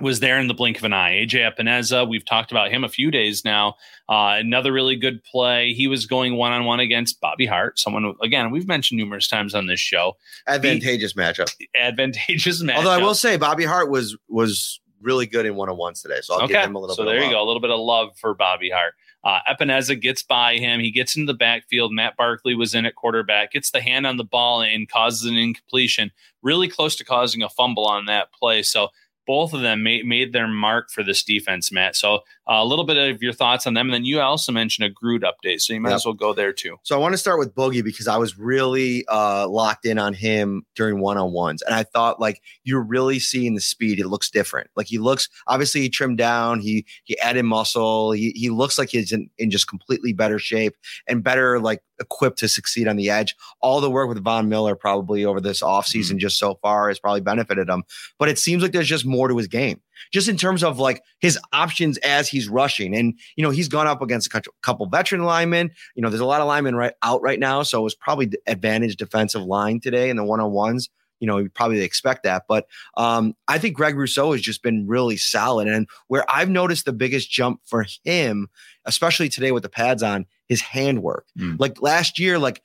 was 0.01 0.19
there 0.19 0.39
in 0.39 0.47
the 0.47 0.53
blink 0.53 0.77
of 0.77 0.83
an 0.83 0.93
eye. 0.93 1.13
AJ 1.25 1.55
Epenesa, 1.55 2.07
we've 2.07 2.25
talked 2.25 2.51
about 2.51 2.69
him 2.69 2.83
a 2.83 2.89
few 2.89 3.11
days 3.11 3.45
now. 3.45 3.75
Uh, 4.09 4.35
another 4.37 4.73
really 4.73 4.95
good 4.95 5.23
play. 5.23 5.73
He 5.73 5.87
was 5.87 6.05
going 6.05 6.35
one 6.35 6.51
on 6.51 6.65
one 6.65 6.79
against 6.79 7.21
Bobby 7.21 7.45
Hart, 7.45 7.79
someone, 7.79 8.13
again, 8.21 8.51
we've 8.51 8.67
mentioned 8.67 8.97
numerous 8.97 9.27
times 9.27 9.55
on 9.55 9.67
this 9.67 9.79
show. 9.79 10.17
Advantageous 10.47 11.13
matchup. 11.13 11.53
Advantageous 11.79 12.61
matchup. 12.61 12.75
Although 12.77 12.91
I 12.91 12.97
will 12.97 13.15
say 13.15 13.37
Bobby 13.37 13.65
Hart 13.65 13.89
was 13.89 14.17
was 14.27 14.79
really 15.01 15.27
good 15.27 15.45
in 15.45 15.55
one 15.55 15.69
on 15.69 15.77
ones 15.77 16.01
today. 16.01 16.19
So 16.21 16.39
I'll 16.39 16.47
give 16.47 16.57
him 16.57 16.75
a 16.75 16.79
little 16.79 16.95
so 16.95 17.05
there 17.05 17.17
you 17.17 17.23
love. 17.23 17.31
go. 17.31 17.43
A 17.43 17.45
little 17.45 17.61
bit 17.61 17.71
of 17.71 17.79
love 17.79 18.17
for 18.17 18.33
Bobby 18.33 18.69
Hart. 18.69 18.95
Uh, 19.23 19.39
Epenesa 19.49 19.99
gets 19.99 20.21
by 20.21 20.57
him. 20.57 20.79
He 20.79 20.91
gets 20.91 21.15
into 21.15 21.31
the 21.31 21.37
backfield. 21.37 21.91
Matt 21.91 22.15
Barkley 22.15 22.53
was 22.53 22.75
in 22.75 22.85
at 22.85 22.95
quarterback, 22.95 23.51
gets 23.51 23.71
the 23.71 23.81
hand 23.81 24.05
on 24.05 24.17
the 24.17 24.23
ball 24.23 24.61
and 24.61 24.87
causes 24.87 25.25
an 25.25 25.35
incompletion, 25.35 26.11
really 26.43 26.67
close 26.67 26.95
to 26.97 27.03
causing 27.03 27.41
a 27.41 27.49
fumble 27.49 27.85
on 27.85 28.05
that 28.05 28.31
play. 28.31 28.61
So 28.61 28.89
both 29.25 29.53
of 29.53 29.61
them 29.61 29.83
made, 29.83 30.05
made 30.05 30.33
their 30.33 30.47
mark 30.47 30.89
for 30.89 31.03
this 31.03 31.23
defense, 31.23 31.71
Matt. 31.71 31.95
So 31.95 32.19
a 32.47 32.63
little 32.65 32.85
bit 32.85 32.97
of 32.97 33.21
your 33.21 33.33
thoughts 33.33 33.65
on 33.65 33.73
them. 33.73 33.87
And 33.87 33.93
then 33.93 34.05
you 34.05 34.19
also 34.21 34.51
mentioned 34.51 34.85
a 34.85 34.89
Groot 34.89 35.23
update. 35.23 35.61
So 35.61 35.73
you 35.73 35.79
might 35.81 35.89
Yep. 35.89 35.95
as 35.95 36.05
well 36.05 36.13
go 36.13 36.33
there 36.33 36.53
too. 36.53 36.77
So 36.83 36.95
I 36.95 36.99
want 36.99 37.13
to 37.13 37.17
start 37.17 37.39
with 37.39 37.55
Boogie 37.55 37.83
because 37.83 38.07
I 38.07 38.17
was 38.17 38.37
really 38.37 39.03
uh, 39.07 39.47
locked 39.47 39.85
in 39.85 39.97
on 39.97 40.13
him 40.13 40.65
during 40.75 40.99
one 40.99 41.17
on 41.17 41.31
ones, 41.31 41.61
and 41.61 41.73
I 41.73 41.83
thought 41.83 42.19
like 42.19 42.41
you're 42.63 42.83
really 42.83 43.19
seeing 43.19 43.55
the 43.55 43.61
speed. 43.61 43.99
It 43.99 44.07
looks 44.07 44.29
different. 44.29 44.69
Like 44.75 44.87
he 44.87 44.97
looks 44.97 45.29
obviously 45.47 45.81
he 45.81 45.89
trimmed 45.89 46.17
down. 46.17 46.59
He 46.59 46.85
he 47.03 47.17
added 47.19 47.43
muscle. 47.43 48.11
He 48.11 48.31
he 48.35 48.49
looks 48.49 48.77
like 48.77 48.89
he's 48.89 49.11
in, 49.11 49.29
in 49.37 49.49
just 49.49 49.67
completely 49.67 50.13
better 50.13 50.39
shape 50.39 50.75
and 51.07 51.23
better 51.23 51.59
like 51.59 51.81
equipped 51.99 52.39
to 52.39 52.47
succeed 52.49 52.87
on 52.87 52.97
the 52.97 53.09
edge. 53.09 53.35
All 53.61 53.79
the 53.81 53.89
work 53.89 54.09
with 54.09 54.21
Von 54.23 54.49
Miller 54.49 54.75
probably 54.75 55.23
over 55.25 55.39
this 55.39 55.61
offseason 55.61 56.17
just 56.17 56.37
so 56.37 56.59
far 56.61 56.89
has 56.89 56.99
probably 56.99 57.21
benefited 57.21 57.69
him. 57.69 57.83
But 58.19 58.27
it 58.29 58.37
seems 58.37 58.61
like 58.61 58.73
there's 58.73 58.87
just 58.87 59.05
more 59.05 59.29
to 59.29 59.37
his 59.37 59.47
game 59.47 59.79
just 60.11 60.27
in 60.27 60.37
terms 60.37 60.63
of 60.63 60.79
like 60.79 61.01
his 61.19 61.37
options 61.53 61.97
as 61.99 62.27
he's 62.27 62.47
rushing. 62.47 62.95
And, 62.95 63.17
you 63.35 63.43
know, 63.43 63.49
he's 63.49 63.67
gone 63.67 63.87
up 63.87 64.01
against 64.01 64.33
a 64.33 64.41
couple 64.61 64.85
veteran 64.87 65.23
linemen. 65.23 65.71
You 65.95 66.01
know, 66.01 66.09
there's 66.09 66.21
a 66.21 66.25
lot 66.25 66.41
of 66.41 66.47
linemen 66.47 66.75
right 66.75 66.93
out 67.03 67.21
right 67.21 67.39
now. 67.39 67.63
So 67.63 67.79
it 67.79 67.83
was 67.83 67.95
probably 67.95 68.27
the 68.27 68.39
advantage 68.47 68.95
defensive 68.95 69.43
line 69.43 69.79
today 69.79 70.09
in 70.09 70.17
the 70.17 70.23
one 70.23 70.39
on 70.39 70.51
ones. 70.51 70.89
You 71.19 71.27
know, 71.27 71.37
you 71.37 71.49
probably 71.49 71.81
expect 71.81 72.23
that. 72.23 72.43
But 72.47 72.67
um, 72.97 73.35
I 73.47 73.57
think 73.57 73.75
Greg 73.75 73.95
Rousseau 73.95 74.33
has 74.33 74.41
just 74.41 74.61
been 74.61 74.85
really 74.85 75.17
solid. 75.17 75.67
And 75.67 75.87
where 76.07 76.25
I've 76.29 76.49
noticed 76.49 76.85
the 76.85 76.93
biggest 76.93 77.31
jump 77.31 77.61
for 77.65 77.85
him, 78.03 78.49
especially 78.83 79.29
today 79.29 79.51
with 79.51 79.63
the 79.63 79.69
pads 79.69 80.03
on, 80.03 80.25
his 80.47 80.61
handwork. 80.61 81.25
Mm. 81.39 81.59
Like 81.59 81.81
last 81.81 82.19
year, 82.19 82.37
like 82.37 82.61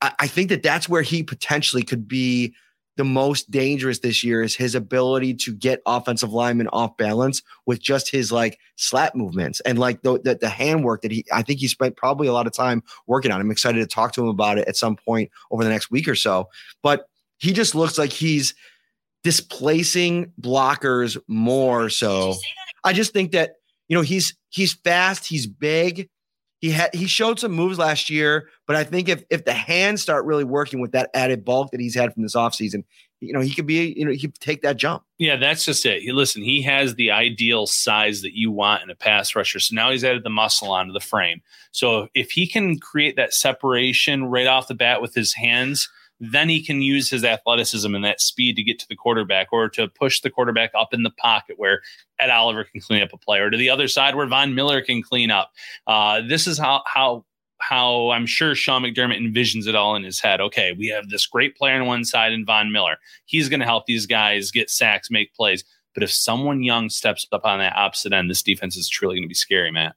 I, 0.00 0.12
I 0.20 0.26
think 0.26 0.48
that 0.50 0.62
that's 0.62 0.88
where 0.88 1.02
he 1.02 1.22
potentially 1.22 1.82
could 1.82 2.08
be 2.08 2.54
the 2.96 3.04
most 3.04 3.50
dangerous 3.50 4.00
this 4.00 4.22
year 4.22 4.42
is 4.42 4.54
his 4.54 4.74
ability 4.74 5.34
to 5.34 5.54
get 5.54 5.80
offensive 5.86 6.32
linemen 6.32 6.68
off 6.68 6.96
balance 6.96 7.42
with 7.66 7.80
just 7.80 8.10
his 8.10 8.30
like 8.30 8.58
slap 8.76 9.14
movements 9.14 9.60
and 9.60 9.78
like 9.78 10.02
the, 10.02 10.20
the, 10.22 10.34
the 10.34 10.48
handwork 10.48 11.02
that 11.02 11.10
he 11.10 11.24
I 11.32 11.42
think 11.42 11.60
he 11.60 11.68
spent 11.68 11.96
probably 11.96 12.26
a 12.26 12.32
lot 12.32 12.46
of 12.46 12.52
time 12.52 12.82
working 13.06 13.30
on. 13.30 13.40
I'm 13.40 13.50
excited 13.50 13.78
to 13.78 13.86
talk 13.86 14.12
to 14.12 14.22
him 14.22 14.28
about 14.28 14.58
it 14.58 14.68
at 14.68 14.76
some 14.76 14.96
point 14.96 15.30
over 15.50 15.64
the 15.64 15.70
next 15.70 15.90
week 15.90 16.08
or 16.08 16.14
so. 16.14 16.48
But 16.82 17.06
he 17.38 17.52
just 17.52 17.74
looks 17.74 17.98
like 17.98 18.12
he's 18.12 18.54
displacing 19.22 20.32
blockers 20.40 21.18
more 21.26 21.90
so. 21.90 22.34
I 22.84 22.92
just 22.92 23.12
think 23.12 23.32
that 23.32 23.56
you 23.88 23.96
know 23.96 24.02
he's 24.02 24.34
he's 24.50 24.74
fast, 24.74 25.26
he's 25.26 25.46
big. 25.46 26.08
He 26.60 26.70
had 26.70 26.94
he 26.94 27.06
showed 27.06 27.40
some 27.40 27.52
moves 27.52 27.78
last 27.78 28.10
year, 28.10 28.48
but 28.66 28.76
I 28.76 28.84
think 28.84 29.08
if 29.08 29.24
if 29.30 29.44
the 29.44 29.52
hands 29.52 30.02
start 30.02 30.26
really 30.26 30.44
working 30.44 30.80
with 30.80 30.92
that 30.92 31.10
added 31.14 31.44
bulk 31.44 31.70
that 31.70 31.80
he's 31.80 31.94
had 31.94 32.12
from 32.12 32.22
this 32.22 32.36
offseason, 32.36 32.84
you 33.20 33.32
know, 33.32 33.40
he 33.40 33.54
could 33.54 33.66
be, 33.66 33.94
you 33.96 34.04
know, 34.04 34.12
he 34.12 34.18
could 34.18 34.34
take 34.40 34.62
that 34.62 34.76
jump. 34.76 35.02
Yeah, 35.18 35.36
that's 35.36 35.64
just 35.64 35.84
it. 35.84 36.02
He, 36.02 36.12
listen, 36.12 36.42
he 36.42 36.62
has 36.62 36.94
the 36.94 37.10
ideal 37.10 37.66
size 37.66 38.22
that 38.22 38.36
you 38.36 38.50
want 38.50 38.82
in 38.82 38.90
a 38.90 38.94
pass 38.94 39.34
rusher. 39.34 39.60
So 39.60 39.74
now 39.74 39.90
he's 39.90 40.04
added 40.04 40.24
the 40.24 40.30
muscle 40.30 40.70
onto 40.70 40.92
the 40.92 41.00
frame. 41.00 41.42
So 41.70 42.08
if 42.14 42.30
he 42.30 42.46
can 42.46 42.78
create 42.78 43.16
that 43.16 43.34
separation 43.34 44.24
right 44.24 44.46
off 44.46 44.68
the 44.68 44.74
bat 44.74 45.02
with 45.02 45.14
his 45.14 45.34
hands, 45.34 45.88
then 46.20 46.48
he 46.48 46.62
can 46.62 46.82
use 46.82 47.10
his 47.10 47.24
athleticism 47.24 47.94
and 47.94 48.04
that 48.04 48.20
speed 48.20 48.56
to 48.56 48.62
get 48.62 48.78
to 48.78 48.88
the 48.88 48.94
quarterback 48.94 49.48
or 49.52 49.68
to 49.70 49.88
push 49.88 50.20
the 50.20 50.30
quarterback 50.30 50.70
up 50.74 50.92
in 50.92 51.02
the 51.02 51.10
pocket 51.10 51.58
where 51.58 51.80
Ed 52.18 52.28
Oliver 52.28 52.64
can 52.64 52.80
clean 52.80 53.02
up 53.02 53.12
a 53.12 53.16
play, 53.16 53.38
or 53.38 53.50
to 53.50 53.56
the 53.56 53.70
other 53.70 53.88
side 53.88 54.14
where 54.14 54.26
Von 54.26 54.54
Miller 54.54 54.82
can 54.82 55.02
clean 55.02 55.30
up. 55.30 55.52
Uh, 55.86 56.20
this 56.20 56.46
is 56.46 56.58
how 56.58 56.82
how 56.86 57.24
how 57.58 58.10
I'm 58.10 58.26
sure 58.26 58.54
Sean 58.54 58.82
McDermott 58.82 59.18
envisions 59.18 59.66
it 59.66 59.74
all 59.74 59.96
in 59.96 60.02
his 60.02 60.20
head. 60.20 60.40
Okay, 60.40 60.74
we 60.76 60.88
have 60.88 61.08
this 61.08 61.26
great 61.26 61.56
player 61.56 61.80
on 61.80 61.86
one 61.86 62.04
side 62.04 62.32
and 62.32 62.46
Von 62.46 62.72
Miller. 62.72 62.96
He's 63.24 63.48
going 63.48 63.60
to 63.60 63.66
help 63.66 63.86
these 63.86 64.06
guys 64.06 64.50
get 64.50 64.70
sacks, 64.70 65.10
make 65.10 65.34
plays. 65.34 65.64
But 65.94 66.02
if 66.02 66.12
someone 66.12 66.62
young 66.62 66.88
steps 66.88 67.26
up 67.32 67.44
on 67.44 67.58
that 67.58 67.76
opposite 67.76 68.12
end, 68.12 68.30
this 68.30 68.42
defense 68.42 68.76
is 68.76 68.88
truly 68.88 69.16
going 69.16 69.24
to 69.24 69.28
be 69.28 69.34
scary, 69.34 69.70
Matt. 69.70 69.96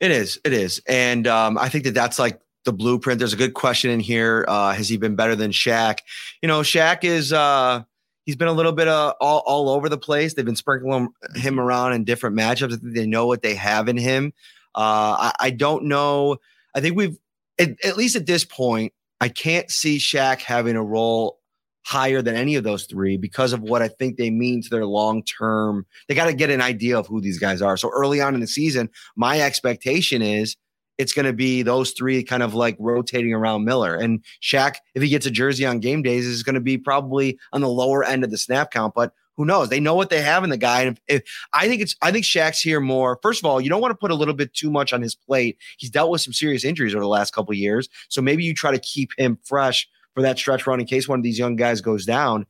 It 0.00 0.10
is. 0.10 0.40
It 0.44 0.52
is. 0.52 0.82
And 0.88 1.28
um, 1.28 1.56
I 1.56 1.68
think 1.68 1.84
that 1.84 1.94
that's 1.94 2.18
like 2.18 2.40
the 2.64 2.72
blueprint. 2.72 3.18
There's 3.18 3.32
a 3.32 3.36
good 3.36 3.54
question 3.54 3.90
in 3.90 4.00
here. 4.00 4.44
Uh, 4.48 4.72
has 4.72 4.88
he 4.88 4.96
been 4.96 5.16
better 5.16 5.34
than 5.36 5.50
Shaq? 5.50 5.98
You 6.40 6.48
know, 6.48 6.60
Shaq 6.60 7.04
is. 7.04 7.32
Uh, 7.32 7.82
he's 8.24 8.36
been 8.36 8.48
a 8.48 8.52
little 8.52 8.72
bit 8.72 8.88
uh, 8.88 9.14
all, 9.20 9.42
all 9.46 9.68
over 9.68 9.88
the 9.88 9.98
place. 9.98 10.34
They've 10.34 10.44
been 10.44 10.56
sprinkling 10.56 11.08
him 11.34 11.58
around 11.58 11.92
in 11.92 12.04
different 12.04 12.36
matchups. 12.36 12.72
I 12.72 12.76
think 12.76 12.94
they 12.94 13.06
know 13.06 13.26
what 13.26 13.42
they 13.42 13.54
have 13.54 13.88
in 13.88 13.96
him. 13.96 14.32
Uh, 14.74 15.18
I, 15.18 15.32
I 15.40 15.50
don't 15.50 15.84
know. 15.84 16.36
I 16.74 16.80
think 16.80 16.96
we've, 16.96 17.18
at, 17.58 17.70
at 17.84 17.96
least 17.96 18.16
at 18.16 18.26
this 18.26 18.44
point, 18.44 18.92
I 19.20 19.28
can't 19.28 19.70
see 19.70 19.98
Shaq 19.98 20.40
having 20.40 20.76
a 20.76 20.82
role 20.82 21.38
higher 21.84 22.22
than 22.22 22.36
any 22.36 22.54
of 22.54 22.64
those 22.64 22.86
three 22.86 23.16
because 23.16 23.52
of 23.52 23.60
what 23.60 23.82
I 23.82 23.88
think 23.88 24.16
they 24.16 24.30
mean 24.30 24.62
to 24.62 24.70
their 24.70 24.86
long 24.86 25.24
term. 25.24 25.84
They 26.08 26.14
got 26.14 26.26
to 26.26 26.32
get 26.32 26.50
an 26.50 26.60
idea 26.60 26.98
of 26.98 27.06
who 27.06 27.20
these 27.20 27.38
guys 27.38 27.60
are. 27.60 27.76
So 27.76 27.90
early 27.90 28.20
on 28.20 28.34
in 28.34 28.40
the 28.40 28.46
season, 28.46 28.88
my 29.16 29.40
expectation 29.40 30.22
is 30.22 30.56
it's 31.02 31.12
going 31.12 31.26
to 31.26 31.32
be 31.32 31.62
those 31.62 31.90
three 31.90 32.22
kind 32.22 32.42
of 32.42 32.54
like 32.54 32.76
rotating 32.78 33.34
around 33.34 33.64
Miller. 33.64 33.94
And 33.94 34.24
Shaq, 34.40 34.76
if 34.94 35.02
he 35.02 35.08
gets 35.08 35.26
a 35.26 35.30
jersey 35.30 35.66
on 35.66 35.80
game 35.80 36.02
days, 36.02 36.26
is 36.26 36.42
going 36.42 36.54
to 36.54 36.60
be 36.60 36.78
probably 36.78 37.38
on 37.52 37.60
the 37.60 37.68
lower 37.68 38.04
end 38.04 38.24
of 38.24 38.30
the 38.30 38.38
snap 38.38 38.70
count. 38.70 38.94
But 38.94 39.12
who 39.36 39.44
knows? 39.44 39.68
They 39.68 39.80
know 39.80 39.94
what 39.94 40.10
they 40.10 40.20
have 40.20 40.44
in 40.44 40.50
the 40.50 40.56
guy. 40.56 40.82
And 40.82 40.96
if, 41.08 41.22
if, 41.22 41.22
I 41.52 41.66
think 41.66 41.82
it's, 41.82 41.96
I 42.02 42.12
think 42.12 42.24
Shaq's 42.24 42.60
here 42.60 42.80
more. 42.80 43.18
First 43.22 43.40
of 43.40 43.46
all, 43.46 43.60
you 43.60 43.68
don't 43.68 43.80
want 43.80 43.92
to 43.92 43.98
put 43.98 44.10
a 44.10 44.14
little 44.14 44.34
bit 44.34 44.54
too 44.54 44.70
much 44.70 44.92
on 44.92 45.02
his 45.02 45.14
plate. 45.14 45.58
He's 45.78 45.90
dealt 45.90 46.10
with 46.10 46.20
some 46.20 46.32
serious 46.32 46.64
injuries 46.64 46.94
over 46.94 47.02
the 47.02 47.08
last 47.08 47.34
couple 47.34 47.54
years, 47.54 47.88
so 48.08 48.22
maybe 48.22 48.44
you 48.44 48.54
try 48.54 48.70
to 48.70 48.78
keep 48.78 49.10
him 49.18 49.38
fresh 49.42 49.88
for 50.14 50.22
that 50.22 50.38
stretch 50.38 50.66
run 50.66 50.80
in 50.80 50.86
case 50.86 51.08
one 51.08 51.18
of 51.18 51.22
these 51.22 51.38
young 51.38 51.56
guys 51.56 51.80
goes 51.80 52.04
down. 52.04 52.46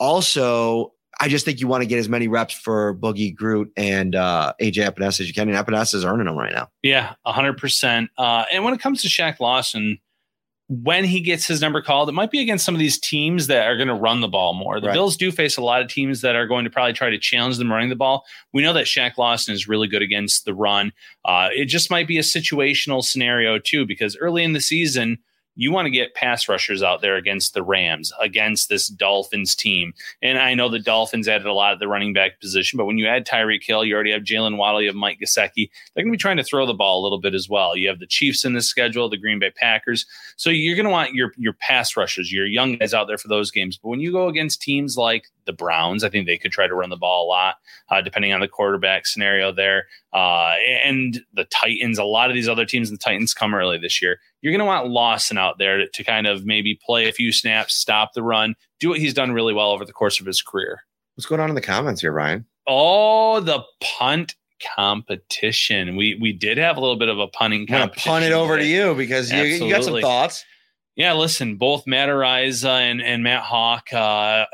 Also, 0.00 0.93
I 1.20 1.28
just 1.28 1.44
think 1.44 1.60
you 1.60 1.68
want 1.68 1.82
to 1.82 1.86
get 1.86 1.98
as 1.98 2.08
many 2.08 2.28
reps 2.28 2.54
for 2.54 2.94
Boogie 2.94 3.34
Groot 3.34 3.72
and 3.76 4.14
uh, 4.14 4.52
AJ 4.60 4.88
Epenesa 4.88 5.20
as 5.20 5.28
you 5.28 5.34
can. 5.34 5.48
And 5.48 5.56
Epenesa 5.56 5.94
is 5.94 6.04
earning 6.04 6.26
them 6.26 6.36
right 6.36 6.52
now. 6.52 6.70
Yeah, 6.82 7.14
100%. 7.26 8.08
Uh, 8.16 8.44
and 8.52 8.64
when 8.64 8.74
it 8.74 8.80
comes 8.80 9.02
to 9.02 9.08
Shaq 9.08 9.40
Lawson, 9.40 9.98
when 10.68 11.04
he 11.04 11.20
gets 11.20 11.46
his 11.46 11.60
number 11.60 11.82
called, 11.82 12.08
it 12.08 12.12
might 12.12 12.30
be 12.30 12.40
against 12.40 12.64
some 12.64 12.74
of 12.74 12.78
these 12.78 12.98
teams 12.98 13.48
that 13.48 13.66
are 13.66 13.76
going 13.76 13.88
to 13.88 13.94
run 13.94 14.22
the 14.22 14.28
ball 14.28 14.54
more. 14.54 14.80
The 14.80 14.88
right. 14.88 14.94
Bills 14.94 15.16
do 15.16 15.30
face 15.30 15.56
a 15.56 15.62
lot 15.62 15.82
of 15.82 15.88
teams 15.88 16.22
that 16.22 16.36
are 16.36 16.46
going 16.46 16.64
to 16.64 16.70
probably 16.70 16.94
try 16.94 17.10
to 17.10 17.18
challenge 17.18 17.58
them 17.58 17.70
running 17.70 17.90
the 17.90 17.96
ball. 17.96 18.24
We 18.52 18.62
know 18.62 18.72
that 18.72 18.86
Shaq 18.86 19.18
Lawson 19.18 19.52
is 19.52 19.68
really 19.68 19.88
good 19.88 20.02
against 20.02 20.46
the 20.46 20.54
run. 20.54 20.92
Uh, 21.24 21.50
it 21.52 21.66
just 21.66 21.90
might 21.90 22.08
be 22.08 22.16
a 22.16 22.22
situational 22.22 23.04
scenario 23.04 23.58
too, 23.58 23.84
because 23.84 24.16
early 24.16 24.42
in 24.42 24.54
the 24.54 24.60
season, 24.60 25.18
you 25.56 25.72
want 25.72 25.86
to 25.86 25.90
get 25.90 26.14
pass 26.14 26.48
rushers 26.48 26.82
out 26.82 27.00
there 27.00 27.16
against 27.16 27.54
the 27.54 27.62
Rams, 27.62 28.12
against 28.20 28.68
this 28.68 28.88
Dolphins 28.88 29.54
team. 29.54 29.94
And 30.22 30.38
I 30.38 30.54
know 30.54 30.68
the 30.68 30.78
Dolphins 30.78 31.28
added 31.28 31.46
a 31.46 31.52
lot 31.52 31.72
of 31.72 31.78
the 31.78 31.88
running 31.88 32.12
back 32.12 32.40
position, 32.40 32.76
but 32.76 32.86
when 32.86 32.98
you 32.98 33.06
add 33.06 33.26
Tyreek 33.26 33.64
Hill, 33.64 33.84
you 33.84 33.94
already 33.94 34.12
have 34.12 34.22
Jalen 34.22 34.56
Waddle, 34.56 34.82
you 34.82 34.88
have 34.88 34.96
Mike 34.96 35.18
Gesicki. 35.20 35.70
They're 35.94 36.04
going 36.04 36.12
to 36.12 36.16
be 36.16 36.18
trying 36.18 36.36
to 36.38 36.44
throw 36.44 36.66
the 36.66 36.74
ball 36.74 37.00
a 37.00 37.04
little 37.04 37.20
bit 37.20 37.34
as 37.34 37.48
well. 37.48 37.76
You 37.76 37.88
have 37.88 38.00
the 38.00 38.06
Chiefs 38.06 38.44
in 38.44 38.54
the 38.54 38.62
schedule, 38.62 39.08
the 39.08 39.16
Green 39.16 39.38
Bay 39.38 39.50
Packers. 39.50 40.06
So 40.36 40.50
you're 40.50 40.76
going 40.76 40.84
to 40.84 40.90
want 40.90 41.14
your 41.14 41.32
your 41.36 41.52
pass 41.52 41.96
rushers, 41.96 42.32
your 42.32 42.46
young 42.46 42.76
guys 42.76 42.94
out 42.94 43.06
there 43.06 43.18
for 43.18 43.28
those 43.28 43.50
games. 43.50 43.78
But 43.78 43.88
when 43.88 44.00
you 44.00 44.12
go 44.12 44.28
against 44.28 44.62
teams 44.62 44.96
like 44.96 45.28
the 45.44 45.52
Browns, 45.52 46.04
I 46.04 46.08
think 46.08 46.26
they 46.26 46.38
could 46.38 46.52
try 46.52 46.66
to 46.66 46.74
run 46.74 46.90
the 46.90 46.96
ball 46.96 47.26
a 47.26 47.28
lot, 47.28 47.56
uh, 47.90 48.00
depending 48.00 48.32
on 48.32 48.40
the 48.40 48.48
quarterback 48.48 49.06
scenario 49.06 49.52
there. 49.52 49.86
Uh, 50.12 50.54
and 50.84 51.20
the 51.34 51.44
Titans, 51.44 51.98
a 51.98 52.04
lot 52.04 52.30
of 52.30 52.34
these 52.34 52.48
other 52.48 52.64
teams, 52.64 52.90
the 52.90 52.96
Titans 52.96 53.34
come 53.34 53.54
early 53.54 53.78
this 53.78 54.00
year. 54.00 54.20
You're 54.44 54.52
going 54.52 54.58
to 54.58 54.66
want 54.66 54.90
Lawson 54.90 55.38
out 55.38 55.56
there 55.56 55.78
to, 55.78 55.88
to 55.88 56.04
kind 56.04 56.26
of 56.26 56.44
maybe 56.44 56.78
play 56.84 57.08
a 57.08 57.12
few 57.12 57.32
snaps, 57.32 57.74
stop 57.74 58.12
the 58.12 58.22
run, 58.22 58.54
do 58.78 58.90
what 58.90 58.98
he's 58.98 59.14
done 59.14 59.32
really 59.32 59.54
well 59.54 59.70
over 59.70 59.86
the 59.86 59.92
course 59.94 60.20
of 60.20 60.26
his 60.26 60.42
career. 60.42 60.82
What's 61.14 61.24
going 61.24 61.40
on 61.40 61.48
in 61.48 61.54
the 61.54 61.62
comments 61.62 62.02
here, 62.02 62.12
Ryan? 62.12 62.44
Oh, 62.66 63.40
the 63.40 63.62
punt 63.80 64.34
competition. 64.76 65.96
We 65.96 66.18
we 66.20 66.34
did 66.34 66.58
have 66.58 66.76
a 66.76 66.80
little 66.80 66.98
bit 66.98 67.08
of 67.08 67.18
a 67.18 67.26
punting 67.26 67.66
competition. 67.66 68.10
punt 68.10 68.24
it 68.26 68.32
over 68.32 68.58
today. 68.58 68.68
to 68.68 68.74
you 68.74 68.94
because 68.94 69.32
you, 69.32 69.44
you, 69.44 69.70
got 69.70 69.82
some 69.82 69.98
thoughts. 70.02 70.44
Yeah, 70.94 71.14
listen, 71.14 71.56
both 71.56 71.86
Matt 71.86 72.10
Araiza 72.10 72.68
and, 72.68 73.00
and 73.00 73.22
Matt 73.22 73.44
Haack 73.44 73.94
uh, 73.94 74.44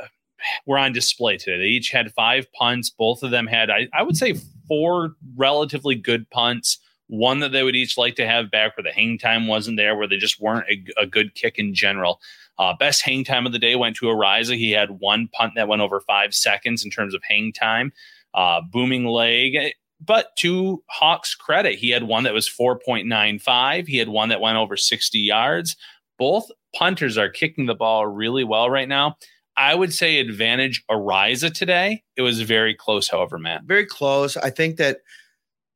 were 0.67 0.79
on 0.79 0.93
display 0.93 1.37
today. 1.37 1.59
They 1.59 1.69
each 1.69 1.91
had 1.91 2.13
five 2.13 2.47
punts. 2.53 2.91
Both 2.91 3.25
of 3.25 3.33
them 3.33 3.49
had, 3.49 3.71
I, 3.71 3.89
I 3.93 4.05
would 4.05 4.17
say, 4.17 4.35
four 4.69 5.17
relatively 5.37 5.97
good 5.97 6.31
punts. 6.31 6.79
One 7.11 7.41
that 7.41 7.51
they 7.51 7.65
would 7.65 7.75
each 7.75 7.99
like 7.99 8.15
to 8.17 8.27
have 8.27 8.51
back 8.51 8.77
where 8.77 8.85
the 8.85 8.93
hang 8.93 9.19
time 9.19 9.49
wasn't 9.49 9.77
there, 9.77 9.97
where 9.97 10.07
they 10.07 10.17
just 10.17 10.41
weren't 10.41 10.67
a, 10.71 11.03
a 11.03 11.07
good 11.07 11.35
kick 11.35 11.59
in 11.59 11.75
general. 11.75 12.21
Uh, 12.57 12.75
best 12.79 13.03
hang 13.03 13.25
time 13.25 13.47
of 13.47 13.53
the 13.53 13.59
day 13.59 13.75
went 13.75 13.97
to 13.97 14.07
Araiza. 14.07 14.57
He 14.57 14.71
had 14.71 15.01
one 15.01 15.29
punt 15.29 15.55
that 15.57 15.67
went 15.67 15.83
over 15.83 16.01
five 16.01 16.35
seconds 16.35 16.85
in 16.85 16.91
terms 16.91 17.15
of 17.15 17.23
hang 17.25 17.53
time. 17.53 17.93
Uh, 18.33 18.61
booming 18.61 19.07
leg. 19.07 19.73
But 20.01 20.37
to 20.37 20.83
Haack's 20.89 21.35
credit, 21.35 21.79
he 21.79 21.91
had 21.91 22.05
one 22.05 22.23
that 22.25 22.33
was 22.33 22.49
4.95. 22.49 23.87
He 23.87 23.99
had 23.99 24.09
one 24.09 24.29
that 24.29 24.41
went 24.41 24.57
over 24.57 24.77
60 24.77 25.19
yards. 25.19 25.77
Both 26.19 26.51
punters 26.75 27.19
are 27.19 27.29
kicking 27.29 27.67
the 27.67 27.75
ball 27.75 28.07
really 28.07 28.45
well 28.45 28.71
right 28.71 28.89
now. 28.89 29.17
I 29.57 29.75
would 29.75 29.93
say 29.93 30.19
advantage 30.19 30.85
Araiza 30.91 31.53
today. 31.53 32.03
It 32.17 32.23
was 32.23 32.41
very 32.41 32.75
close, 32.75 33.09
however, 33.09 33.39
Matt. 33.39 33.65
Very 33.65 33.85
close. 33.85 34.37
I 34.37 34.51
think 34.51 34.77
that 34.77 34.99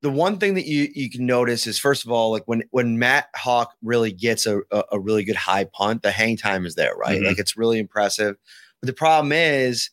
the 0.05 0.11
one 0.11 0.37
thing 0.37 0.53
that 0.53 0.67
you 0.67 0.90
you 0.95 1.09
can 1.09 1.25
notice 1.25 1.67
is 1.67 1.79
first 1.79 2.05
of 2.05 2.12
all, 2.12 2.31
like 2.31 2.43
when 2.45 2.62
when 2.73 2.99
Matt 2.99 3.29
Haack 3.35 3.69
really 3.83 4.12
gets 4.12 4.45
a, 4.45 4.59
a, 4.71 4.85
a 4.93 5.01
really 5.01 5.25
good 5.25 5.35
high 5.35 5.64
punt, 5.64 6.03
the 6.03 6.11
hang 6.11 6.37
time 6.37 6.67
is 6.67 6.75
there, 6.75 6.95
right? 6.95 7.17
Mm-hmm. 7.17 7.29
Like 7.29 7.38
it's 7.38 7.57
really 7.57 7.79
impressive. 7.79 8.37
But 8.83 8.88
the 8.88 8.93
problem 8.93 9.33
is 9.33 9.88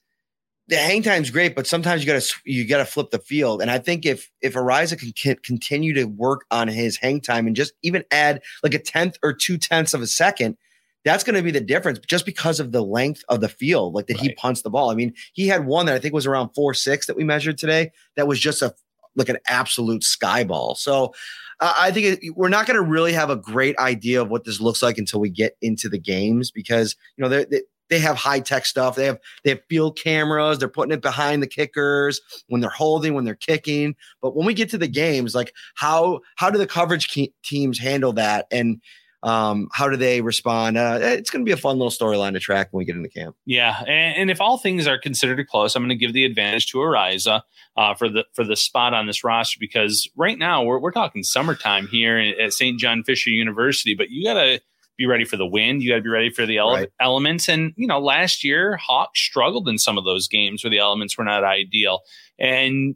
the 0.67 0.75
hang 0.75 1.01
time's 1.01 1.29
great, 1.29 1.55
but 1.55 1.65
sometimes 1.65 2.03
you 2.03 2.07
gotta 2.11 2.25
you 2.43 2.67
gotta 2.67 2.83
flip 2.83 3.11
the 3.11 3.19
field. 3.19 3.61
And 3.61 3.71
I 3.71 3.79
think 3.79 4.05
if 4.05 4.29
if 4.41 4.55
Araiza 4.55 4.99
can 4.99 5.37
continue 5.43 5.93
to 5.93 6.03
work 6.03 6.41
on 6.51 6.67
his 6.67 6.97
hang 6.97 7.21
time 7.21 7.47
and 7.47 7.55
just 7.55 7.71
even 7.81 8.03
add 8.11 8.41
like 8.63 8.73
a 8.73 8.79
tenth 8.79 9.17
or 9.23 9.31
two 9.31 9.57
tenths 9.57 9.93
of 9.93 10.01
a 10.01 10.07
second, 10.07 10.57
that's 11.05 11.23
going 11.23 11.37
to 11.37 11.41
be 11.41 11.51
the 11.51 11.61
difference 11.61 11.99
just 11.99 12.25
because 12.25 12.59
of 12.59 12.73
the 12.73 12.83
length 12.83 13.23
of 13.29 13.39
the 13.39 13.49
field, 13.49 13.93
like 13.93 14.07
that 14.07 14.17
right. 14.17 14.23
he 14.23 14.33
punts 14.35 14.61
the 14.61 14.69
ball. 14.69 14.91
I 14.91 14.95
mean, 14.95 15.13
he 15.31 15.47
had 15.47 15.65
one 15.65 15.85
that 15.85 15.95
I 15.95 15.99
think 15.99 16.13
was 16.13 16.27
around 16.27 16.49
four 16.49 16.73
six 16.73 17.07
that 17.07 17.15
we 17.15 17.23
measured 17.23 17.57
today. 17.57 17.91
That 18.17 18.27
was 18.27 18.41
just 18.41 18.61
a 18.61 18.75
like 19.15 19.29
an 19.29 19.37
absolute 19.47 20.03
skyball. 20.03 20.77
So 20.77 21.13
uh, 21.59 21.73
I 21.77 21.91
think 21.91 22.23
it, 22.23 22.35
we're 22.35 22.49
not 22.49 22.65
going 22.65 22.75
to 22.75 22.81
really 22.81 23.13
have 23.13 23.29
a 23.29 23.35
great 23.35 23.77
idea 23.77 24.21
of 24.21 24.29
what 24.29 24.43
this 24.45 24.59
looks 24.59 24.81
like 24.81 24.97
until 24.97 25.19
we 25.19 25.29
get 25.29 25.57
into 25.61 25.89
the 25.89 25.99
games 25.99 26.51
because 26.51 26.95
you 27.17 27.23
know 27.23 27.29
they 27.29 27.61
they 27.91 27.99
have 27.99 28.15
high 28.15 28.39
tech 28.39 28.65
stuff. 28.65 28.95
They 28.95 29.05
have 29.05 29.19
they 29.43 29.51
have 29.51 29.61
field 29.69 29.99
cameras. 30.01 30.57
They're 30.57 30.69
putting 30.69 30.93
it 30.93 31.01
behind 31.01 31.43
the 31.43 31.47
kickers 31.47 32.21
when 32.47 32.61
they're 32.61 32.69
holding, 32.69 33.13
when 33.13 33.25
they're 33.25 33.35
kicking. 33.35 33.95
But 34.21 34.35
when 34.35 34.47
we 34.47 34.53
get 34.53 34.69
to 34.69 34.77
the 34.77 34.87
games, 34.87 35.35
like 35.35 35.53
how 35.75 36.21
how 36.37 36.49
do 36.49 36.57
the 36.57 36.65
coverage 36.65 37.09
ke- 37.09 37.33
teams 37.43 37.77
handle 37.77 38.13
that? 38.13 38.47
And 38.49 38.81
um, 39.23 39.69
how 39.71 39.87
do 39.87 39.97
they 39.97 40.21
respond? 40.21 40.77
Uh, 40.77 40.97
it's 41.01 41.29
going 41.29 41.45
to 41.45 41.49
be 41.49 41.51
a 41.51 41.57
fun 41.57 41.77
little 41.77 41.91
storyline 41.91 42.33
to 42.33 42.39
track 42.39 42.69
when 42.71 42.79
we 42.79 42.85
get 42.85 42.95
into 42.95 43.09
camp. 43.09 43.35
Yeah, 43.45 43.79
and, 43.81 44.17
and, 44.17 44.31
if 44.31 44.41
all 44.41 44.57
things 44.57 44.87
are 44.87 44.97
considered 44.97 45.47
close, 45.47 45.75
I'm 45.75 45.83
going 45.83 45.89
to 45.89 45.95
give 45.95 46.13
the 46.13 46.25
advantage 46.25 46.67
to 46.71 46.79
Araiza 46.79 47.41
uh, 47.77 47.93
for 47.93 48.09
the 48.09 48.25
for 48.33 48.43
the 48.43 48.55
spot 48.55 48.93
on 48.93 49.05
this 49.05 49.23
roster 49.23 49.57
because 49.59 50.09
right 50.15 50.37
now 50.37 50.63
we're 50.63 50.79
we're 50.79 50.91
talking 50.91 51.23
summertime 51.23 51.87
here 51.87 52.17
at 52.17 52.53
St. 52.53 52.79
John 52.79 53.03
Fisher 53.03 53.29
University, 53.29 53.93
but 53.93 54.09
you 54.09 54.23
got 54.23 54.35
to 54.35 54.59
be 54.97 55.05
ready 55.05 55.25
for 55.25 55.37
the 55.37 55.45
wind. 55.45 55.83
You 55.83 55.91
got 55.91 55.97
to 55.97 56.01
be 56.01 56.09
ready 56.09 56.29
for 56.29 56.45
the 56.45 56.57
ele- 56.57 56.73
right. 56.73 56.89
elements. 56.99 57.47
And 57.47 57.73
you 57.75 57.87
know, 57.87 57.99
last 57.99 58.43
year 58.43 58.79
Haack 58.89 59.15
struggled 59.15 59.69
in 59.69 59.77
some 59.77 59.97
of 59.97 60.03
those 60.03 60.27
games 60.27 60.63
where 60.63 60.71
the 60.71 60.79
elements 60.79 61.17
were 61.17 61.23
not 61.23 61.43
ideal, 61.43 62.01
and 62.39 62.95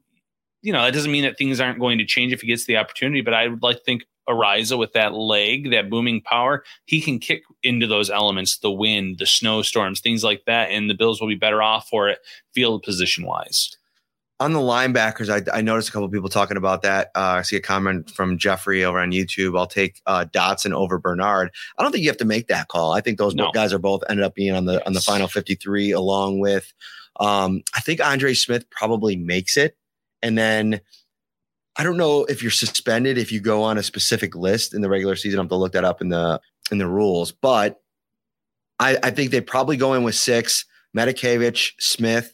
you 0.64 0.74
know 0.74 0.84
that 0.84 0.94
doesn't 0.94 1.12
mean 1.12 1.24
that 1.24 1.38
things 1.38 1.60
aren't 1.60 1.80
going 1.80 2.00
to 2.00 2.06
change 2.06 2.34
if 2.34 2.42
he 2.42 2.48
gets 2.48 2.66
the 2.66 2.78
opportunity. 2.78 3.22
But 3.22 3.36
I 3.36 3.48
would 3.48 3.62
like 3.62 3.78
to 3.78 3.84
think 3.84 4.06
Araiza 4.28 4.78
with 4.78 4.94
that 4.94 5.14
leg, 5.14 5.72
that 5.72 5.90
booming 5.90 6.22
power, 6.22 6.64
he 6.86 7.02
can 7.02 7.20
kick 7.20 7.44
into 7.64 7.88
those 7.88 8.10
elements, 8.10 8.58
the 8.58 8.72
wind, 8.72 9.18
the 9.20 9.26
snowstorms, 9.26 10.00
things 10.00 10.24
like 10.24 10.44
that, 10.46 10.70
and 10.72 10.90
the 10.90 10.96
Bills 10.96 11.22
will 11.22 11.28
be 11.28 11.36
better 11.36 11.62
off 11.62 11.88
for 11.90 12.10
it 12.10 12.20
field 12.54 12.84
position 12.84 13.26
wise. 13.26 13.76
On 14.42 14.52
the 14.52 14.60
linebackers, 14.60 15.30
I, 15.30 15.58
I 15.58 15.62
noticed 15.62 15.88
a 15.88 15.92
couple 15.94 16.10
people 16.10 16.28
talking 16.28 16.58
about 16.58 16.82
that. 16.82 17.08
Uh, 17.16 17.40
I 17.40 17.42
see 17.44 17.56
a 17.56 17.62
comment 17.62 18.12
from 18.12 18.38
Jeffrey 18.38 18.84
over 18.84 19.00
on 19.00 19.12
YouTube. 19.12 19.58
I'll 19.58 19.66
take 19.66 20.02
uh, 20.06 20.26
Dodson 20.26 20.74
over 20.74 20.98
Bernard. 20.98 21.52
I 21.78 21.84
don't 21.84 21.94
think 21.94 22.04
you 22.04 22.10
have 22.10 22.18
to 22.18 22.26
make 22.26 22.48
that 22.48 22.68
call. 22.68 22.92
I 22.92 23.00
think 23.00 23.18
those 23.18 23.34
no. 23.34 23.50
guys 23.54 23.72
are 23.72 23.80
both 23.80 24.04
ended 24.10 24.26
up 24.26 24.36
being 24.36 24.54
on 24.54 24.66
the 24.66 24.86
on 24.86 24.92
the 24.92 25.00
final 25.00 25.30
fifty 25.30 25.56
three, 25.56 25.92
along 25.92 26.40
with 26.40 26.74
um, 27.22 27.64
I 27.76 27.80
think 27.80 28.06
Andre 28.06 28.34
Smith 28.34 28.70
probably 28.70 29.16
makes 29.16 29.56
it, 29.56 29.78
and 30.22 30.38
then 30.38 30.82
I 31.78 31.84
don't 31.84 31.98
know 31.98 32.24
if 32.26 32.42
you're 32.42 32.52
suspended 32.52 33.18
if 33.18 33.32
you 33.32 33.40
go 33.42 33.64
on 33.64 33.78
a 33.78 33.84
specific 33.84 34.36
list 34.36 34.74
in 34.74 34.82
the 34.82 34.90
regular 34.90 35.16
season. 35.16 35.40
I 35.40 35.44
have 35.44 35.50
to 35.50 35.56
look 35.56 35.74
that 35.74 35.84
up 35.84 36.02
in 36.02 36.10
the 36.10 36.40
in 36.72 36.78
the 36.78 36.88
rules, 36.88 37.32
but 37.32 37.82
I, 38.80 38.98
I 39.04 39.12
think 39.12 39.32
they 39.32 39.42
probably 39.42 39.78
go 39.78 39.94
in 39.94 40.04
with 40.04 40.16
six: 40.16 40.66
Matakevich, 40.98 41.72
Smith, 41.80 42.34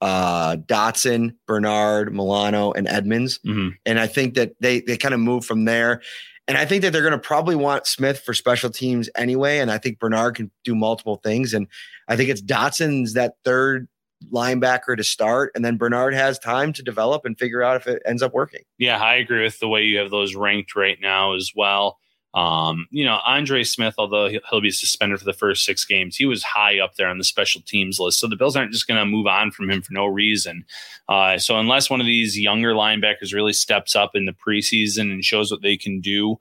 uh, 0.00 0.56
Dodson, 0.66 1.36
Bernard, 1.46 2.14
Milano, 2.14 2.72
and 2.72 2.88
Edmunds. 2.88 3.38
Mhm. 3.46 3.72
And 3.84 3.98
I 3.98 4.06
think 4.06 4.34
that 4.34 4.52
they 4.60 4.80
they 4.80 4.96
kind 4.96 5.14
of 5.14 5.20
move 5.20 5.44
from 5.44 5.64
there. 5.64 6.00
And 6.48 6.58
I 6.58 6.64
think 6.64 6.82
that 6.82 6.92
they're 6.92 7.02
going 7.02 7.12
to 7.12 7.18
probably 7.18 7.54
want 7.54 7.86
Smith 7.86 8.20
for 8.20 8.34
special 8.34 8.70
teams 8.70 9.08
anyway. 9.16 9.58
And 9.58 9.70
I 9.70 9.78
think 9.78 10.00
Bernard 10.00 10.34
can 10.34 10.50
do 10.64 10.74
multiple 10.74 11.20
things. 11.22 11.54
And 11.54 11.68
I 12.08 12.16
think 12.16 12.28
it's 12.28 12.42
Dodson's 12.42 13.12
that 13.14 13.34
third 13.44 13.86
linebacker 14.32 14.96
to 14.96 15.04
start. 15.04 15.52
And 15.54 15.64
then 15.64 15.76
Bernard 15.76 16.14
has 16.14 16.38
time 16.38 16.72
to 16.74 16.82
develop 16.82 17.24
and 17.24 17.38
figure 17.38 17.62
out 17.62 17.76
if 17.76 17.86
it 17.86 18.02
ends 18.06 18.22
up 18.22 18.34
working. 18.34 18.62
Yeah, 18.78 18.98
I 18.98 19.14
agree 19.14 19.42
with 19.42 19.58
the 19.58 19.68
way 19.68 19.82
you 19.82 19.98
have 19.98 20.10
those 20.10 20.34
ranked 20.34 20.76
right 20.76 20.98
now 21.00 21.34
as 21.34 21.52
well. 21.54 21.98
Um, 22.32 22.86
you 22.90 23.04
know, 23.04 23.18
Andre 23.26 23.64
Smith, 23.64 23.94
although 23.98 24.28
he'll, 24.28 24.60
be 24.60 24.70
suspended 24.70 25.18
for 25.18 25.24
the 25.24 25.32
first 25.32 25.64
six 25.64 25.84
games, 25.84 26.16
he 26.16 26.26
was 26.26 26.44
high 26.44 26.78
up 26.78 26.94
there 26.94 27.08
on 27.08 27.18
the 27.18 27.24
special 27.24 27.60
teams 27.66 27.98
list. 27.98 28.20
So 28.20 28.28
the 28.28 28.36
Bills 28.36 28.54
aren't 28.54 28.72
just 28.72 28.86
going 28.86 29.00
to 29.00 29.06
move 29.06 29.26
on 29.26 29.50
from 29.50 29.68
him 29.68 29.82
for 29.82 29.92
no 29.92 30.06
reason. 30.06 30.64
Uh, 31.08 31.38
so 31.38 31.58
unless 31.58 31.90
one 31.90 32.00
of 32.00 32.06
these 32.06 32.38
younger 32.38 32.72
linebackers 32.72 33.34
really 33.34 33.52
steps 33.52 33.96
up 33.96 34.12
in 34.14 34.26
the 34.26 34.32
preseason 34.32 35.12
and 35.12 35.24
shows 35.24 35.50
what 35.50 35.62
they 35.62 35.76
can 35.76 36.00
do, 36.00 36.36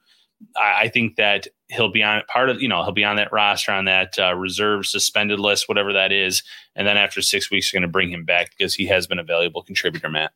I, 0.55 0.81
I 0.81 0.87
think 0.89 1.15
that 1.17 1.47
he'll 1.69 1.91
be 1.91 2.03
on 2.03 2.21
part 2.27 2.49
of 2.49 2.61
you 2.61 2.67
know 2.67 2.83
he'll 2.83 2.91
be 2.91 3.03
on 3.03 3.15
that 3.17 3.31
roster 3.31 3.71
on 3.71 3.85
that 3.85 4.17
uh, 4.19 4.35
reserve 4.35 4.85
suspended 4.85 5.39
list, 5.39 5.69
whatever 5.69 5.93
that 5.93 6.11
is. 6.11 6.43
And 6.75 6.87
then 6.87 6.97
after 6.97 7.21
six 7.21 7.51
weeks, 7.51 7.71
they're 7.71 7.79
going 7.79 7.87
to 7.87 7.91
bring 7.91 8.09
him 8.09 8.25
back 8.25 8.51
because 8.57 8.75
he 8.75 8.87
has 8.87 9.07
been 9.07 9.19
a 9.19 9.23
valuable 9.23 9.63
contributor, 9.63 10.09
Matt. 10.09 10.31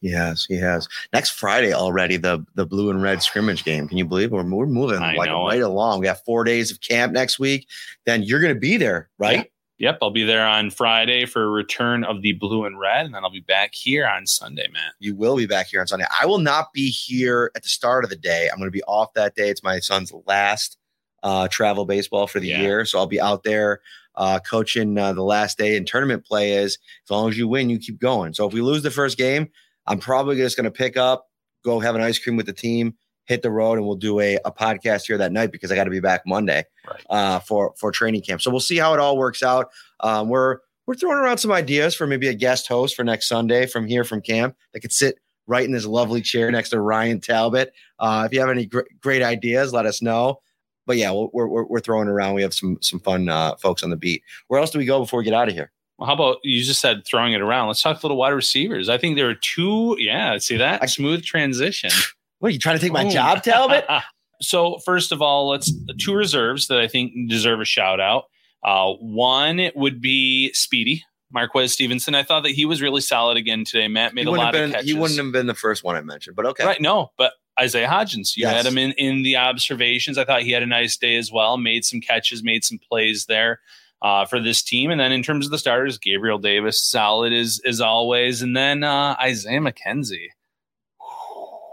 Yes, 0.00 0.44
he 0.44 0.56
has. 0.56 0.88
Next 1.12 1.30
Friday 1.30 1.72
already, 1.72 2.16
the 2.16 2.44
the 2.54 2.66
blue 2.66 2.90
and 2.90 3.02
red 3.02 3.22
scrimmage 3.22 3.64
game. 3.64 3.88
Can 3.88 3.98
you 3.98 4.04
believe 4.04 4.32
it? 4.32 4.34
We're, 4.34 4.48
we're 4.48 4.66
moving 4.66 5.02
I 5.02 5.14
like 5.14 5.28
know 5.28 5.46
right 5.46 5.60
along. 5.60 6.00
We 6.00 6.04
got 6.04 6.24
four 6.24 6.44
days 6.44 6.70
of 6.70 6.80
camp 6.80 7.12
next 7.12 7.38
week. 7.38 7.66
Then 8.06 8.22
you're 8.22 8.40
going 8.40 8.54
to 8.54 8.60
be 8.60 8.76
there, 8.76 9.10
right? 9.18 9.50
Yep, 9.78 9.98
I'll 10.02 10.10
be 10.10 10.24
there 10.24 10.44
on 10.44 10.70
Friday 10.70 11.24
for 11.24 11.44
a 11.44 11.48
return 11.48 12.02
of 12.02 12.22
the 12.22 12.32
blue 12.32 12.64
and 12.64 12.78
red, 12.80 13.06
and 13.06 13.14
then 13.14 13.22
I'll 13.22 13.30
be 13.30 13.40
back 13.40 13.74
here 13.74 14.08
on 14.08 14.26
Sunday, 14.26 14.66
Matt. 14.72 14.94
You 14.98 15.14
will 15.14 15.36
be 15.36 15.46
back 15.46 15.68
here 15.68 15.80
on 15.80 15.86
Sunday. 15.86 16.06
I 16.20 16.26
will 16.26 16.38
not 16.38 16.72
be 16.72 16.90
here 16.90 17.52
at 17.54 17.62
the 17.62 17.68
start 17.68 18.02
of 18.02 18.10
the 18.10 18.16
day. 18.16 18.48
I'm 18.50 18.58
going 18.58 18.66
to 18.66 18.72
be 18.72 18.82
off 18.84 19.14
that 19.14 19.36
day. 19.36 19.50
It's 19.50 19.62
my 19.62 19.78
son's 19.78 20.12
last 20.26 20.78
uh, 21.22 21.46
travel 21.46 21.84
baseball 21.84 22.26
for 22.26 22.40
the 22.40 22.48
Yeah. 22.48 22.60
year, 22.60 22.84
so 22.84 22.98
I'll 22.98 23.06
be 23.06 23.20
out 23.20 23.44
there 23.44 23.80
uh, 24.16 24.40
coaching 24.40 24.98
uh, 24.98 25.12
the 25.12 25.22
last 25.22 25.58
day. 25.58 25.76
And 25.76 25.86
tournament 25.86 26.26
play 26.26 26.54
is 26.54 26.78
as 27.04 27.10
long 27.10 27.28
as 27.28 27.38
you 27.38 27.46
win, 27.46 27.70
you 27.70 27.78
keep 27.78 28.00
going. 28.00 28.34
So 28.34 28.48
if 28.48 28.52
we 28.52 28.60
lose 28.60 28.82
the 28.82 28.90
first 28.90 29.16
game, 29.16 29.48
I'm 29.86 30.00
probably 30.00 30.36
just 30.36 30.56
going 30.56 30.64
to 30.64 30.72
pick 30.72 30.96
up, 30.96 31.28
go 31.64 31.78
have 31.78 31.94
an 31.94 32.00
ice 32.02 32.18
cream 32.18 32.36
with 32.36 32.46
the 32.46 32.52
team, 32.52 32.94
hit 33.28 33.42
the 33.42 33.50
road, 33.50 33.74
and 33.78 33.86
we'll 33.86 33.94
do 33.96 34.18
a, 34.20 34.36
a 34.44 34.50
podcast 34.50 35.06
here 35.06 35.18
that 35.18 35.30
night 35.32 35.52
because 35.52 35.70
I 35.70 35.74
got 35.76 35.84
to 35.84 35.90
be 35.90 36.00
back 36.00 36.22
Monday 36.26 36.64
Right. 36.86 37.04
uh, 37.10 37.38
for 37.40 37.74
for 37.78 37.92
training 37.92 38.22
camp. 38.22 38.40
So 38.42 38.50
we'll 38.50 38.60
see 38.60 38.78
how 38.78 38.94
it 38.94 39.00
all 39.00 39.16
works 39.16 39.42
out. 39.42 39.70
Um, 40.00 40.28
we're 40.28 40.58
we're 40.86 40.94
throwing 40.94 41.18
around 41.18 41.38
some 41.38 41.52
ideas 41.52 41.94
for 41.94 42.06
maybe 42.06 42.28
a 42.28 42.34
guest 42.34 42.66
host 42.66 42.96
for 42.96 43.04
next 43.04 43.28
Sunday 43.28 43.66
from 43.66 43.86
here 43.86 44.04
from 44.04 44.22
camp 44.22 44.56
that 44.72 44.80
could 44.80 44.92
sit 44.92 45.18
right 45.46 45.64
in 45.64 45.72
this 45.72 45.84
lovely 45.86 46.20
chair 46.22 46.50
next 46.50 46.70
to 46.70 46.80
Ryan 46.80 47.20
Talbot. 47.20 47.72
Uh, 47.98 48.24
if 48.26 48.32
you 48.34 48.40
have 48.40 48.48
any 48.50 48.66
gr- 48.66 48.80
great 49.00 49.22
ideas, 49.22 49.72
let 49.72 49.84
us 49.86 50.00
know. 50.02 50.40
But 50.86 50.96
yeah, 50.96 51.12
we're, 51.12 51.46
we're 51.46 51.64
we're 51.64 51.80
throwing 51.80 52.08
around. 52.08 52.34
We 52.34 52.42
have 52.42 52.54
some 52.54 52.78
some 52.80 53.00
fun 53.00 53.28
uh, 53.28 53.56
folks 53.56 53.82
on 53.82 53.90
the 53.90 53.96
beat. 53.96 54.22
Where 54.46 54.58
else 54.58 54.70
do 54.70 54.78
we 54.78 54.86
go 54.86 54.98
before 55.00 55.18
we 55.18 55.24
get 55.24 55.34
out 55.34 55.48
of 55.48 55.54
here? 55.54 55.70
Well, 55.98 56.06
how 56.06 56.14
about 56.14 56.38
you 56.44 56.62
just 56.62 56.80
said 56.80 57.02
throwing 57.04 57.32
it 57.34 57.40
around? 57.42 57.66
Let's 57.66 57.82
talk 57.82 58.00
a 58.02 58.06
little 58.06 58.16
wide 58.16 58.30
receivers. 58.30 58.88
I 58.88 58.96
think 58.98 59.16
there 59.16 59.28
are 59.28 59.34
two. 59.34 59.96
Yeah, 59.98 60.38
see 60.38 60.56
that 60.56 60.82
I- 60.82 60.86
smooth 60.86 61.22
transition. 61.24 61.90
What 62.38 62.48
are 62.48 62.52
you 62.52 62.58
trying 62.58 62.76
to 62.76 62.82
take 62.82 62.92
my 62.92 63.04
Boom. 63.04 63.12
job, 63.12 63.42
Talbot? 63.42 63.84
so 64.40 64.78
first 64.84 65.12
of 65.12 65.20
all, 65.22 65.48
let's 65.48 65.72
two 66.00 66.14
reserves 66.14 66.68
that 66.68 66.78
I 66.78 66.88
think 66.88 67.12
deserve 67.28 67.60
a 67.60 67.64
shout 67.64 68.00
out. 68.00 68.24
Uh, 68.62 68.92
one 68.94 69.70
would 69.74 70.00
be 70.00 70.52
Speedy 70.52 71.04
Marquez 71.32 71.72
Stevenson. 71.72 72.14
I 72.14 72.22
thought 72.22 72.42
that 72.44 72.50
he 72.52 72.64
was 72.64 72.80
really 72.82 73.00
solid 73.00 73.36
again 73.36 73.64
today. 73.64 73.88
Matt 73.88 74.14
made 74.14 74.26
a 74.26 74.30
lot 74.30 74.54
have 74.54 74.64
of 74.64 74.70
catches. 74.72 74.88
he 74.88 74.94
wouldn't 74.94 75.18
have 75.18 75.32
been 75.32 75.46
the 75.46 75.54
first 75.54 75.84
one 75.84 75.96
I 75.96 76.00
mentioned, 76.00 76.36
but 76.36 76.46
okay. 76.46 76.64
Right. 76.64 76.80
No, 76.80 77.10
but 77.18 77.32
Isaiah 77.60 77.88
Hodgins, 77.88 78.36
you 78.36 78.42
Yes. 78.46 78.54
had 78.54 78.66
him 78.66 78.78
in, 78.78 78.92
in 78.92 79.22
the 79.22 79.36
observations. 79.36 80.16
I 80.16 80.24
thought 80.24 80.42
he 80.42 80.52
had 80.52 80.62
a 80.62 80.66
nice 80.66 80.96
day 80.96 81.16
as 81.16 81.30
well, 81.32 81.56
made 81.58 81.84
some 81.84 82.00
catches, 82.00 82.42
made 82.42 82.64
some 82.64 82.78
plays 82.88 83.26
there 83.26 83.60
uh, 84.00 84.24
for 84.26 84.40
this 84.40 84.62
team. 84.62 84.90
And 84.92 85.00
then 85.00 85.10
in 85.12 85.22
terms 85.24 85.44
of 85.44 85.50
the 85.50 85.58
starters, 85.58 85.98
Gabriel 85.98 86.38
Davis, 86.38 86.80
solid 86.82 87.32
as, 87.32 87.60
as 87.64 87.80
always. 87.80 88.42
And 88.42 88.56
then 88.56 88.84
uh, 88.84 89.16
Isaiah 89.20 89.60
McKenzie, 89.60 90.28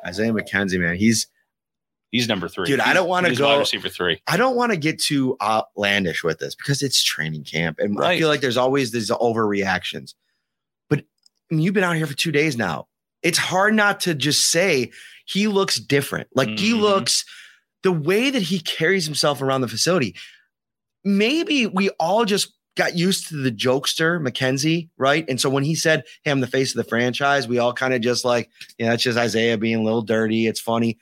Isaiah 0.05 0.31
McKenzie, 0.31 0.79
man, 0.79 0.95
he's 0.95 1.27
he's 2.11 2.27
number 2.27 2.47
three. 2.47 2.65
Dude, 2.67 2.79
I 2.79 2.93
don't 2.93 3.07
wanna 3.09 3.33
go- 3.35 3.47
wide 3.47 3.59
receiver 3.59 3.89
three. 3.89 4.21
I 4.27 4.37
don't 4.37 4.55
want 4.55 4.71
to 4.71 4.77
get 4.77 4.99
too 5.01 5.35
outlandish 5.41 6.23
with 6.23 6.39
this 6.39 6.55
because 6.55 6.81
it's 6.81 7.03
training 7.03 7.43
camp, 7.43 7.79
and 7.79 7.99
I 8.01 8.17
feel 8.17 8.27
like 8.29 8.41
there's 8.41 8.57
always 8.57 8.91
these 8.91 9.09
overreactions. 9.09 10.13
But 10.89 10.99
I 11.51 11.55
mean, 11.55 11.63
you've 11.63 11.73
been 11.73 11.83
out 11.83 11.95
here 11.95 12.07
for 12.07 12.13
two 12.15 12.31
days 12.31 12.55
now. 12.57 12.87
It's 13.23 13.37
hard 13.39 13.73
not 13.73 14.01
to 14.01 14.13
just 14.13 14.51
say 14.51 14.91
he 15.25 15.47
looks 15.47 15.77
different. 15.79 16.27
Like 16.35 16.49
he 16.49 16.73
Mhm. 16.73 16.81
looks 16.81 17.25
the 17.81 17.91
way 17.91 18.29
that 18.29 18.41
he 18.43 18.59
carries 18.59 19.05
himself 19.05 19.41
around 19.41 19.61
the 19.61 19.67
facility. 19.67 20.15
Maybe 21.03 21.67
we 21.67 21.89
all 21.99 22.25
just 22.25 22.53
got 22.75 22.95
used 22.95 23.29
to 23.29 23.35
the 23.37 23.51
jokester 23.51 24.19
McKenzie, 24.21 24.89
right? 24.97 25.25
And 25.29 25.39
so 25.39 25.49
when 25.49 25.63
he 25.63 25.75
said, 25.75 26.03
"Hey, 26.23 26.31
I'm 26.31 26.41
the 26.41 26.47
face 26.47 26.71
of 26.71 26.77
the 26.77 26.89
franchise," 26.89 27.47
we 27.47 27.59
all 27.59 27.73
kind 27.73 27.93
of 27.93 28.01
just 28.01 28.25
like, 28.25 28.49
yeah, 28.77 28.89
that's 28.89 29.03
just 29.03 29.17
Isaiah 29.17 29.57
being 29.57 29.77
a 29.77 29.83
little 29.83 30.01
dirty. 30.01 30.47
It's 30.47 30.59
funny. 30.59 30.97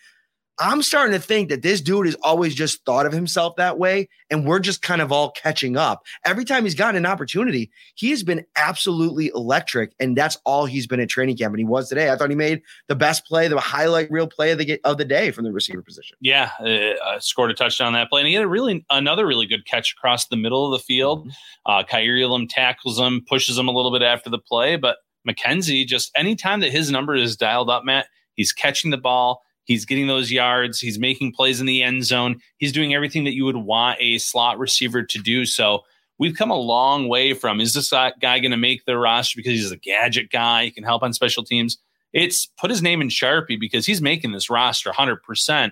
I'm 0.60 0.84
starting 0.84 1.14
to 1.14 1.20
think 1.20 1.49
that 1.49 1.62
this 1.62 1.82
dude 1.82 2.06
has 2.06 2.16
always 2.22 2.54
just 2.54 2.86
thought 2.86 3.06
of 3.06 3.14
himself 3.14 3.56
that 3.56 3.80
way, 3.80 4.10
and 4.30 4.45
we're 4.45 4.60
just 4.60 4.82
kind 4.82 5.01
of 5.01 5.12
all 5.12 5.32
catching 5.32 5.78
up. 5.78 6.04
Every 6.26 6.45
time 6.45 6.64
he's 6.64 6.76
gotten 6.76 6.95
an 6.95 7.06
opportunity, 7.06 7.72
he 7.95 8.12
has 8.12 8.24
been 8.24 8.45
absolutely 8.56 9.32
electric, 9.34 9.93
and 9.99 10.16
that's 10.16 10.38
all 10.45 10.66
he's 10.66 10.86
been 10.86 10.99
at 10.99 11.10
training 11.10 11.38
camp. 11.38 11.54
And 11.54 11.60
he 11.60 11.66
was 11.66 11.89
today. 11.89 12.12
I 12.12 12.16
thought 12.16 12.30
he 12.30 12.36
made 12.36 12.62
the 12.88 12.95
best 12.95 13.26
play, 13.26 13.47
the 13.47 13.60
highlight 13.60 14.12
real 14.12 14.28
play 14.28 14.51
of 14.51 14.60
the 14.60 14.80
of 14.84 14.97
the 14.97 15.06
day 15.06 15.32
from 15.32 15.45
the 15.45 15.51
receiver 15.51 15.82
position. 15.82 16.18
Yeah, 16.22 16.51
uh, 16.60 17.04
uh, 17.04 17.20
scored 17.20 17.51
a 17.51 17.54
touchdown 17.54 17.88
on 17.88 17.93
that 17.93 18.10
play, 18.10 18.22
and 18.22 18.28
he 18.28 18.34
had 18.34 18.43
a 18.43 18.47
really 18.47 18.86
another 18.89 19.26
really 19.26 19.47
good 19.47 19.66
catch 19.66 19.93
across 19.93 20.28
the 20.28 20.38
middle 20.38 20.72
of 20.72 20.80
the 20.80 20.84
field. 20.84 21.32
Uh, 21.66 21.84
Kaiir 21.84 22.22
Elam 22.22 22.47
tackles 22.47 22.99
him, 22.99 23.24
pushes 23.28 23.58
him 23.58 23.68
a 23.68 23.72
little 23.72 23.91
bit 23.91 24.01
after 24.01 24.30
the 24.30 24.39
play, 24.39 24.76
but 24.76 24.97
McKenzie 25.28 25.86
just 25.86 26.12
anytime 26.16 26.60
that 26.60 26.72
his 26.72 26.91
number 26.91 27.16
is 27.16 27.36
dialed 27.38 27.70
up, 27.70 27.84
Matt, 27.86 28.08
he's 28.36 28.51
catching 28.51 28.91
the 28.91 28.97
ball, 28.97 29.43
he's 29.66 29.86
getting 29.86 30.07
those 30.07 30.32
yards, 30.32 30.80
he's 30.80 30.99
making 30.99 31.34
plays 31.34 31.59
in 31.59 31.66
the 31.66 31.84
end 31.84 32.05
zone, 32.05 32.39
he's 32.57 32.72
doing 32.72 32.93
everything 32.93 33.24
that 33.24 33.36
you 33.36 33.45
would 33.45 33.57
want 33.57 33.97
a 33.99 34.18
slot 34.18 34.59
receiver 34.59 35.03
to 35.03 35.20
do. 35.20 35.45
So 35.45 35.82
we've 36.18 36.36
come 36.36 36.51
a 36.51 36.55
long 36.55 37.07
way 37.07 37.34
from 37.34 37.61
is 37.61 37.74
this 37.74 37.91
guy 37.91 38.14
going 38.20 38.51
to 38.51 38.57
make 38.57 38.86
the 38.86 38.97
roster 38.97 39.38
because 39.38 39.53
he's 39.53 39.72
a 39.72 39.78
gadget 39.78 40.30
guy, 40.32 40.66
he 40.66 40.72
can 40.72 40.84
help 40.84 41.03
on 41.03 41.14
special 41.14 41.43
teams. 41.43 41.78
It's 42.11 42.47
put 42.59 42.70
his 42.70 42.82
name 42.82 43.01
in 43.01 43.07
Sharpie 43.07 43.59
because 43.59 43.86
he's 43.86 44.01
making 44.01 44.34
this 44.34 44.49
roster 44.49 44.91
100% 44.91 45.72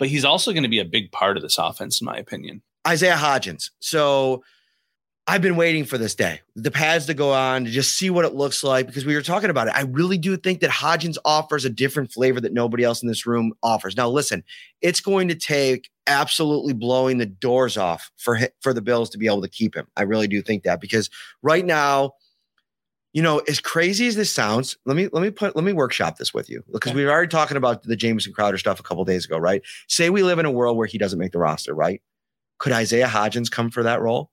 but 0.00 0.08
he's 0.08 0.24
also 0.24 0.52
going 0.52 0.64
to 0.64 0.68
be 0.68 0.80
a 0.80 0.84
big 0.84 1.12
part 1.12 1.36
of 1.36 1.42
this 1.42 1.58
offense, 1.58 2.00
in 2.00 2.06
my 2.06 2.16
opinion. 2.16 2.62
Isaiah 2.88 3.16
Hodgins. 3.16 3.70
So 3.80 4.42
I've 5.30 5.42
been 5.42 5.54
waiting 5.54 5.84
for 5.84 5.96
this 5.96 6.16
day, 6.16 6.40
the 6.56 6.72
pads 6.72 7.06
to 7.06 7.14
go 7.14 7.32
on 7.32 7.64
to 7.64 7.70
just 7.70 7.96
see 7.96 8.10
what 8.10 8.24
it 8.24 8.34
looks 8.34 8.64
like 8.64 8.88
because 8.88 9.04
we 9.04 9.14
were 9.14 9.22
talking 9.22 9.48
about 9.48 9.68
it. 9.68 9.74
I 9.76 9.82
really 9.82 10.18
do 10.18 10.36
think 10.36 10.58
that 10.58 10.70
Hodgins 10.70 11.18
offers 11.24 11.64
a 11.64 11.70
different 11.70 12.10
flavor 12.10 12.40
that 12.40 12.52
nobody 12.52 12.82
else 12.82 13.00
in 13.00 13.06
this 13.06 13.26
room 13.26 13.52
offers. 13.62 13.96
Now, 13.96 14.08
listen, 14.08 14.42
it's 14.80 15.00
going 15.00 15.28
to 15.28 15.36
take 15.36 15.88
absolutely 16.08 16.72
blowing 16.72 17.18
the 17.18 17.26
doors 17.26 17.76
off 17.76 18.10
for 18.16 18.40
for 18.60 18.74
the 18.74 18.82
Bills 18.82 19.08
to 19.10 19.18
be 19.18 19.26
able 19.26 19.42
to 19.42 19.48
keep 19.48 19.76
him. 19.76 19.86
I 19.96 20.02
really 20.02 20.26
do 20.26 20.42
think 20.42 20.64
that 20.64 20.80
because 20.80 21.08
right 21.42 21.64
now, 21.64 22.14
you 23.12 23.22
know, 23.22 23.38
as 23.48 23.60
crazy 23.60 24.08
as 24.08 24.16
this 24.16 24.32
sounds, 24.32 24.78
let 24.84 24.96
me 24.96 25.06
let 25.12 25.22
me 25.22 25.30
put 25.30 25.54
let 25.54 25.64
me 25.64 25.72
workshop 25.72 26.16
this 26.16 26.34
with 26.34 26.50
you 26.50 26.64
because 26.72 26.92
we 26.92 27.04
were 27.04 27.12
already 27.12 27.28
talking 27.28 27.56
about 27.56 27.84
the 27.84 27.94
Jameson 27.94 28.32
Crowder 28.32 28.58
stuff 28.58 28.80
a 28.80 28.82
couple 28.82 29.04
days 29.04 29.26
ago, 29.26 29.38
right? 29.38 29.62
Say 29.86 30.10
we 30.10 30.24
live 30.24 30.40
in 30.40 30.44
a 30.44 30.50
world 30.50 30.76
where 30.76 30.88
he 30.88 30.98
doesn't 30.98 31.20
make 31.20 31.30
the 31.30 31.38
roster, 31.38 31.72
right? 31.72 32.02
Could 32.58 32.72
Isaiah 32.72 33.06
Hodgins 33.06 33.48
come 33.48 33.70
for 33.70 33.84
that 33.84 34.02
role? 34.02 34.32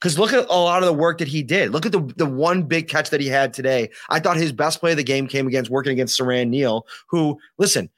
Because 0.00 0.18
look 0.18 0.32
at 0.32 0.46
a 0.48 0.52
lot 0.52 0.82
of 0.82 0.86
the 0.86 0.92
work 0.92 1.18
that 1.18 1.28
he 1.28 1.42
did. 1.42 1.72
Look 1.72 1.84
at 1.84 1.92
the, 1.92 2.00
the 2.16 2.26
one 2.26 2.62
big 2.62 2.88
catch 2.88 3.10
that 3.10 3.20
he 3.20 3.26
had 3.26 3.52
today. 3.52 3.90
I 4.08 4.20
thought 4.20 4.36
his 4.36 4.52
best 4.52 4.78
play 4.78 4.92
of 4.92 4.96
the 4.96 5.02
game 5.02 5.26
came 5.26 5.48
against 5.48 5.70
working 5.70 5.92
against 5.92 6.18
Siran 6.18 6.48
Neal, 6.48 6.86
who, 7.08 7.38
listen, 7.58 7.90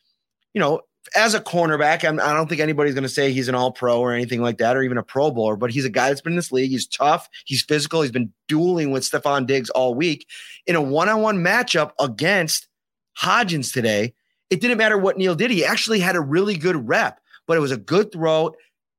you 0.54 0.60
know, 0.60 0.80
as 1.16 1.34
a 1.34 1.40
cornerback, 1.40 2.06
I'm, 2.06 2.20
I 2.20 2.32
don't 2.32 2.48
think 2.48 2.60
anybody's 2.60 2.94
going 2.94 3.02
to 3.02 3.08
say 3.08 3.32
he's 3.32 3.48
an 3.48 3.54
all 3.54 3.72
pro 3.72 4.00
or 4.00 4.12
anything 4.12 4.42
like 4.42 4.58
that, 4.58 4.76
or 4.76 4.82
even 4.82 4.98
a 4.98 5.02
pro 5.02 5.30
bowler, 5.30 5.56
but 5.56 5.70
he's 5.70 5.84
a 5.84 5.90
guy 5.90 6.08
that's 6.08 6.20
been 6.20 6.34
in 6.34 6.36
this 6.36 6.52
league. 6.52 6.70
He's 6.70 6.86
tough. 6.86 7.28
He's 7.44 7.62
physical. 7.62 8.02
He's 8.02 8.10
been 8.10 8.32
dueling 8.48 8.90
with 8.90 9.02
Stefon 9.02 9.46
Diggs 9.46 9.70
all 9.70 9.94
week 9.94 10.26
in 10.66 10.76
a 10.76 10.82
one 10.82 11.08
on 11.08 11.20
one 11.20 11.38
matchup 11.38 11.92
against 11.98 12.68
Hodgins 13.18 13.72
today. 13.72 14.14
It 14.50 14.60
didn't 14.60 14.78
matter 14.78 14.98
what 14.98 15.18
Neal 15.18 15.34
did. 15.34 15.50
He 15.50 15.64
actually 15.64 16.00
had 16.00 16.16
a 16.16 16.20
really 16.20 16.56
good 16.56 16.88
rep, 16.88 17.20
but 17.46 17.56
it 17.56 17.60
was 17.60 17.72
a 17.72 17.76
good 17.76 18.12
throw. 18.12 18.52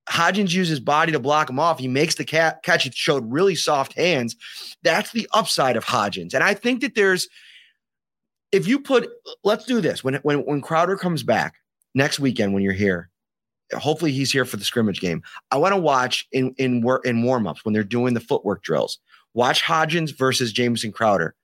Hodgins 0.10 0.54
used 0.54 0.70
his 0.70 0.80
body 0.80 1.12
to 1.12 1.20
block 1.20 1.50
him 1.50 1.60
off. 1.60 1.80
He 1.80 1.88
makes 1.88 2.16
the 2.16 2.26
ca- 2.26 2.56
catch. 2.64 2.86
It 2.86 2.94
showed 2.96 3.32
really 3.32 3.56
soft 3.56 3.94
hands. 3.94 4.36
That's 4.84 5.12
the 5.12 5.28
upside 5.34 5.78
of 5.78 5.86
Hodgins. 5.86 6.34
And 6.34 6.44
I 6.44 6.54
think 6.54 6.82
that 6.82 6.96
there's, 6.96 7.28
if 8.52 8.68
you 8.68 8.80
put, 8.80 9.10
let's 9.44 9.66
do 9.66 9.80
this 9.80 10.04
when 10.04 10.16
when 10.16 10.40
when 10.40 10.62
Crowder 10.62 10.98
comes 10.98 11.24
back 11.24 11.56
next 11.94 12.20
weekend 12.20 12.54
when 12.54 12.64
you're 12.64 12.74
here, 12.74 13.10
hopefully 13.74 14.12
he's 14.12 14.32
here 14.32 14.46
for 14.46 14.58
the 14.58 14.66
scrimmage 14.66 15.00
game. 15.00 15.22
I 15.52 15.58
want 15.58 15.74
to 15.74 15.80
watch 15.80 16.28
in 16.32 16.54
in 16.58 16.78
in 17.06 17.24
warmups 17.24 17.64
when 17.64 17.74
they're 17.74 17.84
doing 17.84 18.14
the 18.14 18.20
footwork 18.20 18.64
drills. 18.64 19.00
Watch 19.34 19.64
Hodgins 19.64 20.16
versus 20.18 20.52
Jameson 20.52 20.92
Crowder. 20.92 21.36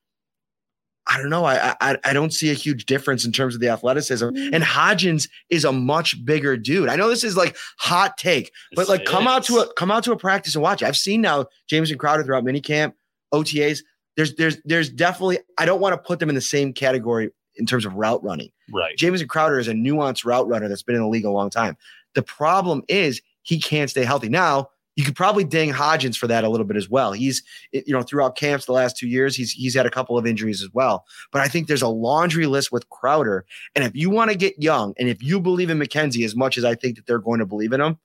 I 1.09 1.17
don't 1.17 1.29
know. 1.29 1.45
I, 1.45 1.75
I 1.79 1.97
I 2.03 2.13
don't 2.13 2.33
see 2.33 2.51
a 2.51 2.53
huge 2.53 2.85
difference 2.85 3.25
in 3.25 3.31
terms 3.31 3.55
of 3.55 3.61
the 3.61 3.69
athleticism. 3.69 4.25
Mm. 4.25 4.53
And 4.53 4.63
Hodgins 4.63 5.29
is 5.49 5.63
a 5.63 5.71
much 5.71 6.23
bigger 6.25 6.57
dude. 6.57 6.89
I 6.89 6.95
know 6.95 7.09
this 7.09 7.23
is 7.23 7.37
like 7.37 7.55
hot 7.77 8.17
take, 8.17 8.51
but 8.75 8.83
This 8.83 8.89
like 8.89 9.05
come 9.05 9.27
out 9.27 9.43
to 9.45 9.59
a 9.59 9.73
come 9.73 9.91
out 9.91 10.03
to 10.03 10.11
a 10.11 10.17
practice 10.17 10.55
and 10.55 10.61
watch. 10.61 10.83
I've 10.83 10.97
seen 10.97 11.21
now 11.21 11.45
Jameson 11.67 11.97
Crowder 11.97 12.23
throughout 12.23 12.43
minicamp, 12.43 12.93
OTAs. 13.33 13.79
There's 14.15 14.35
there's 14.35 14.57
there's 14.65 14.89
definitely 14.89 15.39
I 15.57 15.65
don't 15.65 15.79
want 15.79 15.93
to 15.93 15.97
put 15.97 16.19
them 16.19 16.29
in 16.29 16.35
the 16.35 16.41
same 16.41 16.73
category 16.73 17.29
in 17.55 17.65
terms 17.65 17.85
of 17.85 17.93
route 17.93 18.23
running. 18.23 18.51
Right. 18.73 18.97
Jameson 18.97 19.27
Crowder 19.27 19.59
is 19.59 19.67
a 19.67 19.73
nuanced 19.73 20.25
route 20.25 20.47
runner 20.47 20.67
that's 20.67 20.83
been 20.83 20.95
in 20.95 21.01
the 21.01 21.07
league 21.07 21.25
a 21.25 21.31
long 21.31 21.49
time. 21.49 21.77
The 22.15 22.23
problem 22.23 22.83
is 22.87 23.21
he 23.43 23.59
can't 23.59 23.89
stay 23.89 24.03
healthy. 24.03 24.29
Now, 24.29 24.69
you 24.97 25.05
could 25.05 25.15
probably 25.15 25.43
ding 25.43 25.71
Hodgins 25.71 26.17
for 26.17 26.25
that 26.27 26.43
a 26.43 26.49
little 26.49 26.65
bit 26.65 26.75
as 26.75 26.89
well. 26.89 27.13
He's, 27.13 27.43
you 27.71 27.93
know, 27.93 28.01
throughout 28.01 28.35
camps 28.35 28.65
the 28.65 28.73
last 28.73 28.97
two 28.97 29.07
years, 29.07 29.35
he's 29.35 29.51
he's 29.51 29.75
had 29.75 29.85
a 29.85 29.91
couple 29.91 30.17
of 30.17 30.25
injuries 30.25 30.61
as 30.61 30.69
well. 30.73 31.05
But 31.31 31.41
I 31.41 31.47
think 31.47 31.67
there's 31.67 31.83
a 31.83 31.87
laundry 31.87 32.47
list 32.47 32.71
with 32.71 32.89
Crowder. 32.89 33.45
And 33.75 33.85
if 33.85 33.95
you 33.95 34.09
want 34.09 34.31
to 34.31 34.37
get 34.37 34.61
young, 34.61 34.95
and 34.97 35.07
if 35.07 35.21
you 35.21 35.39
believe 35.39 35.69
in 35.69 35.77
McKenzie 35.77 36.25
as 36.25 36.35
much 36.35 36.57
as 36.57 36.65
I 36.65 36.73
think 36.73 36.95
that 36.95 37.05
they're 37.05 37.19
going 37.19 37.39
to 37.39 37.45
believe 37.45 37.73
in 37.73 37.79
him, 37.79 37.99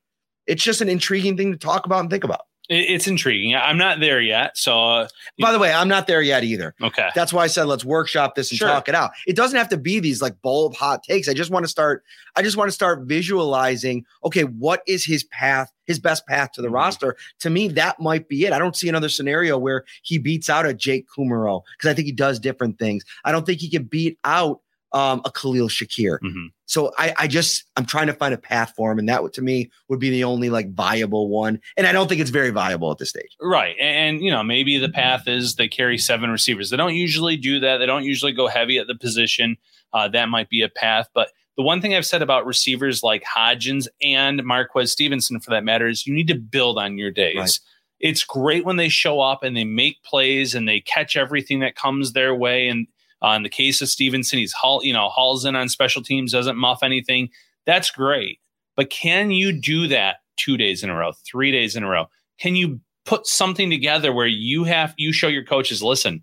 it's 0.47 0.63
just 0.63 0.83
an 0.83 0.91
intriguing 0.91 1.37
thing 1.37 1.51
to 1.51 1.59
talk 1.59 1.87
about 1.87 2.01
and 2.01 2.11
think 2.11 2.25
about. 2.25 2.43
It- 2.73 2.91
it's 2.91 3.07
intriguing. 3.07 3.55
I'm 3.55 3.77
not 3.77 4.01
there 4.01 4.21
yet. 4.21 4.57
So, 4.57 4.73
uh, 4.83 5.09
By 5.39 5.53
the 5.53 5.59
way, 5.59 5.73
I'm 5.73 5.89
not 5.89 6.07
there 6.07 6.23
yet 6.23 6.43
either. 6.45 6.75
okay. 6.83 7.11
That's 7.15 7.33
why 7.33 7.45
I 7.45 7.47
said 7.49 7.65
let's 7.65 7.85
workshop 7.85 8.35
this 8.35 8.51
and 8.51 8.59
Sure. 8.59 8.69
talk 8.69 8.89
it 8.89 8.95
out. 8.95 9.11
It 9.27 9.37
doesn't 9.37 9.57
have 9.59 9.69
to 9.71 9.77
be 9.77 10.01
these 10.01 10.23
like 10.23 10.41
bold 10.43 10.75
hot 10.77 11.03
takes. 11.03 11.29
I 11.29 11.35
just 11.35 11.51
want 11.51 11.65
to 11.65 11.69
start. 11.69 12.03
I 12.35 12.43
just 12.43 12.57
want 12.57 12.69
to 12.69 12.73
start 12.73 13.01
visualizing. 13.03 14.05
Okay, 14.25 14.45
what 14.45 14.83
is 14.87 15.05
his 15.05 15.25
path? 15.25 15.71
His 15.87 15.99
best 15.99 16.27
path 16.27 16.53
to 16.53 16.63
the 16.63 16.69
Mhm. 16.69 16.75
roster. 16.75 17.17
To 17.41 17.51
me, 17.51 17.69
that 17.69 18.01
might 18.01 18.29
be 18.29 18.45
it. 18.47 18.53
I 18.53 18.59
don't 18.59 18.77
see 18.77 18.89
another 18.89 19.09
scenario 19.09 19.59
where 19.59 19.85
he 20.03 20.17
beats 20.17 20.49
out 20.49 20.65
a 20.65 20.73
Jake 20.73 21.07
Kumerow 21.17 21.63
because 21.77 21.91
I 21.91 21.95
think 21.95 22.07
he 22.07 22.13
does 22.13 22.39
different 22.39 22.79
things. 22.79 23.05
I 23.25 23.33
don't 23.33 23.45
think 23.45 23.61
he 23.61 23.69
can 23.69 23.83
beat 23.85 24.19
out 24.25 24.61
um, 24.93 25.23
a 25.25 25.31
Khalil 25.31 25.69
Shakir. 25.69 26.19
Mhm. 26.21 26.49
So 26.67 26.93
I, 26.99 27.15
I 27.19 27.27
just 27.27 27.65
I'm 27.77 27.85
trying 27.85 28.07
to 28.07 28.13
find 28.13 28.33
a 28.33 28.39
path 28.39 28.73
for 28.77 28.91
him, 28.91 28.99
and 28.99 29.09
that 29.09 29.33
to 29.35 29.43
me 29.43 29.71
would 29.89 29.99
be 29.99 30.11
the 30.11 30.25
only 30.25 30.51
like 30.51 30.73
viable 30.75 31.29
one. 31.29 31.61
And 31.77 31.87
I 31.87 31.93
don't 31.93 32.09
think 32.09 32.21
it's 32.21 32.31
very 32.31 32.51
viable 32.51 32.91
at 32.91 32.99
this 32.99 33.11
stage. 33.11 33.37
Right. 33.41 33.77
And, 33.81 34.23
you 34.23 34.31
know, 34.31 34.43
maybe 34.43 34.79
the 34.79 34.89
path 34.89 35.29
is 35.29 35.57
they 35.57 35.69
carry 35.69 35.99
seven 35.99 36.31
receivers. 36.31 36.71
They 36.71 36.77
don't 36.77 36.95
usually 36.95 37.37
do 37.37 37.61
that. 37.61 37.79
They 37.79 37.87
don't 37.87 38.05
usually 38.05 38.33
go 38.33 38.49
heavy 38.49 38.79
at 38.79 38.87
the 38.87 38.95
position. 38.95 39.57
Uh, 39.93 40.09
that 40.09 40.29
might 40.29 40.49
be 40.49 40.63
a 40.63 40.69
path. 40.69 41.09
But 41.15 41.29
the 41.57 41.63
one 41.63 41.83
thing 41.83 41.95
I've 41.95 42.07
said 42.07 42.23
about 42.23 42.47
receivers 42.47 43.03
like 43.03 43.23
Hodgins 43.25 43.87
and 44.03 44.43
Marquez 44.45 44.91
Stevenson, 44.91 45.41
for 45.41 45.51
that 45.51 45.65
matter, 45.65 45.87
is 45.87 46.07
you 46.07 46.15
need 46.15 46.29
to 46.29 46.35
build 46.35 46.79
on 46.79 46.97
your 46.97 47.11
days. 47.11 47.37
Right. 47.37 47.59
It's 48.01 48.25
great 48.25 48.65
when 48.65 48.77
they 48.77 48.89
show 48.89 49.21
up 49.21 49.43
and 49.43 49.55
they 49.57 49.65
make 49.65 50.03
plays 50.03 50.55
and 50.55 50.67
they 50.67 50.81
catch 50.81 51.17
everything 51.17 51.61
that 51.61 51.77
comes 51.77 52.15
their 52.15 52.35
way. 52.35 52.69
And 52.69 52.87
uh, 53.25 53.31
in 53.31 53.43
the 53.43 53.49
case 53.49 53.81
of 53.81 53.89
Stevenson, 53.89 54.39
he's 54.39 54.53
haul, 54.53 54.85
you 54.85 54.93
know, 54.93 55.09
hauls 55.09 55.45
in 55.45 55.57
on 55.57 55.69
special 55.69 56.03
teams, 56.03 56.33
doesn't 56.33 56.57
muff 56.57 56.83
anything. 56.83 57.29
That's 57.67 57.91
great. 57.91 58.39
But 58.77 58.91
can 58.91 59.31
you 59.31 59.53
do 59.53 59.87
that 59.89 60.17
two 60.37 60.57
days 60.57 60.83
in 60.83 60.91
a 60.91 60.95
row, 60.95 61.13
three 61.27 61.53
days 61.53 61.77
in 61.77 61.83
a 61.83 61.89
row? 61.89 62.07
Can 62.39 62.57
you 62.57 62.81
put 63.05 63.27
something 63.27 63.71
together 63.71 64.13
where 64.13 64.27
you 64.27 64.65
have 64.65 64.95
you 64.97 65.13
show 65.13 65.29
your 65.29 65.45
coaches, 65.45 65.83
listen, 65.83 66.23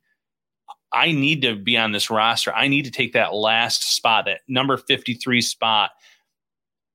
I 0.91 1.11
need 1.11 1.41
to 1.43 1.55
be 1.55 1.77
on 1.77 1.91
this 1.91 2.09
roster. 2.09 2.53
I 2.53 2.67
need 2.67 2.85
to 2.85 2.91
take 2.91 3.13
that 3.13 3.33
last 3.33 3.95
spot, 3.95 4.25
that 4.25 4.41
number 4.47 4.77
53 4.77 5.41
spot. 5.41 5.91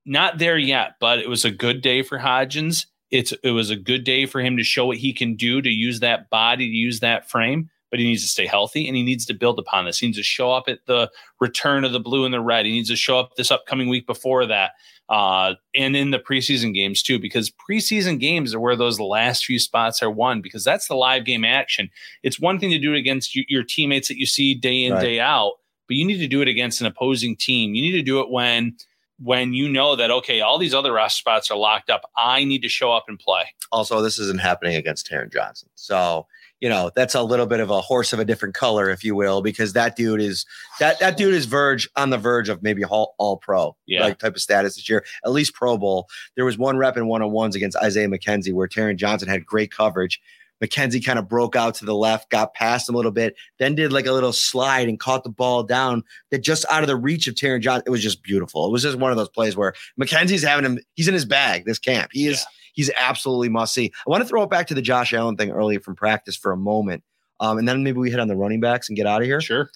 Not 0.04 0.38
there 0.38 0.58
yet, 0.58 0.94
but 1.00 1.20
it 1.20 1.28
was 1.28 1.44
a 1.44 1.50
good 1.50 1.80
day 1.80 2.02
for 2.02 2.18
Hodgins. 2.18 2.86
It's 3.10 3.32
it 3.44 3.50
was 3.50 3.70
a 3.70 3.76
good 3.76 4.04
day 4.04 4.26
for 4.26 4.40
him 4.40 4.56
to 4.56 4.64
show 4.64 4.86
what 4.86 4.96
he 4.96 5.12
can 5.12 5.36
do 5.36 5.62
to 5.62 5.70
use 5.70 6.00
that 6.00 6.28
body, 6.30 6.66
to 6.66 6.74
use 6.74 7.00
that 7.00 7.30
frame, 7.30 7.70
but 7.94 8.00
he 8.00 8.06
needs 8.08 8.22
to 8.22 8.28
stay 8.28 8.44
healthy 8.44 8.88
and 8.88 8.96
he 8.96 9.04
needs 9.04 9.24
to 9.24 9.32
build 9.34 9.56
upon 9.56 9.84
this. 9.84 10.00
He 10.00 10.06
needs 10.06 10.18
to 10.18 10.24
show 10.24 10.50
up 10.50 10.64
at 10.66 10.80
the 10.86 11.08
return 11.38 11.84
of 11.84 11.92
the 11.92 12.00
blue 12.00 12.24
and 12.24 12.34
the 12.34 12.40
red. 12.40 12.66
He 12.66 12.72
needs 12.72 12.88
to 12.88 12.96
show 12.96 13.20
up 13.20 13.36
this 13.36 13.52
upcoming 13.52 13.88
week 13.88 14.04
before 14.04 14.44
that. 14.46 14.72
Uh, 15.08 15.54
and 15.76 15.94
in 15.94 16.10
the 16.10 16.18
preseason 16.18 16.74
games 16.74 17.04
too, 17.04 17.20
because 17.20 17.52
preseason 17.70 18.18
games 18.18 18.52
are 18.52 18.58
where 18.58 18.74
those 18.74 18.98
last 18.98 19.44
few 19.44 19.60
spots 19.60 20.02
are 20.02 20.10
won 20.10 20.40
because 20.40 20.64
that's 20.64 20.88
the 20.88 20.96
live 20.96 21.24
game 21.24 21.44
action. 21.44 21.88
It's 22.24 22.40
one 22.40 22.58
thing 22.58 22.70
to 22.70 22.80
do 22.80 22.94
it 22.94 22.98
against 22.98 23.36
you, 23.36 23.44
your 23.46 23.62
teammates 23.62 24.08
that 24.08 24.16
you 24.18 24.26
see 24.26 24.56
day 24.56 24.82
in, 24.82 24.94
Right. 24.94 25.00
day 25.00 25.20
out, 25.20 25.52
but 25.86 25.96
you 25.96 26.04
need 26.04 26.18
to 26.18 26.26
do 26.26 26.40
it 26.42 26.48
against 26.48 26.80
an 26.80 26.88
opposing 26.88 27.36
team. 27.36 27.76
You 27.76 27.82
need 27.82 27.92
to 27.92 28.02
do 28.02 28.18
it 28.18 28.28
when 28.28 28.76
when 29.20 29.54
you 29.54 29.68
know 29.68 29.94
that 29.94 30.10
okay, 30.10 30.40
all 30.40 30.58
these 30.58 30.74
other 30.74 30.92
roster 30.92 31.20
spots 31.20 31.48
are 31.48 31.56
locked 31.56 31.90
up. 31.90 32.10
I 32.16 32.42
need 32.42 32.62
to 32.62 32.68
show 32.68 32.90
up 32.92 33.04
and 33.06 33.16
play. 33.16 33.44
Also, 33.70 34.02
this 34.02 34.18
isn't 34.18 34.40
happening 34.40 34.74
against 34.74 35.08
Taron 35.08 35.32
Johnson. 35.32 35.68
So, 35.76 36.26
you 36.64 36.70
know, 36.70 36.90
that's 36.96 37.14
a 37.14 37.22
little 37.22 37.44
bit 37.44 37.60
of 37.60 37.68
a 37.68 37.82
horse 37.82 38.14
of 38.14 38.18
a 38.20 38.24
different 38.24 38.54
color, 38.54 38.88
if 38.88 39.04
you 39.04 39.14
will, 39.14 39.42
because 39.42 39.74
that 39.74 39.96
dude 39.96 40.22
is 40.22 40.46
that 40.80 40.98
that 40.98 41.18
dude 41.18 41.34
is 41.34 41.44
verge 41.44 41.90
on 41.94 42.08
the 42.08 42.16
verge 42.16 42.48
of 42.48 42.62
maybe 42.62 42.82
all, 42.82 43.14
all 43.18 43.36
pro 43.36 43.76
Yeah. 43.84 44.00
like 44.00 44.18
type 44.18 44.34
of 44.34 44.40
status 44.40 44.76
this 44.76 44.88
year, 44.88 45.04
at 45.26 45.32
least 45.32 45.52
Pro 45.52 45.76
Bowl. 45.76 46.08
There 46.36 46.44
was 46.46 46.56
one 46.56 46.78
rep 46.78 46.96
in 46.96 47.06
one 47.06 47.20
on 47.20 47.32
ones 47.32 47.54
against 47.54 47.76
Isaiah 47.76 48.08
McKenzie 48.08 48.54
where 48.54 48.66
Taron 48.66 48.96
Johnson 48.96 49.28
had 49.28 49.44
great 49.44 49.70
coverage. 49.72 50.22
McKenzie 50.64 51.04
kind 51.04 51.18
of 51.18 51.28
broke 51.28 51.54
out 51.54 51.74
to 51.74 51.84
the 51.84 51.94
left, 51.94 52.30
got 52.30 52.54
past 52.54 52.88
him 52.88 52.94
a 52.94 52.96
little 52.96 53.12
bit, 53.12 53.36
then 53.58 53.74
did 53.74 53.92
like 53.92 54.06
a 54.06 54.12
little 54.12 54.32
slide 54.32 54.88
and 54.88 54.98
caught 54.98 55.22
the 55.22 55.28
ball 55.28 55.64
down 55.64 56.02
that 56.30 56.38
just 56.38 56.64
out 56.70 56.82
of 56.82 56.86
the 56.86 56.96
reach 56.96 57.26
of 57.26 57.34
Taron 57.34 57.60
Johnson. 57.60 57.82
It 57.86 57.90
was 57.90 58.02
just 58.02 58.22
beautiful. 58.22 58.64
It 58.64 58.72
was 58.72 58.82
just 58.82 58.96
one 58.96 59.10
of 59.10 59.18
those 59.18 59.28
plays 59.28 59.54
where 59.54 59.74
McKenzie's 60.00 60.42
having 60.42 60.64
him, 60.64 60.78
he's 60.94 61.08
in 61.08 61.12
his 61.12 61.26
bag 61.26 61.66
this 61.66 61.78
camp. 61.78 62.08
He 62.14 62.26
is 62.26 62.46
he's 62.74 62.90
absolutely 62.96 63.48
must 63.48 63.72
see. 63.72 63.90
I 64.06 64.10
want 64.10 64.22
to 64.22 64.28
throw 64.28 64.42
it 64.42 64.50
back 64.50 64.66
to 64.66 64.74
the 64.74 64.82
Josh 64.82 65.14
Allen 65.14 65.36
thing 65.36 65.50
earlier 65.50 65.80
from 65.80 65.96
practice 65.96 66.36
for 66.36 66.52
a 66.52 66.56
moment. 66.56 67.02
Um, 67.40 67.58
and 67.58 67.66
then 67.66 67.82
maybe 67.82 67.98
we 67.98 68.10
hit 68.10 68.20
on 68.20 68.28
the 68.28 68.36
running 68.36 68.60
backs 68.60 68.88
and 68.88 68.96
get 68.96 69.06
out 69.06 69.22
of 69.22 69.26
here. 69.26 69.40
Sure. 69.40 69.70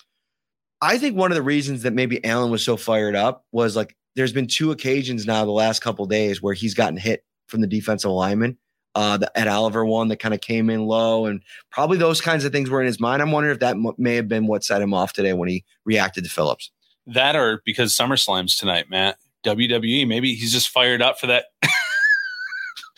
I 0.81 0.99
think 0.99 1.17
one 1.17 1.33
of 1.33 1.37
the 1.37 1.43
reasons 1.43 1.83
that 1.83 1.93
maybe 1.93 2.25
Allen 2.25 2.51
was 2.51 2.65
so 2.65 2.77
fired 2.77 3.17
up 3.17 3.45
was 3.51 3.75
like 3.75 3.97
there's 4.15 4.33
been 4.33 4.47
two 4.47 4.71
occasions 4.71 5.27
now 5.27 5.45
the 5.45 5.51
last 5.51 5.81
couple 5.81 6.07
days 6.07 6.41
where 6.41 6.55
he's 6.55 6.75
gotten 6.75 6.97
hit 6.97 7.25
from 7.49 7.61
the 7.61 7.67
defensive 7.67 8.11
lineman. 8.11 8.59
Uh, 8.95 9.17
the 9.17 9.39
Ed 9.39 9.49
Oliver 9.49 9.85
one 9.85 10.09
that 10.09 10.17
kind 10.17 10.35
of 10.35 10.41
came 10.41 10.71
in 10.71 10.87
low, 10.87 11.27
and 11.27 11.43
probably 11.71 11.99
those 11.99 12.21
kinds 12.21 12.45
of 12.45 12.51
things 12.51 12.69
were 12.69 12.81
in 12.81 12.87
his 12.87 12.99
mind. 12.99 13.23
I'm 13.23 13.31
wondering 13.31 13.55
if 13.55 13.61
that 13.61 13.77
m- 13.77 13.93
may 13.97 14.17
have 14.17 14.29
been 14.29 14.47
what 14.47 14.65
set 14.65 14.83
him 14.83 14.93
off 14.93 15.13
today 15.13 15.35
when 15.35 15.49
he 15.49 15.65
reacted 15.85 16.25
to 16.25 16.31
Phillips. 16.31 16.73
That 17.07 17.37
or 17.37 17.63
because 17.65 17.95
SummerSlam's 17.95 18.57
tonight, 18.57 18.91
Matt. 18.91 19.19
WWE, 19.45 20.07
maybe 20.09 20.35
he's 20.35 20.53
just 20.53 20.69
fired 20.69 21.01
up 21.01 21.21
for 21.21 21.29
that. 21.29 21.47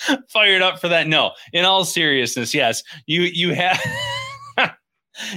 fired 0.28 0.62
up 0.62 0.80
for 0.80 0.88
that. 0.88 1.06
No, 1.06 1.32
in 1.52 1.64
all 1.64 1.84
seriousness, 1.84 2.54
yes, 2.54 2.82
you 3.06 3.22
you 3.22 3.54
have 3.54 3.80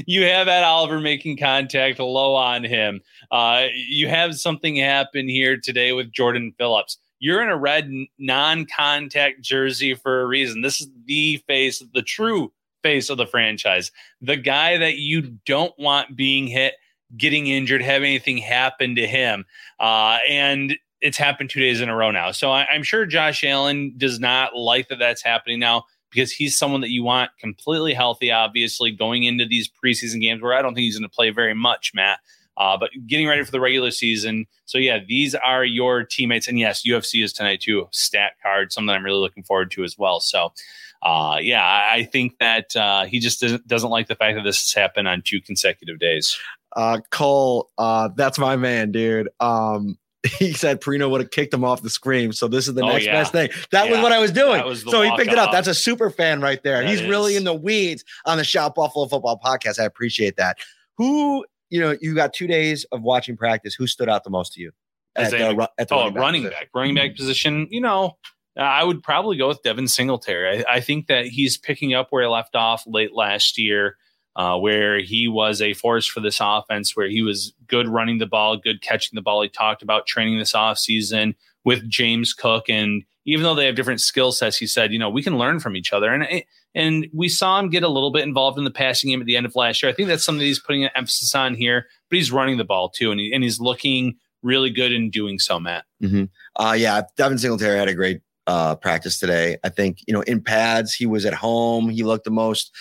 you 0.05 0.23
have 0.23 0.47
Ed 0.47 0.63
Oliver 0.63 0.99
making 0.99 1.37
contact 1.37 1.99
low 1.99 2.35
on 2.35 2.63
him. 2.63 3.01
Uh, 3.31 3.65
you 3.73 4.07
have 4.07 4.35
something 4.35 4.75
happen 4.75 5.27
here 5.27 5.57
today 5.57 5.93
with 5.93 6.11
Jordan 6.11 6.53
Phillips. 6.57 6.97
You're 7.19 7.41
in 7.41 7.49
a 7.49 7.57
red 7.57 7.89
non-contact 8.19 9.41
jersey 9.41 9.93
for 9.93 10.21
a 10.21 10.25
reason. 10.25 10.61
This 10.61 10.81
is 10.81 10.89
the 11.05 11.37
face, 11.47 11.81
the 11.93 12.01
true 12.01 12.51
face 12.81 13.09
of 13.09 13.17
the 13.17 13.25
franchise. 13.25 13.91
The 14.21 14.35
guy 14.35 14.77
that 14.77 14.97
you 14.97 15.21
don't 15.45 15.73
want 15.79 16.17
being 16.17 16.47
hit, 16.47 16.73
getting 17.15 17.47
injured, 17.47 17.81
have 17.81 18.03
anything 18.03 18.37
happen 18.37 18.95
to 18.95 19.07
him. 19.07 19.45
Uh, 19.79 20.17
and 20.27 20.77
it's 21.03 21.17
happened 21.17 21.49
two 21.49 21.59
days 21.59 21.81
in 21.81 21.89
a 21.89 21.95
row 21.95 22.11
now. 22.11 22.31
So 22.31 22.49
I, 22.49 22.65
I'm 22.65 22.81
sure 22.81 23.05
Josh 23.05 23.43
Allen 23.43 23.93
does 23.97 24.19
not 24.19 24.55
like 24.55 24.87
that 24.87 24.99
that's 24.99 25.21
happening 25.21 25.59
now 25.59 25.83
because 26.09 26.31
he's 26.31 26.57
someone 26.57 26.81
that 26.81 26.91
you 26.91 27.03
want 27.03 27.31
completely 27.39 27.93
healthy, 27.93 28.31
obviously, 28.31 28.89
going 28.91 29.23
into 29.23 29.45
these 29.45 29.69
preseason 29.69 30.21
games 30.21 30.41
where 30.41 30.53
I 30.53 30.61
don't 30.61 30.73
think 30.73 30.83
he's 30.83 30.97
going 30.97 31.09
to 31.09 31.13
play 31.13 31.29
very 31.29 31.53
much, 31.53 31.91
Matt. 31.93 32.19
Uh, 32.55 32.77
but 32.77 32.91
getting 33.07 33.27
ready 33.27 33.43
for 33.43 33.51
the 33.51 33.59
regular 33.59 33.91
season. 33.91 34.45
So, 34.65 34.77
yeah, 34.77 34.99
these 35.05 35.35
are 35.35 35.65
your 35.65 36.03
teammates. 36.03 36.47
And 36.47 36.59
yes, 36.59 36.83
UFC 36.87 37.23
is 37.23 37.33
tonight 37.33 37.61
too. 37.61 37.87
Stat 37.91 38.33
card, 38.41 38.71
something 38.71 38.93
I'm 38.93 39.03
really 39.03 39.19
looking 39.19 39.43
forward 39.43 39.71
to 39.71 39.83
as 39.83 39.97
well. 39.97 40.19
So, 40.19 40.53
uh, 41.01 41.39
yeah, 41.41 41.63
I, 41.63 41.95
I 41.95 42.03
think 42.03 42.37
that 42.37 42.75
uh, 42.75 43.05
he 43.05 43.19
just 43.19 43.41
doesn't, 43.41 43.67
doesn't 43.67 43.89
like 43.89 44.07
the 44.07 44.15
fact 44.15 44.37
that 44.37 44.43
this 44.43 44.61
has 44.61 44.79
happened 44.79 45.07
on 45.07 45.23
two 45.23 45.41
consecutive 45.41 45.99
days. 45.99 46.37
Uh, 46.75 46.99
Cole, 47.09 47.71
uh, 47.77 48.09
that's 48.15 48.37
my 48.37 48.55
man, 48.55 48.91
dude. 48.91 49.29
Um, 49.39 49.97
he 50.39 50.53
said 50.53 50.79
Parrino 50.81 51.09
would 51.09 51.21
have 51.21 51.31
kicked 51.31 51.53
him 51.53 51.63
off 51.65 51.81
the 51.81 51.89
screen. 51.89 52.31
So 52.31 52.47
this 52.47 52.67
is 52.67 52.73
the 52.75 52.83
Oh, 52.83 52.87
next 52.87 53.05
yeah. 53.05 53.13
best 53.13 53.31
thing. 53.31 53.49
That 53.71 53.89
was 53.89 53.99
what 53.99 54.11
I 54.11 54.19
was 54.19 54.31
doing. 54.31 54.63
Was 54.65 54.81
so 54.81 55.01
he 55.01 55.11
picked 55.17 55.31
it 55.31 55.37
up. 55.37 55.51
That's 55.51 55.67
a 55.67 55.73
super 55.73 56.09
fan 56.09 56.39
right 56.41 56.61
there. 56.63 56.81
That 56.81 56.89
He's 56.89 57.03
really 57.03 57.35
in 57.35 57.43
the 57.43 57.53
weeds 57.53 58.03
on 58.25 58.37
the 58.37 58.43
Shout 58.43 58.75
Buffalo 58.75 59.05
Football 59.07 59.39
Podcast. 59.43 59.79
I 59.79 59.83
appreciate 59.83 60.37
that. 60.37 60.57
Who, 60.97 61.45
you 61.69 61.79
know, 61.81 61.97
you 62.01 62.15
got 62.15 62.33
two 62.33 62.47
days 62.47 62.85
of 62.91 63.01
watching 63.01 63.35
practice. 63.35 63.73
Who 63.73 63.85
stood 63.87 64.07
out 64.09 64.23
the 64.23 64.29
most 64.29 64.53
to 64.53 64.61
you? 64.61 64.71
At 65.15 65.27
Isaiah 65.27 65.53
the, 65.55 65.69
at 65.77 65.89
the 65.89 65.95
Oh, 65.95 66.09
running 66.11 66.13
back 66.13 66.21
running 66.21 66.43
back, 66.49 66.69
running 66.73 66.95
back 66.95 67.15
position. 67.15 67.67
You 67.69 67.81
know, 67.81 68.17
I 68.57 68.83
would 68.83 69.03
probably 69.03 69.37
go 69.37 69.47
with 69.49 69.61
Devin 69.63 69.87
Singletary. 69.87 70.63
I, 70.65 70.75
I 70.75 70.79
think 70.79 71.07
that 71.07 71.25
he's 71.25 71.57
picking 71.57 71.93
up 71.93 72.07
where 72.11 72.23
he 72.23 72.29
left 72.29 72.55
off 72.55 72.83
late 72.87 73.13
last 73.13 73.57
year, 73.57 73.97
uh, 74.35 74.57
where 74.57 74.99
he 74.99 75.27
was 75.27 75.61
a 75.61 75.73
force 75.73 76.05
for 76.05 76.19
this 76.19 76.39
offense, 76.41 76.95
where 76.95 77.07
he 77.07 77.21
was 77.21 77.53
good 77.67 77.87
running 77.87 78.17
the 78.17 78.25
ball, 78.25 78.57
good 78.57 78.81
catching 78.81 79.15
the 79.15 79.21
ball. 79.21 79.41
He 79.41 79.49
talked 79.49 79.83
about 79.83 80.07
training 80.07 80.39
this 80.39 80.53
offseason 80.53 81.35
with 81.63 81.87
James 81.89 82.33
Cook. 82.33 82.69
And 82.69 83.03
even 83.25 83.43
though 83.43 83.55
they 83.55 83.65
have 83.65 83.75
different 83.75 84.01
skill 84.01 84.31
sets, 84.31 84.57
he 84.57 84.67
said, 84.67 84.91
you 84.91 84.99
know, 84.99 85.09
we 85.09 85.23
can 85.23 85.37
learn 85.37 85.59
from 85.59 85.75
each 85.75 85.93
other. 85.93 86.11
And 86.11 86.43
and 86.75 87.07
we 87.13 87.29
saw 87.29 87.59
him 87.59 87.69
get 87.69 87.83
a 87.83 87.87
little 87.87 88.11
bit 88.11 88.23
involved 88.23 88.57
in 88.57 88.63
the 88.63 88.71
passing 88.71 89.11
game 89.11 89.21
at 89.21 89.27
the 89.27 89.37
end 89.37 89.45
of 89.45 89.55
last 89.55 89.83
year. 89.83 89.91
I 89.91 89.95
think 89.95 90.07
that's 90.07 90.25
something 90.25 90.45
he's 90.45 90.59
putting 90.59 90.83
an 90.83 90.89
emphasis 90.95 91.35
on 91.35 91.53
here, 91.55 91.87
but 92.09 92.17
he's 92.17 92.31
running 92.31 92.57
the 92.57 92.63
ball 92.63 92.89
too, 92.89 93.11
and, 93.11 93.19
he, 93.19 93.31
and 93.31 93.43
he's 93.43 93.59
looking 93.59 94.15
really 94.41 94.71
good 94.71 94.91
in 94.91 95.09
doing 95.11 95.37
so, 95.37 95.59
Matt. 95.59 95.85
Mm-hmm. 96.01 96.23
Uh, 96.55 96.73
yeah, 96.73 97.03
Devin 97.15 97.37
Singletary 97.37 97.77
had 97.77 97.89
a 97.89 97.93
great 97.93 98.21
uh, 98.47 98.75
practice 98.75 99.19
today. 99.19 99.57
I 99.63 99.69
think 99.69 99.99
you 100.07 100.13
know 100.13 100.21
in 100.21 100.41
pads 100.41 100.93
he 100.93 101.05
was 101.05 101.25
at 101.25 101.33
home. 101.33 101.89
He 101.89 102.03
looked 102.03 102.25
the 102.25 102.31
most. 102.31 102.71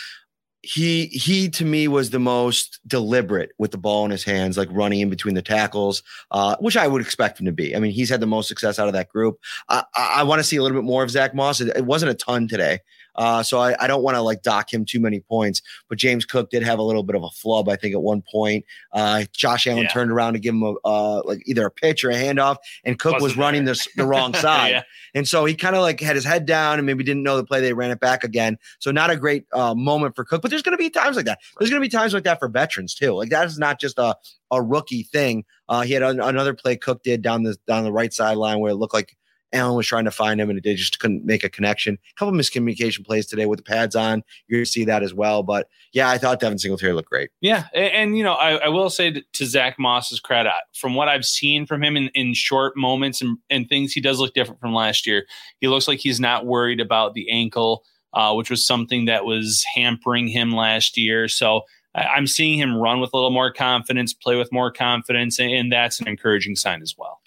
He 0.63 1.07
he 1.07 1.49
to 1.51 1.65
me 1.65 1.89
was 1.89 2.11
the 2.11 2.21
most 2.21 2.79
deliberate 2.87 3.51
with 3.59 3.73
the 3.73 3.79
ball 3.79 4.05
in 4.05 4.13
his 4.13 4.23
hands, 4.23 4.57
like 4.57 4.69
running 4.71 5.01
in 5.01 5.11
between 5.11 5.35
the 5.35 5.43
tackles, 5.43 6.05
uh, 6.31 6.57
which 6.61 6.77
I 6.77 6.87
would 6.87 7.03
expect 7.03 7.41
him 7.41 7.47
to 7.47 7.53
be. 7.53 7.75
I 7.75 7.81
mean, 7.81 7.91
he's 7.91 8.09
had 8.09 8.21
the 8.21 8.27
most 8.27 8.47
success 8.47 8.79
out 8.79 8.87
of 8.87 8.93
that 8.95 9.09
group. 9.09 9.41
I, 9.69 9.83
I, 9.95 10.15
I 10.19 10.23
want 10.23 10.39
to 10.39 10.45
see 10.45 10.57
a 10.57 10.63
little 10.63 10.79
bit 10.79 10.85
more 10.87 11.03
of 11.03 11.11
Zach 11.11 11.35
Moss. 11.35 11.61
It, 11.61 11.77
it 11.77 11.85
wasn't 11.85 12.13
a 12.13 12.15
ton 12.15 12.47
today. 12.47 12.79
Uh, 13.15 13.43
so 13.43 13.59
I, 13.61 13.75
I 13.83 13.87
don't 13.87 14.03
want 14.03 14.15
to 14.17 14.23
like 14.23 14.43
dock 14.43 14.73
him 14.73 14.85
too 14.85 15.01
many 15.01 15.21
points. 15.21 15.63
But 15.89 15.99
James 15.99 16.25
Cook 16.25 16.51
did 16.51 16.63
have 16.63 16.79
a 16.79 16.83
little 16.83 17.03
bit 17.03 17.17
of 17.17 17.23
a 17.23 17.31
flub, 17.31 17.69
I 17.69 17.77
think, 17.77 17.95
at 17.95 18.03
one 18.03 18.23
point. 18.31 18.65
Uh, 18.93 19.25
Josh 19.33 19.67
Allen 19.67 19.83
Yeah. 19.85 19.89
turned 19.89 20.11
around 20.11 20.33
to 20.35 20.39
give 20.39 20.55
him 20.55 20.63
a 20.63 20.75
uh, 20.85 21.23
like 21.25 21.43
either 21.47 21.67
a 21.67 21.71
pitch 21.71 22.05
or 22.05 22.11
a 22.11 22.15
handoff, 22.15 22.57
and 22.85 22.99
Cook 22.99 23.15
was 23.15 23.23
Wasn't 23.23 23.41
running 23.41 23.65
there. 23.65 23.75
this 23.75 23.89
the 23.97 24.07
wrong 24.07 24.35
side. 24.35 24.71
Yeah. 24.71 24.83
And 25.15 25.29
so 25.29 25.45
he 25.45 25.55
kind 25.55 25.77
of 25.77 25.83
like 25.83 26.01
had 26.01 26.17
his 26.17 26.25
head 26.25 26.47
down 26.47 26.79
and 26.79 26.87
maybe 26.87 27.05
didn't 27.05 27.23
know 27.23 27.37
the 27.37 27.45
play. 27.45 27.61
They 27.61 27.75
ran 27.75 27.91
it 27.91 28.01
back 28.01 28.25
again. 28.25 28.57
So 28.79 28.91
not 28.91 29.11
a 29.11 29.17
great 29.17 29.45
uh, 29.53 29.75
moment 29.75 30.17
for 30.17 30.25
Cook. 30.25 30.41
But 30.41 30.51
there's 30.51 30.63
going 30.63 30.73
to 30.77 30.83
be 30.83 30.89
times 30.89 31.17
like 31.17 31.27
that. 31.27 31.39
There's 31.59 31.69
going 31.71 31.83
to 31.83 31.87
be 31.87 31.91
times 31.91 32.15
like 32.15 32.25
that 32.25 32.39
for 32.39 32.49
veterans 32.49 32.95
too. 32.95 33.13
Like 33.13 33.29
that 33.31 33.47
is 33.47 33.59
not 33.59 33.79
just 33.79 33.99
a 33.99 34.17
a 34.51 34.63
rookie 34.63 35.03
thing. 35.03 35.45
Uh, 35.69 35.83
he 35.83 35.93
had 35.93 36.03
an, 36.03 36.21
another 36.21 36.53
play 36.55 36.77
Cook 36.77 37.03
did 37.03 37.21
down 37.23 37.43
the 37.43 37.57
down 37.67 37.85
the 37.85 37.93
right 37.93 38.13
sideline 38.13 38.59
where 38.61 38.71
it 38.73 38.77
looked 38.77 38.95
like 38.95 39.17
Allen 39.53 39.77
was 39.77 39.87
trying 39.87 40.05
to 40.05 40.11
find 40.11 40.41
him 40.41 40.51
and 40.51 40.63
they 40.63 40.75
just 40.75 40.99
couldn't 40.99 41.25
make 41.25 41.45
a 41.45 41.49
connection. 41.49 41.95
A 41.95 42.19
couple 42.19 42.33
miscommunication 42.33 43.05
plays 43.05 43.27
today 43.27 43.47
with 43.47 43.59
the 43.59 43.63
pads 43.63 43.95
on. 43.95 44.23
You're 44.47 44.59
going 44.59 44.65
to 44.65 44.71
see 44.71 44.85
that 44.85 45.03
as 45.03 45.13
well. 45.13 45.43
But 45.43 45.69
yeah, 45.93 46.09
I 46.09 46.19
thought 46.19 46.41
Devin 46.41 46.59
Singletary 46.59 46.93
looked 46.93 47.11
great. 47.11 47.31
Yeah, 47.41 47.65
and, 47.75 47.93
and, 47.93 48.19
you 48.19 48.25
know, 48.25 48.33
I, 48.33 48.57
I 48.57 48.69
will 48.69 48.91
say 48.91 49.11
to, 49.11 49.47
Zach 49.47 49.79
Moss's 49.79 50.21
credit, 50.21 50.53
from 50.75 50.95
what 50.95 51.09
I've 51.09 51.25
seen 51.25 51.67
from 51.67 51.83
him 51.83 51.97
in, 51.97 52.09
in 52.15 52.35
short 52.35 52.77
moments 52.77 53.21
and, 53.21 53.39
and 53.51 53.69
things, 53.69 53.93
he 53.93 54.01
does 54.01 54.19
look 54.19 54.35
different 54.35 54.61
from 54.61 54.75
last 54.75 55.07
year. 55.07 55.27
He 55.61 55.69
looks 55.69 55.89
like 55.89 55.99
he's 55.99 56.21
not 56.21 56.47
worried 56.47 56.81
about 56.81 57.15
the 57.15 57.31
ankle, 57.31 57.85
uh, 58.15 58.33
which 58.35 58.51
was 58.51 58.67
something 58.67 59.05
that 59.07 59.25
was 59.25 59.65
hampering 59.75 60.29
him 60.29 60.53
last 60.53 60.97
year. 60.97 61.29
So 61.29 61.63
I'm 61.95 62.27
seeing 62.27 62.59
him 62.59 62.77
run 62.77 63.01
with 63.01 63.11
a 63.13 63.17
little 63.17 63.31
more 63.31 63.53
confidence, 63.53 64.15
play 64.15 64.37
with 64.37 64.51
more 64.51 64.73
confidence, 64.73 65.39
and 65.39 65.71
that's 65.71 66.01
an 66.01 66.09
encouraging 66.09 66.57
sign 66.57 66.81
as 66.81 66.95
well. 66.97 67.21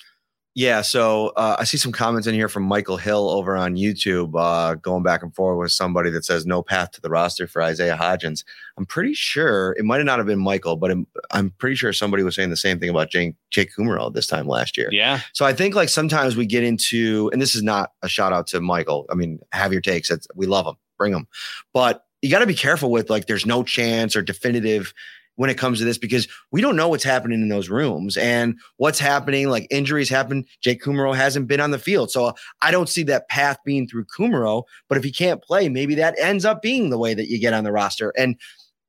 Yeah, 0.57 0.83
so 0.83 1.33
uh, 1.35 1.57
I 1.59 1.65
see 1.65 1.75
some 1.75 1.91
comments 1.91 2.27
in 2.27 2.33
here 2.33 2.47
from 2.47 2.63
Michael 2.63 2.95
Hill 2.95 3.29
over 3.29 3.57
on 3.57 3.75
YouTube, 3.75 4.31
uh, 4.39 4.75
going 4.75 5.03
back 5.03 5.21
and 5.21 5.35
forth 5.35 5.59
with 5.59 5.73
somebody 5.73 6.09
that 6.11 6.23
says 6.23 6.45
no 6.45 6.63
path 6.63 6.91
to 6.91 7.01
the 7.01 7.09
roster 7.09 7.45
for 7.45 7.61
Isaiah 7.61 7.97
Hodgins. 7.99 8.45
I'm 8.77 8.85
pretty 8.85 9.13
sure 9.13 9.75
it 9.77 9.83
might 9.83 10.01
not 10.05 10.17
have 10.17 10.27
been 10.27 10.39
Michael, 10.39 10.77
but 10.77 10.91
I'm, 10.91 11.07
I'm 11.31 11.49
pretty 11.57 11.75
sure 11.75 11.91
somebody 11.91 12.23
was 12.23 12.35
saying 12.35 12.51
the 12.51 12.57
same 12.57 12.79
thing 12.79 12.89
about 12.89 13.09
Jake, 13.11 13.35
Jake 13.51 13.71
Kumerow 13.77 14.13
this 14.13 14.27
time 14.27 14.47
last 14.47 14.77
year. 14.77 14.87
Yeah, 14.93 15.19
So 15.33 15.45
I 15.45 15.51
think 15.51 15.75
like 15.75 15.89
sometimes 15.89 16.37
we 16.37 16.45
get 16.45 16.63
into, 16.63 17.29
and 17.33 17.41
this 17.41 17.53
is 17.53 17.61
not 17.61 17.91
a 18.01 18.07
shout 18.07 18.31
out 18.31 18.47
to 18.47 18.61
Michael. 18.61 19.07
I 19.11 19.15
mean, 19.15 19.39
have 19.51 19.73
your 19.73 19.81
takes. 19.81 20.09
It's, 20.09 20.25
we 20.35 20.45
love 20.45 20.63
them, 20.63 20.77
bring 20.97 21.11
them, 21.11 21.27
but 21.73 22.05
you 22.21 22.31
got 22.31 22.39
to 22.39 22.47
be 22.47 22.55
careful 22.55 22.91
with 22.91 23.09
like 23.09 23.27
there's 23.27 23.45
no 23.45 23.61
chance 23.61 24.15
or 24.15 24.21
definitive 24.21 24.93
when 25.35 25.49
it 25.49 25.57
comes 25.57 25.79
to 25.79 25.85
this 25.85 25.97
because 25.97 26.27
we 26.51 26.61
don't 26.61 26.75
know 26.75 26.87
what's 26.89 27.03
happening 27.03 27.41
in 27.41 27.49
those 27.49 27.69
rooms 27.69 28.17
and 28.17 28.57
what's 28.77 28.99
happening. 28.99 29.49
Like 29.49 29.67
injuries 29.69 30.09
happen. 30.09 30.45
Jake 30.61 30.81
Kumerow 30.81 31.15
hasn't 31.15 31.47
been 31.47 31.59
on 31.59 31.71
the 31.71 31.79
field, 31.79 32.11
so 32.11 32.33
I 32.61 32.71
don't 32.71 32.89
see 32.89 33.03
that 33.03 33.29
path 33.29 33.57
being 33.65 33.87
through 33.87 34.05
Kumerow. 34.05 34.63
But 34.87 34.97
if 34.97 35.03
he 35.03 35.11
can't 35.11 35.41
play, 35.41 35.69
maybe 35.69 35.95
that 35.95 36.15
ends 36.19 36.45
up 36.45 36.61
being 36.61 36.89
the 36.89 36.97
way 36.97 37.13
that 37.13 37.27
you 37.27 37.39
get 37.39 37.53
on 37.53 37.63
the 37.63 37.71
roster. 37.71 38.13
And 38.17 38.39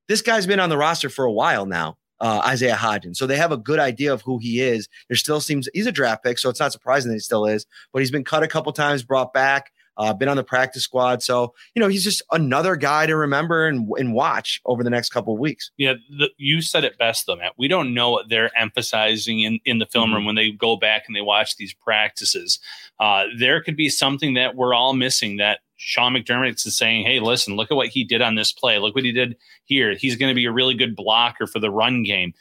this 0.08 0.22
guy's 0.22 0.46
been 0.46 0.60
on 0.60 0.68
the 0.68 0.78
roster 0.78 1.08
for 1.08 1.24
a 1.24 1.32
while 1.32 1.66
now 1.66 1.96
uh, 2.20 2.42
Isaiah 2.44 2.76
Hodgins. 2.76 3.16
So 3.16 3.26
they 3.26 3.36
have 3.36 3.52
a 3.52 3.56
good 3.56 3.78
idea 3.78 4.12
of 4.12 4.22
who 4.22 4.38
he 4.38 4.60
is. 4.60 4.88
There 5.08 5.16
still 5.16 5.40
seems 5.40 5.68
he's 5.74 5.86
a 5.86 5.92
draft 5.92 6.24
pick, 6.24 6.38
so 6.38 6.48
it's 6.48 6.60
not 6.60 6.72
surprising 6.72 7.10
that 7.10 7.16
he 7.16 7.20
still 7.20 7.46
is. 7.46 7.66
But 7.92 8.00
he's 8.00 8.10
been 8.10 8.24
cut 8.24 8.42
a 8.42 8.48
couple 8.48 8.72
times, 8.72 9.02
brought 9.02 9.32
back, 9.32 9.70
uh, 9.98 10.12
been 10.12 10.28
on 10.28 10.36
the 10.36 10.44
practice 10.44 10.82
squad. 10.82 11.22
So 11.22 11.54
you 11.74 11.80
know 11.80 11.88
he's 11.88 12.04
just 12.04 12.22
another 12.32 12.76
guy 12.76 13.06
to 13.06 13.16
remember 13.16 13.66
and, 13.66 13.88
and 13.98 14.12
watch 14.12 14.60
over 14.64 14.82
the 14.82 14.90
next 14.90 15.10
couple 15.10 15.34
of 15.34 15.40
weeks. 15.40 15.70
Yeah, 15.76 15.94
the, 16.10 16.30
you 16.36 16.62
said 16.62 16.84
it 16.84 16.98
best 16.98 17.26
though, 17.26 17.36
Matt. 17.36 17.52
We 17.56 17.68
don't 17.68 17.94
know 17.94 18.10
what 18.10 18.28
they're 18.28 18.56
emphasizing 18.58 19.40
in, 19.40 19.60
in 19.64 19.78
the 19.78 19.86
film 19.86 20.12
room 20.12 20.24
when 20.24 20.34
they 20.34 20.50
go 20.50 20.76
back 20.76 21.04
and 21.06 21.16
they 21.16 21.20
watch 21.20 21.56
these 21.56 21.72
practices. 21.74 22.58
Uh, 22.98 23.24
there 23.38 23.62
could 23.62 23.76
be 23.76 23.88
something 23.88 24.34
that 24.34 24.56
we're 24.56 24.74
all 24.74 24.94
missing 24.94 25.36
that 25.36 25.60
Sean 25.76 26.14
McDermott 26.14 26.66
is 26.66 26.76
saying, 26.76 27.04
hey, 27.04 27.20
listen, 27.20 27.56
look 27.56 27.70
at 27.70 27.76
what 27.76 27.88
he 27.88 28.04
did 28.04 28.22
on 28.22 28.34
this 28.34 28.52
play. 28.52 28.78
Look 28.78 28.94
what 28.94 29.04
he 29.04 29.12
did 29.12 29.36
here. 29.64 29.94
He's 29.94 30.16
going 30.16 30.30
to 30.30 30.34
be 30.34 30.46
a 30.46 30.52
really 30.52 30.74
good 30.74 30.96
blocker 30.96 31.46
for 31.46 31.58
the 31.58 31.70
run 31.70 32.02
game. 32.02 32.32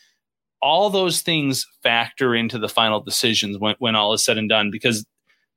All 0.62 0.90
those 0.90 1.22
things 1.22 1.68
factor 1.84 2.34
into 2.34 2.58
the 2.58 2.70
final 2.70 3.02
decisions 3.02 3.58
when, 3.58 3.76
when 3.80 3.96
all 3.96 4.14
is 4.14 4.24
said 4.24 4.38
and 4.38 4.50
done 4.50 4.72
because 4.72 5.06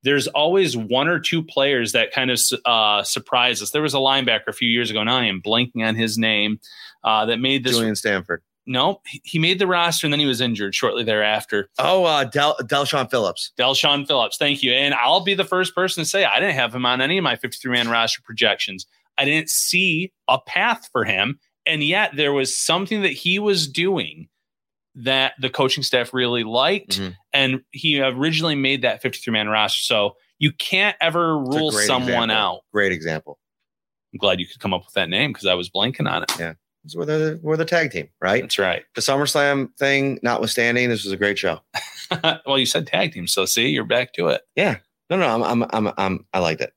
there's 0.02 0.26
always 0.28 0.76
one 0.76 1.08
or 1.08 1.18
two 1.18 1.42
players 1.42 1.92
that 1.92 2.12
kind 2.12 2.30
of 2.30 2.40
uh, 2.64 3.02
surprise 3.02 3.60
us. 3.62 3.70
There 3.70 3.82
was 3.82 3.94
a 3.94 3.98
linebacker 3.98 4.48
a 4.48 4.52
few 4.52 4.68
years 4.68 4.90
ago, 4.90 5.00
and 5.00 5.10
I 5.10 5.26
am 5.26 5.42
blanking 5.42 5.84
on 5.86 5.94
his 5.96 6.16
name, 6.18 6.60
uh, 7.04 7.26
that 7.26 7.38
made 7.38 7.64
this 7.64 7.74
Julian 7.76 7.96
Stanford. 7.96 8.42
no, 8.66 9.00
he- 9.24 9.38
made 9.38 9.58
the 9.58 9.66
roster 9.66 10.06
and 10.06 10.12
then 10.12 10.20
he 10.20 10.26
was 10.26 10.40
injured 10.40 10.74
shortly 10.74 11.02
thereafter. 11.04 11.68
Oh, 11.78 12.04
uh, 12.04 12.24
Del 12.24 12.56
Del'Shawn 12.62 13.10
Phillips. 13.10 13.52
Del'Shawn 13.58 14.06
Phillips, 14.06 14.36
thank 14.36 14.62
you. 14.62 14.72
And 14.72 14.94
I'll 14.94 15.20
be 15.24 15.34
the 15.34 15.44
first 15.44 15.74
person 15.74 16.02
to 16.02 16.08
say 16.08 16.24
I 16.24 16.38
didn't 16.40 16.54
have 16.56 16.74
him 16.74 16.84
on 16.86 17.00
any 17.00 17.18
of 17.18 17.24
my 17.24 17.36
53 17.36 17.72
man 17.72 17.88
roster 17.88 18.20
projections. 18.22 18.86
I 19.16 19.24
didn't 19.24 19.48
see 19.48 20.12
a 20.28 20.38
path 20.40 20.88
for 20.92 21.04
him. 21.04 21.38
And 21.66 21.82
yet 21.82 22.12
there 22.14 22.32
was 22.32 22.56
something 22.56 23.02
that 23.02 23.12
he 23.12 23.38
was 23.38 23.68
doing 23.68 24.28
that 25.04 25.34
the 25.40 25.48
coaching 25.48 25.82
staff 25.82 26.12
really 26.12 26.44
liked. 26.44 26.98
Mhm. 26.98 27.14
And 27.32 27.60
he 27.70 28.00
originally 28.00 28.54
made 28.54 28.82
that 28.82 29.00
53 29.02 29.32
man 29.32 29.48
roster. 29.48 29.82
So 29.82 30.16
you 30.38 30.52
can't 30.52 30.96
ever 31.00 31.38
rule 31.38 31.70
someone 31.72 32.30
example. 32.30 32.36
out. 32.36 32.60
Great 32.72 32.92
example. 32.92 33.38
I'm 34.12 34.18
glad 34.18 34.40
you 34.40 34.46
could 34.46 34.60
come 34.60 34.72
up 34.74 34.84
with 34.84 34.94
that 34.94 35.08
name 35.08 35.32
because 35.32 35.46
I 35.46 35.54
was 35.54 35.68
blanking 35.70 36.10
on 36.10 36.22
it. 36.22 36.32
Yeah. 36.38 36.54
We're 36.94 37.04
the 37.04 37.40
we're 37.42 37.56
the 37.56 37.64
tag 37.66 37.90
team, 37.90 38.08
right? 38.20 38.42
That's 38.42 38.58
right. 38.58 38.82
The 38.94 39.02
SummerSlam 39.02 39.76
thing 39.78 40.18
notwithstanding, 40.22 40.88
this 40.88 41.04
was 41.04 41.12
a 41.12 41.16
great 41.18 41.38
show. 41.38 41.60
well, 42.46 42.58
you 42.58 42.64
said 42.66 42.86
tag 42.86 43.12
team. 43.12 43.26
So 43.26 43.44
see, 43.44 43.68
you're 43.68 43.84
back 43.84 44.14
to 44.14 44.28
it. 44.28 44.42
Yeah. 44.56 44.76
No, 45.10 45.16
no, 45.16 45.26
I'm, 45.28 45.42
I'm, 45.42 45.70
I'm, 45.72 45.94
I'm 45.98 46.26
I 46.32 46.38
liked 46.38 46.60
it. 46.62 46.72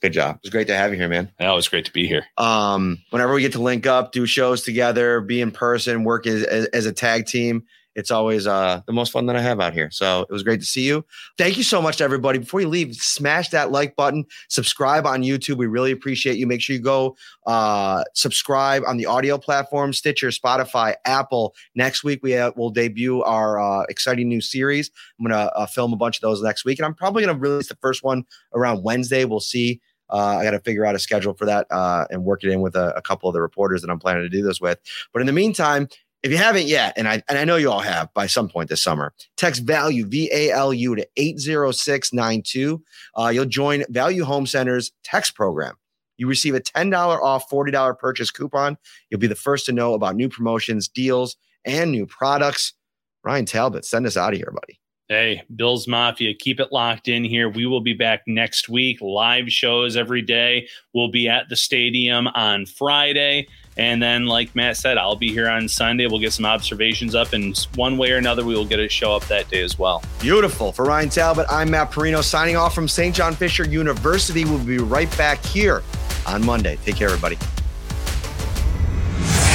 Good 0.00 0.12
job. 0.12 0.36
It 0.36 0.42
was 0.44 0.50
great 0.50 0.66
to 0.68 0.76
have 0.76 0.92
you 0.92 0.98
here, 0.98 1.08
man. 1.08 1.30
it 1.38 1.46
was 1.46 1.68
great 1.68 1.84
to 1.84 1.92
be 1.92 2.06
here. 2.06 2.24
um, 2.38 2.98
whenever 3.10 3.34
we 3.34 3.42
get 3.42 3.52
to 3.52 3.60
link 3.62 3.86
up, 3.86 4.12
do 4.12 4.24
shows 4.26 4.62
together, 4.62 5.20
be 5.20 5.40
in 5.40 5.50
person, 5.50 6.04
work 6.04 6.26
as, 6.26 6.42
as, 6.44 6.66
as 6.66 6.86
a 6.86 6.92
tag 6.92 7.26
team, 7.26 7.64
it's 7.96 8.10
always 8.10 8.46
uh, 8.46 8.82
the 8.86 8.92
most 8.92 9.10
fun 9.10 9.26
that 9.26 9.36
I 9.36 9.40
have 9.40 9.60
out 9.60 9.72
here. 9.72 9.90
So 9.90 10.22
it 10.22 10.30
was 10.30 10.42
great 10.42 10.60
to 10.60 10.66
see 10.66 10.86
you. 10.86 11.04
Thank 11.36 11.56
you 11.56 11.64
so 11.64 11.82
much 11.82 11.96
to 11.96 12.04
everybody. 12.04 12.38
Before 12.38 12.60
you 12.60 12.68
leave, 12.68 12.94
smash 12.94 13.48
that 13.50 13.72
like 13.72 13.96
button, 13.96 14.24
subscribe 14.48 15.06
on 15.06 15.22
YouTube. 15.22 15.56
We 15.56 15.66
really 15.66 15.90
appreciate 15.90 16.38
you. 16.38 16.46
Make 16.46 16.60
sure 16.60 16.76
you 16.76 16.82
go 16.82 17.16
uh, 17.46 18.04
subscribe 18.14 18.84
on 18.86 18.96
the 18.96 19.06
audio 19.06 19.38
platform, 19.38 19.92
Stitcher, 19.92 20.28
Spotify, 20.28 20.94
Apple. 21.04 21.54
Next 21.74 22.04
week, 22.04 22.20
we 22.22 22.36
uh, 22.36 22.52
will 22.56 22.70
debut 22.70 23.22
our 23.22 23.58
uh, 23.60 23.84
exciting 23.88 24.28
new 24.28 24.40
series. 24.40 24.90
I'm 25.18 25.26
going 25.26 25.36
to 25.36 25.52
uh, 25.52 25.66
film 25.66 25.92
a 25.92 25.96
bunch 25.96 26.16
of 26.16 26.22
those 26.22 26.40
next 26.42 26.64
week. 26.64 26.78
And 26.78 26.86
I'm 26.86 26.94
probably 26.94 27.24
going 27.24 27.36
to 27.36 27.40
release 27.40 27.68
the 27.68 27.76
first 27.76 28.04
one 28.04 28.24
around 28.54 28.84
Wednesday. 28.84 29.24
We'll 29.24 29.40
see. 29.40 29.80
Uh, 30.10 30.38
I 30.38 30.44
got 30.44 30.52
to 30.52 30.60
figure 30.60 30.84
out 30.84 30.94
a 30.94 30.98
schedule 30.98 31.34
for 31.34 31.44
that 31.46 31.66
uh, 31.70 32.06
and 32.10 32.24
work 32.24 32.44
it 32.44 32.50
in 32.50 32.60
with 32.60 32.76
a, 32.76 32.94
a 32.96 33.02
couple 33.02 33.28
of 33.28 33.34
the 33.34 33.40
reporters 33.40 33.82
that 33.82 33.90
I'm 33.90 33.98
planning 33.98 34.22
to 34.22 34.28
do 34.28 34.42
this 34.42 34.60
with. 34.60 34.78
But 35.12 35.20
in 35.20 35.26
the 35.26 35.32
meantime, 35.32 35.88
if 36.22 36.30
you 36.30 36.36
haven't 36.36 36.66
yet, 36.66 36.92
and 36.96 37.08
I 37.08 37.22
and 37.28 37.38
I 37.38 37.44
know 37.44 37.56
you 37.56 37.70
all 37.70 37.80
have 37.80 38.12
by 38.12 38.26
some 38.26 38.48
point 38.48 38.68
this 38.68 38.82
summer, 38.82 39.14
text 39.36 39.62
value 39.62 40.04
V 40.04 40.30
A 40.32 40.50
L 40.50 40.74
U 40.74 40.94
to 40.94 41.08
eight 41.16 41.38
zero 41.38 41.72
six 41.72 42.12
nine 42.12 42.42
two. 42.44 42.82
Uh, 43.16 43.28
you'll 43.28 43.46
join 43.46 43.84
Value 43.88 44.24
Home 44.24 44.46
Center's 44.46 44.92
text 45.02 45.34
program. 45.34 45.76
You 46.18 46.26
receive 46.26 46.54
a 46.54 46.60
ten 46.60 46.90
dollar 46.90 47.22
off 47.22 47.48
forty 47.48 47.72
dollar 47.72 47.94
purchase 47.94 48.30
coupon. 48.30 48.76
You'll 49.08 49.20
be 49.20 49.28
the 49.28 49.34
first 49.34 49.64
to 49.66 49.72
know 49.72 49.94
about 49.94 50.16
new 50.16 50.28
promotions, 50.28 50.88
deals, 50.88 51.36
and 51.64 51.90
new 51.90 52.06
products. 52.06 52.74
Ryan 53.22 53.46
Talbot, 53.46 53.84
send 53.84 54.06
us 54.06 54.16
out 54.16 54.32
of 54.32 54.38
here, 54.38 54.52
buddy. 54.52 54.79
Hey, 55.10 55.42
Bills 55.56 55.88
Mafia, 55.88 56.34
keep 56.34 56.60
it 56.60 56.70
locked 56.70 57.08
in 57.08 57.24
here. 57.24 57.48
We 57.48 57.66
will 57.66 57.80
be 57.80 57.94
back 57.94 58.22
next 58.28 58.68
week. 58.68 59.00
Live 59.00 59.50
shows 59.50 59.96
every 59.96 60.22
day. 60.22 60.68
We'll 60.94 61.10
be 61.10 61.28
at 61.28 61.48
the 61.48 61.56
stadium 61.56 62.28
on 62.28 62.64
Friday. 62.64 63.48
And 63.76 64.00
then, 64.00 64.26
like 64.26 64.54
Matt 64.54 64.76
said, 64.76 64.98
I'll 64.98 65.16
be 65.16 65.32
here 65.32 65.48
on 65.48 65.68
Sunday. 65.68 66.06
We'll 66.06 66.20
get 66.20 66.32
some 66.32 66.46
observations 66.46 67.16
up, 67.16 67.32
and 67.32 67.58
one 67.74 67.98
way 67.98 68.12
or 68.12 68.18
another, 68.18 68.44
we 68.44 68.54
will 68.54 68.64
get 68.64 68.78
a 68.78 68.88
show 68.88 69.12
up 69.12 69.24
that 69.24 69.50
day 69.50 69.62
as 69.62 69.76
well. 69.76 70.00
Beautiful. 70.20 70.70
For 70.70 70.84
Ryan 70.84 71.08
Talbot, 71.08 71.46
I'm 71.50 71.72
Matt 71.72 71.90
Parrino 71.90 72.20
signing 72.20 72.54
off 72.54 72.72
from 72.72 72.86
St. 72.86 73.12
John 73.12 73.34
Fisher 73.34 73.66
University. 73.66 74.44
We'll 74.44 74.64
be 74.64 74.78
right 74.78 75.10
back 75.18 75.44
here 75.44 75.82
on 76.24 76.46
Monday. 76.46 76.78
Take 76.84 76.94
care, 76.94 77.08
everybody. 77.08 77.34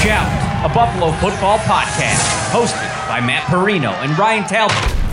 Shout, 0.04 0.70
a 0.70 0.74
Buffalo 0.74 1.14
football 1.14 1.60
podcast, 1.60 2.52
hosted 2.52 3.08
by 3.08 3.22
Matt 3.22 3.44
Parrino 3.44 3.92
and 3.92 4.20
Ryan 4.20 4.44
Talbot. 4.50 5.05